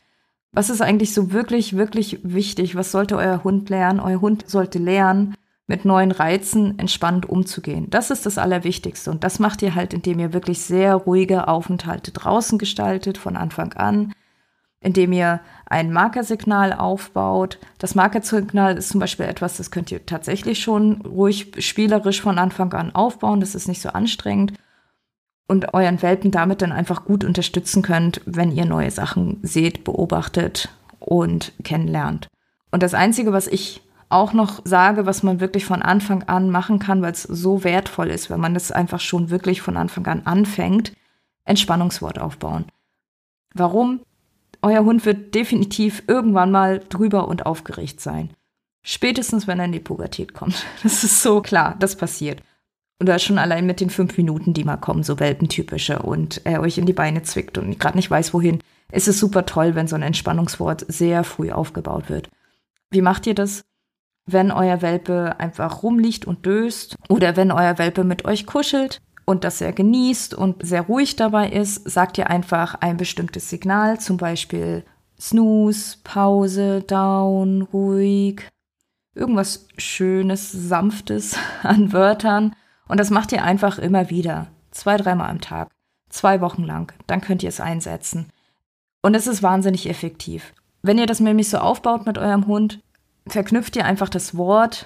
Was 0.52 0.70
ist 0.70 0.82
eigentlich 0.82 1.14
so 1.14 1.32
wirklich, 1.32 1.76
wirklich 1.76 2.20
wichtig? 2.24 2.76
Was 2.76 2.92
sollte 2.92 3.18
euer 3.18 3.44
Hund 3.44 3.70
lernen? 3.70 4.00
Euer 4.00 4.22
Hund 4.22 4.50
sollte 4.50 4.80
lernen, 4.80 5.36
mit 5.68 5.86
neuen 5.86 6.12
Reizen 6.12 6.80
entspannt 6.80 7.28
umzugehen. 7.28 7.90
Das 7.90 8.10
ist 8.10 8.26
das 8.26 8.38
Allerwichtigste. 8.38 9.12
Und 9.12 9.24
das 9.24 9.40
macht 9.40 9.62
ihr 9.62 9.76
halt, 9.76 9.94
indem 9.94 10.20
ihr 10.20 10.34
wirklich 10.34 10.62
sehr 10.62 10.96
ruhige 10.96 11.48
Aufenthalte 11.48 12.12
draußen 12.12 12.58
gestaltet, 12.58 13.18
von 13.18 13.36
Anfang 13.36 13.74
an 13.74 14.14
indem 14.82 15.12
ihr 15.12 15.42
ein 15.66 15.92
Markersignal 15.92 16.74
aufbaut. 16.74 17.60
Das 17.80 17.96
Markersignal 17.96 18.78
ist 18.78 18.90
zum 18.90 19.00
Beispiel 19.00 19.26
etwas, 19.26 19.58
das 19.58 19.72
könnt 19.72 19.92
ihr 19.92 20.06
tatsächlich 20.06 20.60
schon 20.60 21.02
ruhig 21.02 21.52
spielerisch 21.60 22.22
von 22.22 22.38
Anfang 22.38 22.72
an 22.74 22.94
aufbauen. 22.94 23.40
Das 23.40 23.56
ist 23.56 23.68
nicht 23.68 23.82
so 23.82 23.90
anstrengend. 23.90 24.54
Und 25.48 25.74
euren 25.74 26.02
Welpen 26.02 26.32
damit 26.32 26.62
dann 26.62 26.74
einfach 26.74 27.06
gut 27.06 27.24
unterstützen 27.24 27.82
könnt, 27.82 28.22
wenn 28.26 28.52
ihr 28.52 28.66
neue 28.66 28.92
Sachen 28.92 29.40
seht, 29.44 29.86
beobachtet 29.86 30.70
und 31.00 31.54
kennenlernt. 31.64 32.28
Und 32.70 32.84
das 32.84 32.94
Einzige, 32.94 33.32
was 33.32 33.48
ich 33.48 33.82
auch 34.10 34.34
noch 34.34 34.62
sage, 34.66 35.06
was 35.06 35.24
man 35.24 35.40
wirklich 35.40 35.66
von 35.66 35.82
Anfang 35.82 36.24
an 36.24 36.50
machen 36.50 36.80
kann, 36.80 37.02
weil 37.02 37.14
es 37.14 37.24
so 37.24 37.64
wertvoll 37.64 38.10
ist, 38.10 38.30
wenn 38.30 38.40
man 38.40 38.54
das 38.54 38.72
einfach 38.72 39.00
schon 39.00 39.30
wirklich 39.30 39.62
von 39.62 39.78
Anfang 39.78 40.06
an 40.08 40.24
anfängt, 40.26 40.94
Entspannungswort 41.46 42.20
aufbauen. 42.20 42.66
Warum? 43.54 44.02
euer 44.62 44.84
Hund 44.84 45.06
wird 45.06 45.36
definitiv 45.36 46.04
irgendwann 46.08 46.52
mal 46.52 46.80
drüber 46.80 47.28
und 47.28 47.46
aufgeregt 47.46 48.02
sein. 48.02 48.32
Spätestens, 48.84 49.48
wenn 49.48 49.60
er 49.60 49.66
in 49.66 49.72
die 49.72 49.80
Pubertät 49.80 50.34
kommt. 50.34 50.66
Das 50.84 51.04
ist 51.04 51.22
so 51.22 51.42
klar, 51.42 51.76
das 51.80 51.96
passiert. 51.96 52.42
Oder 53.02 53.20
schon 53.20 53.38
allein 53.38 53.66
mit 53.66 53.80
den 53.80 53.92
fünf 53.92 54.18
Minuten, 54.18 54.54
die 54.54 54.64
mal 54.64 54.78
kommen, 54.78 55.04
so 55.04 55.20
welpentypische, 55.20 56.00
und 56.00 56.42
er 56.46 56.62
euch 56.62 56.78
in 56.78 56.88
die 56.88 56.94
Beine 56.94 57.22
zwickt 57.24 57.58
und 57.58 57.80
gerade 57.80 57.98
nicht 57.98 58.10
weiß, 58.10 58.34
wohin. 58.34 58.60
Es 58.90 59.08
ist 59.08 59.20
super 59.20 59.46
toll, 59.46 59.76
wenn 59.76 59.88
so 59.88 59.96
ein 59.96 60.02
Entspannungswort 60.02 60.86
sehr 60.88 61.24
früh 61.24 61.52
aufgebaut 61.52 62.10
wird. 62.10 62.30
Wie 62.90 63.02
macht 63.02 63.28
ihr 63.28 63.36
das? 63.36 63.66
Wenn 64.26 64.52
euer 64.52 64.82
Welpe 64.82 65.40
einfach 65.40 65.84
rumliegt 65.84 66.26
und 66.26 66.46
döst 66.46 66.96
oder 67.08 67.36
wenn 67.36 67.52
euer 67.52 67.78
Welpe 67.78 68.04
mit 68.04 68.26
euch 68.26 68.46
kuschelt 68.46 69.02
und 69.26 69.44
das 69.44 69.60
sehr 69.60 69.74
genießt 69.74 70.34
und 70.34 70.66
sehr 70.66 70.82
ruhig 70.82 71.16
dabei 71.16 71.50
ist, 71.50 71.90
sagt 71.90 72.18
ihr 72.18 72.30
einfach 72.30 72.76
ein 72.76 72.98
bestimmtes 72.98 73.50
Signal, 73.50 74.00
zum 74.00 74.18
Beispiel 74.18 74.84
Snooze, 75.20 75.98
Pause, 76.04 76.82
Down, 76.82 77.62
ruhig, 77.62 78.42
irgendwas 79.16 79.68
Schönes, 79.78 80.52
Sanftes 80.52 81.38
an 81.64 81.94
Wörtern. 81.94 82.56
Und 82.88 83.00
das 83.00 83.10
macht 83.10 83.32
ihr 83.32 83.44
einfach 83.44 83.80
immer 83.80 84.10
wieder. 84.10 84.48
Zwei, 84.72 84.98
dreimal 84.98 85.30
am 85.30 85.42
Tag. 85.42 85.70
Zwei 86.10 86.42
Wochen 86.42 86.64
lang. 86.64 86.94
Dann 87.08 87.22
könnt 87.22 87.44
ihr 87.44 87.50
es 87.50 87.60
einsetzen. 87.60 88.30
Und 89.02 89.16
es 89.16 89.28
ist 89.28 89.44
wahnsinnig 89.44 89.90
effektiv. 89.90 90.54
Wenn 90.82 90.98
ihr 90.98 91.06
das 91.06 91.20
nämlich 91.20 91.50
so 91.50 91.58
aufbaut 91.58 92.06
mit 92.06 92.18
eurem 92.18 92.48
Hund, 92.48 92.82
verknüpft 93.28 93.76
ihr 93.76 93.86
einfach 93.86 94.10
das 94.10 94.38
Wort 94.38 94.86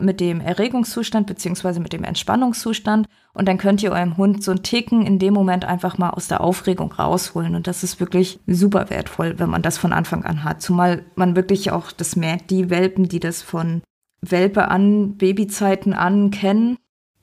mit 0.00 0.20
dem 0.20 0.40
Erregungszustand 0.40 1.26
beziehungsweise 1.26 1.80
mit 1.80 1.92
dem 1.92 2.04
Entspannungszustand 2.04 3.08
und 3.32 3.48
dann 3.48 3.58
könnt 3.58 3.82
ihr 3.82 3.92
eurem 3.92 4.16
Hund 4.16 4.44
so 4.44 4.52
einen 4.52 4.62
Ticken 4.62 5.04
in 5.04 5.18
dem 5.18 5.34
Moment 5.34 5.64
einfach 5.64 5.98
mal 5.98 6.10
aus 6.10 6.28
der 6.28 6.40
Aufregung 6.40 6.92
rausholen 6.92 7.54
und 7.54 7.66
das 7.66 7.82
ist 7.82 8.00
wirklich 8.00 8.38
super 8.46 8.90
wertvoll, 8.90 9.38
wenn 9.38 9.50
man 9.50 9.62
das 9.62 9.78
von 9.78 9.92
Anfang 9.92 10.24
an 10.24 10.44
hat. 10.44 10.62
Zumal 10.62 11.04
man 11.16 11.36
wirklich 11.36 11.72
auch 11.72 11.92
das 11.92 12.16
merkt, 12.16 12.50
die 12.50 12.70
Welpen, 12.70 13.08
die 13.08 13.20
das 13.20 13.42
von 13.42 13.82
Welpe 14.20 14.68
an, 14.68 15.16
Babyzeiten 15.16 15.94
an 15.94 16.30
kennen, 16.30 16.76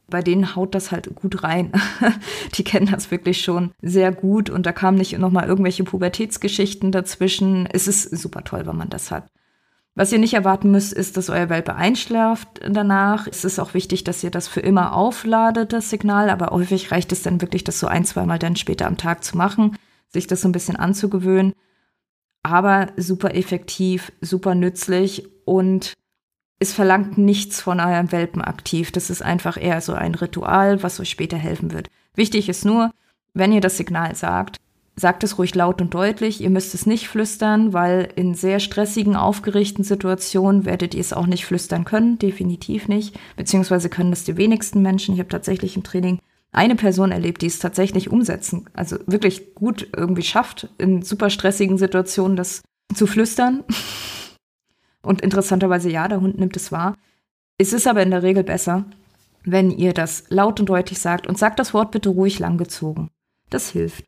bei 0.07 0.21
denen 0.21 0.55
haut 0.55 0.75
das 0.75 0.91
halt 0.91 1.13
gut 1.15 1.43
rein. 1.43 1.71
die 2.55 2.63
kennen 2.63 2.89
das 2.91 3.11
wirklich 3.11 3.41
schon 3.41 3.71
sehr 3.81 4.11
gut 4.11 4.49
und 4.49 4.65
da 4.65 4.71
kamen 4.71 4.97
nicht 4.97 5.17
nochmal 5.17 5.47
irgendwelche 5.47 5.83
Pubertätsgeschichten 5.83 6.91
dazwischen. 6.91 7.67
Es 7.71 7.87
ist 7.87 8.15
super 8.15 8.43
toll, 8.43 8.65
wenn 8.65 8.77
man 8.77 8.89
das 8.89 9.11
hat. 9.11 9.27
Was 9.97 10.11
ihr 10.11 10.19
nicht 10.19 10.33
erwarten 10.33 10.71
müsst, 10.71 10.91
ist, 10.91 11.15
dass 11.15 11.29
euer 11.29 11.49
Welpe 11.49 11.75
einschläft 11.75 12.59
danach. 12.67 13.27
Es 13.27 13.45
ist 13.45 13.59
auch 13.59 13.73
wichtig, 13.73 14.03
dass 14.03 14.23
ihr 14.25 14.29
das 14.29 14.49
für 14.49 14.59
immer 14.59 14.93
aufladet, 14.93 15.71
das 15.71 15.89
Signal, 15.89 16.29
aber 16.29 16.47
häufig 16.47 16.91
reicht 16.91 17.13
es 17.13 17.23
dann 17.23 17.39
wirklich, 17.39 17.63
das 17.63 17.79
so 17.79 17.87
ein, 17.87 18.03
zweimal 18.03 18.37
dann 18.37 18.57
später 18.57 18.87
am 18.87 18.97
Tag 18.97 19.23
zu 19.23 19.37
machen, 19.37 19.77
sich 20.09 20.27
das 20.27 20.41
so 20.41 20.49
ein 20.49 20.51
bisschen 20.51 20.75
anzugewöhnen. 20.75 21.53
Aber 22.43 22.89
super 22.97 23.35
effektiv, 23.35 24.11
super 24.19 24.53
nützlich 24.53 25.29
und 25.45 25.93
es 26.59 26.73
verlangt 26.73 27.17
nichts 27.17 27.61
von 27.61 27.79
eurem 27.79 28.11
Welpen 28.11 28.41
aktiv. 28.41 28.91
Das 28.91 29.09
ist 29.09 29.21
einfach 29.21 29.61
eher 29.61 29.81
so 29.81 29.93
ein 29.93 30.15
Ritual, 30.15 30.83
was 30.83 30.99
euch 30.99 31.09
später 31.09 31.37
helfen 31.37 31.73
wird. 31.73 31.89
Wichtig 32.15 32.49
ist 32.49 32.65
nur, 32.65 32.91
wenn 33.33 33.51
ihr 33.51 33.61
das 33.61 33.77
Signal 33.77 34.15
sagt, 34.15 34.57
sagt 34.95 35.23
es 35.25 35.37
ruhig 35.37 35.53
laut 35.55 35.81
und 35.81 35.93
deutlich. 35.93 36.39
Ihr 36.41 36.49
müsst 36.49 36.73
es 36.73 36.85
nicht 36.85 37.09
flüstern, 37.09 37.73
weil 37.73 38.07
in 38.15 38.33
sehr 38.33 38.59
stressigen, 38.59 39.15
aufgeregten 39.15 39.83
Situationen 39.83 40.65
werdet 40.65 40.93
ihr 40.93 41.01
es 41.01 41.11
auch 41.11 41.27
nicht 41.27 41.45
flüstern 41.45 41.83
können, 41.83 42.17
definitiv 42.17 42.87
nicht. 42.87 43.19
Beziehungsweise 43.35 43.89
können 43.89 44.11
das 44.11 44.23
die 44.23 44.37
wenigsten 44.37 44.81
Menschen. 44.81 45.13
Ich 45.13 45.19
habe 45.19 45.29
tatsächlich 45.29 45.75
im 45.75 45.83
Training 45.83 46.19
eine 46.53 46.75
Person 46.75 47.11
erlebt, 47.11 47.41
die 47.41 47.47
es 47.47 47.59
tatsächlich 47.59 48.09
umsetzen, 48.09 48.69
also 48.73 48.97
wirklich 49.07 49.55
gut 49.55 49.89
irgendwie 49.95 50.23
schafft, 50.23 50.69
in 50.77 51.01
super 51.01 51.29
stressigen 51.29 51.77
Situationen 51.77 52.37
das 52.37 52.63
zu 52.93 53.07
flüstern. 53.07 53.63
Und 55.05 55.21
interessanterweise, 55.21 55.89
ja, 55.89 56.07
der 56.07 56.21
Hund 56.21 56.37
nimmt 56.39 56.55
es 56.55 56.71
wahr. 56.71 56.95
Es 57.57 57.73
ist 57.73 57.87
aber 57.87 58.03
in 58.03 58.11
der 58.11 58.23
Regel 58.23 58.43
besser, 58.43 58.85
wenn 59.43 59.71
ihr 59.71 59.93
das 59.93 60.25
laut 60.29 60.59
und 60.59 60.67
deutlich 60.67 60.99
sagt 60.99 61.27
und 61.27 61.37
sagt 61.37 61.59
das 61.59 61.73
Wort 61.73 61.91
bitte 61.91 62.09
ruhig 62.09 62.39
langgezogen. 62.39 63.09
Das 63.49 63.69
hilft. 63.69 64.03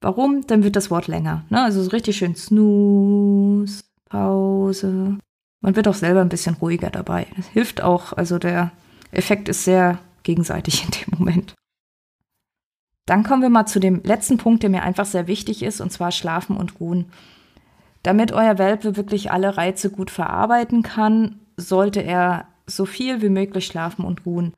Warum? 0.00 0.46
Dann 0.46 0.64
wird 0.64 0.76
das 0.76 0.90
Wort 0.90 1.06
länger. 1.06 1.44
Ne? 1.50 1.62
Also 1.62 1.82
so 1.82 1.90
richtig 1.90 2.16
schön 2.16 2.34
Snooze, 2.34 3.84
Pause. 4.06 5.18
Man 5.60 5.76
wird 5.76 5.88
auch 5.88 5.94
selber 5.94 6.20
ein 6.20 6.28
bisschen 6.30 6.56
ruhiger 6.56 6.90
dabei. 6.90 7.26
Das 7.36 7.48
hilft 7.48 7.82
auch. 7.82 8.12
Also 8.14 8.38
der 8.38 8.72
Effekt 9.12 9.48
ist 9.48 9.64
sehr 9.64 9.98
gegenseitig 10.22 10.84
in 10.84 10.90
dem 10.90 11.18
Moment. 11.18 11.54
Dann 13.06 13.24
kommen 13.24 13.42
wir 13.42 13.50
mal 13.50 13.66
zu 13.66 13.80
dem 13.80 14.02
letzten 14.04 14.38
Punkt, 14.38 14.62
der 14.62 14.70
mir 14.70 14.82
einfach 14.82 15.06
sehr 15.06 15.26
wichtig 15.26 15.62
ist, 15.62 15.80
und 15.80 15.90
zwar 15.90 16.12
Schlafen 16.12 16.56
und 16.56 16.80
Ruhen. 16.80 17.06
Damit 18.02 18.32
euer 18.32 18.58
Welpe 18.58 18.96
wirklich 18.96 19.30
alle 19.30 19.56
Reize 19.56 19.90
gut 19.90 20.10
verarbeiten 20.10 20.82
kann, 20.82 21.40
sollte 21.56 22.00
er 22.00 22.46
so 22.66 22.86
viel 22.86 23.20
wie 23.20 23.28
möglich 23.28 23.66
schlafen 23.66 24.04
und 24.04 24.24
ruhen. 24.24 24.54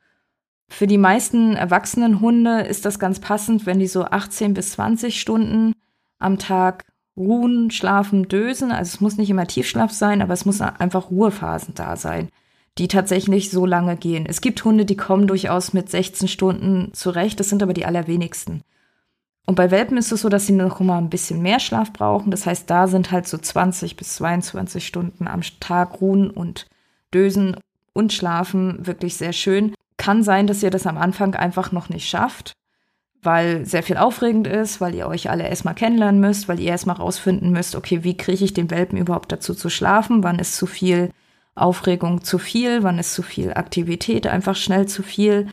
Für 0.68 0.86
die 0.86 0.98
meisten 0.98 1.54
erwachsenen 1.54 2.20
Hunde 2.20 2.60
ist 2.62 2.84
das 2.84 2.98
ganz 2.98 3.20
passend, 3.20 3.66
wenn 3.66 3.78
die 3.78 3.86
so 3.86 4.04
18 4.04 4.54
bis 4.54 4.72
20 4.72 5.20
Stunden 5.20 5.74
am 6.18 6.38
Tag 6.38 6.84
ruhen, 7.16 7.70
schlafen, 7.70 8.28
dösen. 8.28 8.70
Also 8.72 8.94
es 8.94 9.00
muss 9.00 9.18
nicht 9.18 9.28
immer 9.28 9.46
Tiefschlaf 9.46 9.92
sein, 9.92 10.22
aber 10.22 10.32
es 10.32 10.46
muss 10.46 10.60
einfach 10.60 11.10
Ruhephasen 11.10 11.74
da 11.74 11.96
sein, 11.96 12.28
die 12.78 12.88
tatsächlich 12.88 13.50
so 13.50 13.66
lange 13.66 13.96
gehen. 13.96 14.24
Es 14.26 14.40
gibt 14.40 14.64
Hunde, 14.64 14.86
die 14.86 14.96
kommen 14.96 15.26
durchaus 15.26 15.72
mit 15.72 15.90
16 15.90 16.28
Stunden 16.28 16.90
zurecht, 16.94 17.38
das 17.38 17.50
sind 17.50 17.62
aber 17.62 17.74
die 17.74 17.84
allerwenigsten. 17.84 18.62
Und 19.46 19.56
bei 19.56 19.70
Welpen 19.70 19.96
ist 19.96 20.12
es 20.12 20.20
so, 20.20 20.28
dass 20.28 20.46
sie 20.46 20.52
noch 20.52 20.80
mal 20.80 20.98
ein 20.98 21.10
bisschen 21.10 21.42
mehr 21.42 21.58
Schlaf 21.58 21.92
brauchen. 21.92 22.30
Das 22.30 22.46
heißt, 22.46 22.70
da 22.70 22.86
sind 22.86 23.10
halt 23.10 23.26
so 23.26 23.38
20 23.38 23.96
bis 23.96 24.16
22 24.16 24.86
Stunden 24.86 25.26
am 25.26 25.40
Tag 25.60 26.00
ruhen 26.00 26.30
und 26.30 26.66
dösen 27.12 27.56
und 27.92 28.12
schlafen 28.12 28.86
wirklich 28.86 29.16
sehr 29.16 29.32
schön. 29.32 29.74
Kann 29.96 30.22
sein, 30.22 30.46
dass 30.46 30.62
ihr 30.62 30.70
das 30.70 30.86
am 30.86 30.96
Anfang 30.96 31.34
einfach 31.34 31.72
noch 31.72 31.88
nicht 31.88 32.08
schafft, 32.08 32.52
weil 33.22 33.66
sehr 33.66 33.82
viel 33.82 33.96
aufregend 33.96 34.46
ist, 34.46 34.80
weil 34.80 34.94
ihr 34.94 35.08
euch 35.08 35.28
alle 35.28 35.48
erstmal 35.48 35.74
kennenlernen 35.74 36.20
müsst, 36.20 36.48
weil 36.48 36.60
ihr 36.60 36.70
erstmal 36.70 36.96
rausfinden 36.96 37.50
müsst, 37.50 37.74
okay, 37.74 38.04
wie 38.04 38.16
kriege 38.16 38.44
ich 38.44 38.54
den 38.54 38.70
Welpen 38.70 38.98
überhaupt 38.98 39.32
dazu 39.32 39.54
zu 39.54 39.68
schlafen? 39.70 40.22
Wann 40.22 40.38
ist 40.38 40.56
zu 40.56 40.66
viel 40.66 41.10
Aufregung 41.54 42.24
zu 42.24 42.38
viel? 42.38 42.82
Wann 42.82 42.98
ist 42.98 43.14
zu 43.14 43.22
viel 43.22 43.52
Aktivität 43.52 44.26
einfach 44.26 44.56
schnell 44.56 44.86
zu 44.86 45.02
viel? 45.02 45.48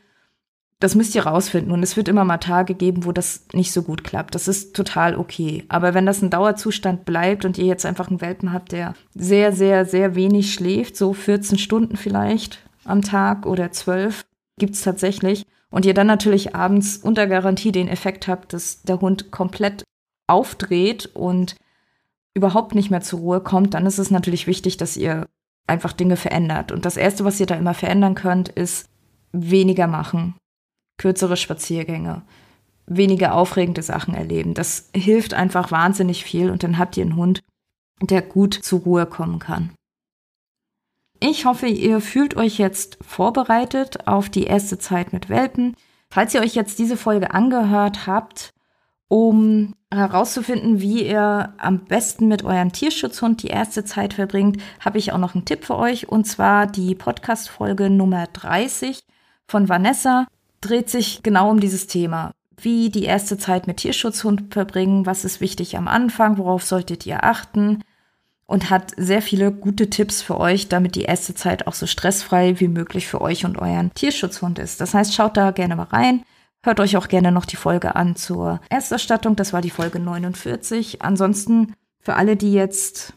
Das 0.80 0.94
müsst 0.94 1.14
ihr 1.14 1.26
rausfinden. 1.26 1.72
Und 1.72 1.82
es 1.82 1.96
wird 1.96 2.08
immer 2.08 2.24
mal 2.24 2.38
Tage 2.38 2.74
geben, 2.74 3.04
wo 3.04 3.12
das 3.12 3.44
nicht 3.52 3.70
so 3.70 3.82
gut 3.82 4.02
klappt. 4.02 4.34
Das 4.34 4.48
ist 4.48 4.74
total 4.74 5.14
okay. 5.14 5.64
Aber 5.68 5.92
wenn 5.92 6.06
das 6.06 6.22
ein 6.22 6.30
Dauerzustand 6.30 7.04
bleibt 7.04 7.44
und 7.44 7.58
ihr 7.58 7.66
jetzt 7.66 7.84
einfach 7.84 8.08
einen 8.08 8.22
Welpen 8.22 8.52
habt, 8.52 8.72
der 8.72 8.94
sehr, 9.14 9.52
sehr, 9.52 9.84
sehr 9.84 10.14
wenig 10.14 10.52
schläft, 10.52 10.96
so 10.96 11.12
14 11.12 11.58
Stunden 11.58 11.96
vielleicht 11.96 12.66
am 12.84 13.02
Tag 13.02 13.44
oder 13.44 13.70
12, 13.70 14.24
gibt's 14.58 14.80
tatsächlich. 14.80 15.44
Und 15.70 15.84
ihr 15.84 15.94
dann 15.94 16.06
natürlich 16.06 16.56
abends 16.56 16.96
unter 16.96 17.26
Garantie 17.26 17.72
den 17.72 17.86
Effekt 17.86 18.26
habt, 18.26 18.54
dass 18.54 18.82
der 18.82 19.00
Hund 19.00 19.30
komplett 19.30 19.84
aufdreht 20.26 21.10
und 21.12 21.56
überhaupt 22.34 22.74
nicht 22.74 22.90
mehr 22.90 23.02
zur 23.02 23.20
Ruhe 23.20 23.40
kommt, 23.40 23.74
dann 23.74 23.86
ist 23.86 23.98
es 23.98 24.10
natürlich 24.10 24.46
wichtig, 24.46 24.78
dass 24.78 24.96
ihr 24.96 25.26
einfach 25.66 25.92
Dinge 25.92 26.16
verändert. 26.16 26.72
Und 26.72 26.86
das 26.86 26.96
Erste, 26.96 27.24
was 27.24 27.38
ihr 27.38 27.46
da 27.46 27.54
immer 27.54 27.74
verändern 27.74 28.14
könnt, 28.14 28.48
ist 28.48 28.86
weniger 29.32 29.86
machen 29.86 30.34
kürzere 31.00 31.38
Spaziergänge, 31.38 32.20
weniger 32.86 33.34
aufregende 33.34 33.80
Sachen 33.80 34.12
erleben. 34.12 34.52
Das 34.52 34.90
hilft 34.94 35.32
einfach 35.32 35.70
wahnsinnig 35.70 36.24
viel 36.24 36.50
und 36.50 36.62
dann 36.62 36.76
habt 36.76 36.94
ihr 36.98 37.04
einen 37.04 37.16
Hund, 37.16 37.42
der 38.02 38.20
gut 38.20 38.52
zur 38.52 38.80
Ruhe 38.80 39.06
kommen 39.06 39.38
kann. 39.38 39.70
Ich 41.18 41.46
hoffe, 41.46 41.68
ihr 41.68 42.02
fühlt 42.02 42.36
euch 42.36 42.58
jetzt 42.58 42.98
vorbereitet 43.00 44.06
auf 44.06 44.28
die 44.28 44.44
erste 44.44 44.78
Zeit 44.78 45.14
mit 45.14 45.30
Welpen. 45.30 45.74
Falls 46.10 46.34
ihr 46.34 46.42
euch 46.42 46.54
jetzt 46.54 46.78
diese 46.78 46.98
Folge 46.98 47.32
angehört 47.32 48.06
habt, 48.06 48.50
um 49.08 49.74
herauszufinden, 49.90 50.80
wie 50.80 51.06
ihr 51.06 51.54
am 51.56 51.86
besten 51.86 52.28
mit 52.28 52.44
eurem 52.44 52.72
Tierschutzhund 52.72 53.42
die 53.42 53.48
erste 53.48 53.86
Zeit 53.86 54.14
verbringt, 54.14 54.60
habe 54.80 54.98
ich 54.98 55.12
auch 55.12 55.18
noch 55.18 55.34
einen 55.34 55.46
Tipp 55.46 55.64
für 55.64 55.78
euch 55.78 56.08
und 56.08 56.26
zwar 56.26 56.66
die 56.66 56.94
Podcast-Folge 56.94 57.88
Nummer 57.88 58.26
30 58.26 59.00
von 59.48 59.68
Vanessa 59.68 60.26
dreht 60.60 60.90
sich 60.90 61.22
genau 61.22 61.50
um 61.50 61.60
dieses 61.60 61.86
Thema. 61.86 62.32
Wie 62.56 62.90
die 62.90 63.04
erste 63.04 63.38
Zeit 63.38 63.66
mit 63.66 63.78
Tierschutzhund 63.78 64.52
verbringen, 64.52 65.06
was 65.06 65.24
ist 65.24 65.40
wichtig 65.40 65.76
am 65.76 65.88
Anfang, 65.88 66.36
worauf 66.36 66.62
solltet 66.62 67.06
ihr 67.06 67.24
achten 67.24 67.82
und 68.46 68.68
hat 68.68 68.92
sehr 68.96 69.22
viele 69.22 69.52
gute 69.52 69.88
Tipps 69.88 70.20
für 70.20 70.38
euch, 70.38 70.68
damit 70.68 70.96
die 70.96 71.02
erste 71.02 71.34
Zeit 71.34 71.66
auch 71.66 71.74
so 71.74 71.86
stressfrei 71.86 72.58
wie 72.58 72.68
möglich 72.68 73.06
für 73.06 73.20
euch 73.20 73.44
und 73.44 73.58
euren 73.58 73.94
Tierschutzhund 73.94 74.58
ist. 74.58 74.80
Das 74.80 74.92
heißt, 74.92 75.14
schaut 75.14 75.36
da 75.36 75.52
gerne 75.52 75.76
mal 75.76 75.84
rein. 75.84 76.24
Hört 76.62 76.80
euch 76.80 76.96
auch 76.96 77.08
gerne 77.08 77.32
noch 77.32 77.46
die 77.46 77.56
Folge 77.56 77.96
an 77.96 78.16
zur 78.16 78.60
Ersterstattung. 78.68 79.36
Das 79.36 79.52
war 79.52 79.62
die 79.62 79.70
Folge 79.70 80.00
49. 80.00 81.00
Ansonsten 81.00 81.74
für 82.00 82.16
alle, 82.16 82.36
die 82.36 82.52
jetzt 82.52 83.14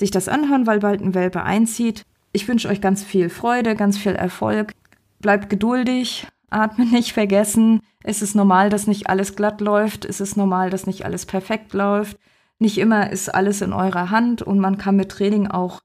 sich 0.00 0.10
das 0.10 0.28
anhören, 0.28 0.66
weil 0.66 0.80
bald 0.80 1.02
ein 1.02 1.14
Welpe 1.14 1.42
einzieht, 1.42 2.04
ich 2.32 2.48
wünsche 2.48 2.68
euch 2.68 2.80
ganz 2.80 3.04
viel 3.04 3.28
Freude, 3.30 3.76
ganz 3.76 3.98
viel 3.98 4.12
Erfolg. 4.12 4.72
Bleibt 5.20 5.50
geduldig, 5.50 6.26
Atmen 6.50 6.90
nicht 6.90 7.12
vergessen. 7.12 7.80
Es 8.02 8.22
ist 8.22 8.34
normal, 8.34 8.70
dass 8.70 8.86
nicht 8.86 9.08
alles 9.08 9.36
glatt 9.36 9.60
läuft. 9.60 10.04
Es 10.04 10.20
ist 10.20 10.36
normal, 10.36 10.70
dass 10.70 10.86
nicht 10.86 11.04
alles 11.04 11.26
perfekt 11.26 11.72
läuft. 11.72 12.18
Nicht 12.58 12.78
immer 12.78 13.10
ist 13.10 13.28
alles 13.28 13.60
in 13.60 13.72
eurer 13.72 14.10
Hand 14.10 14.42
und 14.42 14.58
man 14.58 14.78
kann 14.78 14.96
mit 14.96 15.10
Training 15.10 15.46
auch 15.46 15.80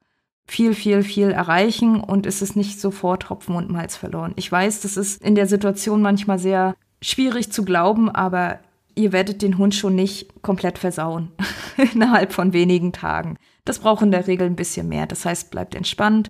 viel, 0.46 0.74
viel, 0.74 1.04
viel 1.04 1.32
erreichen 1.32 2.00
und 2.02 2.26
es 2.26 2.42
ist 2.42 2.56
nicht 2.56 2.80
sofort 2.80 3.30
Hopfen 3.30 3.56
und 3.56 3.70
Malz 3.70 3.96
verloren. 3.96 4.34
Ich 4.36 4.52
weiß, 4.52 4.82
das 4.82 4.98
ist 4.98 5.22
in 5.22 5.36
der 5.36 5.48
Situation 5.48 6.02
manchmal 6.02 6.40
sehr 6.40 6.76
schwierig 7.02 7.52
zu 7.52 7.64
glauben, 7.64 8.10
aber 8.10 8.60
ihr 8.96 9.12
werdet 9.12 9.42
den 9.42 9.58
Hund 9.58 9.76
schon 9.76 9.96
nicht 9.96 10.42
komplett 10.42 10.78
versauen 10.78 11.32
innerhalb 11.94 12.34
von 12.34 12.54
wenigen 12.54 12.92
Tagen. 12.92 13.38
Das 13.66 13.80
braucht 13.80 14.04
in 14.04 14.12
der 14.12 14.28
Regel 14.28 14.48
ein 14.48 14.56
bisschen 14.56 14.90
mehr. 14.90 15.08
Das 15.08 15.26
heißt, 15.26 15.52
bleibt 15.52 15.76
entspannt, 15.76 16.30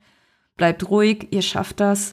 bleibt 0.57 0.89
ruhig, 0.89 1.29
ihr 1.31 1.41
schafft 1.41 1.79
das. 1.79 2.11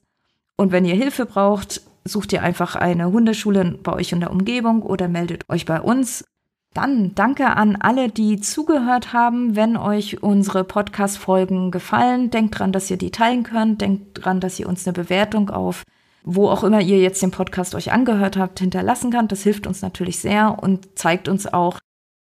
Und 0.57 0.73
wenn 0.73 0.85
ihr 0.85 0.95
Hilfe 0.95 1.27
braucht, 1.27 1.83
sucht 2.05 2.33
ihr 2.33 2.43
einfach 2.43 2.77
eine 2.77 3.11
Hundeschule 3.11 3.79
bei 3.83 3.93
euch 3.93 4.13
in 4.13 4.21
der 4.21 4.31
Umgebung 4.31 4.83
oder 4.83 5.09
meldet 5.09 5.49
euch 5.49 5.65
bei 5.65 5.81
uns. 5.81 6.25
Dann 6.73 7.15
danke 7.15 7.47
an 7.57 7.77
alle, 7.77 8.09
die 8.09 8.41
zugehört 8.41 9.13
haben. 9.13 9.57
Wenn 9.57 9.77
euch 9.77 10.23
unsere 10.23 10.65
Podcast-Folgen 10.65 11.71
gefallen, 11.71 12.31
denkt 12.31 12.59
dran, 12.59 12.73
dass 12.73 12.91
ihr 12.91 12.97
die 12.97 13.11
teilen 13.11 13.43
könnt. 13.43 13.81
Denkt 13.81 14.25
dran, 14.25 14.41
dass 14.41 14.59
ihr 14.61 14.69
uns 14.69 14.87
eine 14.87 14.93
Bewertung 14.93 15.51
auf 15.51 15.85
wo 16.23 16.49
auch 16.49 16.65
immer 16.65 16.81
ihr 16.81 16.99
jetzt 16.99 17.23
den 17.23 17.31
Podcast 17.31 17.75
euch 17.75 17.93
angehört 17.93 18.37
habt, 18.37 18.61
hinterlassen 18.61 19.11
könnt. 19.11 19.33
Das 19.33 19.43
hilft 19.43 19.67
uns 19.67 19.83
natürlich 19.83 20.19
sehr 20.19 20.63
und 20.63 20.99
zeigt 20.99 21.29
uns 21.29 21.47
auch, 21.47 21.79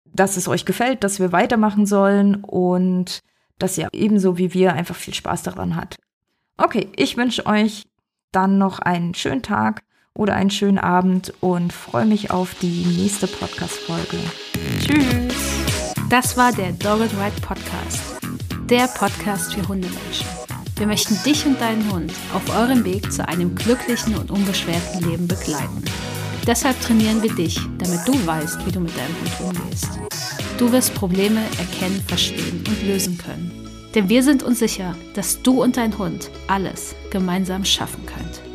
dass 0.05 0.37
es 0.37 0.47
euch 0.47 0.65
gefällt, 0.65 1.03
dass 1.03 1.19
wir 1.19 1.31
weitermachen 1.31 1.85
sollen 1.85 2.43
und 2.43 3.19
dass 3.59 3.77
ihr 3.77 3.89
ebenso 3.91 4.37
wie 4.37 4.53
wir 4.53 4.73
einfach 4.73 4.95
viel 4.95 5.13
Spaß 5.13 5.43
daran 5.43 5.75
habt. 5.75 5.97
Okay, 6.57 6.89
ich 6.95 7.17
wünsche 7.17 7.45
euch 7.45 7.83
dann 8.31 8.57
noch 8.57 8.79
einen 8.79 9.13
schönen 9.13 9.41
Tag 9.41 9.83
oder 10.13 10.33
einen 10.35 10.49
schönen 10.49 10.79
Abend 10.79 11.33
und 11.41 11.71
freue 11.71 12.05
mich 12.05 12.31
auf 12.31 12.55
die 12.61 12.85
nächste 12.85 13.27
Podcast-Folge. 13.27 14.17
Tschüss! 14.79 15.35
Das 16.09 16.37
war 16.37 16.51
der 16.51 16.71
Dogged 16.71 17.11
Ride 17.13 17.41
Podcast, 17.41 18.01
der 18.69 18.87
Podcast 18.87 19.53
für 19.53 19.67
Hundemenschen. 19.67 20.27
Wir 20.77 20.87
möchten 20.87 21.21
dich 21.23 21.45
und 21.45 21.59
deinen 21.59 21.91
Hund 21.91 22.13
auf 22.33 22.55
eurem 22.55 22.85
Weg 22.85 23.11
zu 23.11 23.27
einem 23.27 23.55
glücklichen 23.55 24.15
und 24.15 24.31
unbeschwerten 24.31 25.09
Leben 25.09 25.27
begleiten. 25.27 25.83
Deshalb 26.45 26.79
trainieren 26.81 27.21
wir 27.21 27.33
dich, 27.33 27.59
damit 27.77 28.07
du 28.07 28.13
weißt, 28.25 28.65
wie 28.65 28.71
du 28.71 28.79
mit 28.79 28.93
deinem 28.95 29.15
Hund 29.41 29.57
umgehst. 29.57 29.89
Du 30.57 30.71
wirst 30.71 30.93
Probleme 30.95 31.41
erkennen, 31.59 32.01
verstehen 32.07 32.63
und 32.67 32.87
lösen 32.87 33.17
können. 33.17 33.66
Denn 33.97 34.09
wir 34.09 34.21
sind 34.21 34.43
uns 34.43 34.59
sicher, 34.59 34.95
dass 35.15 35.41
du 35.41 35.63
und 35.63 35.75
dein 35.75 35.97
Hund 35.97 36.29
alles 36.45 36.95
gemeinsam 37.09 37.65
schaffen 37.65 38.05
können. 38.05 38.46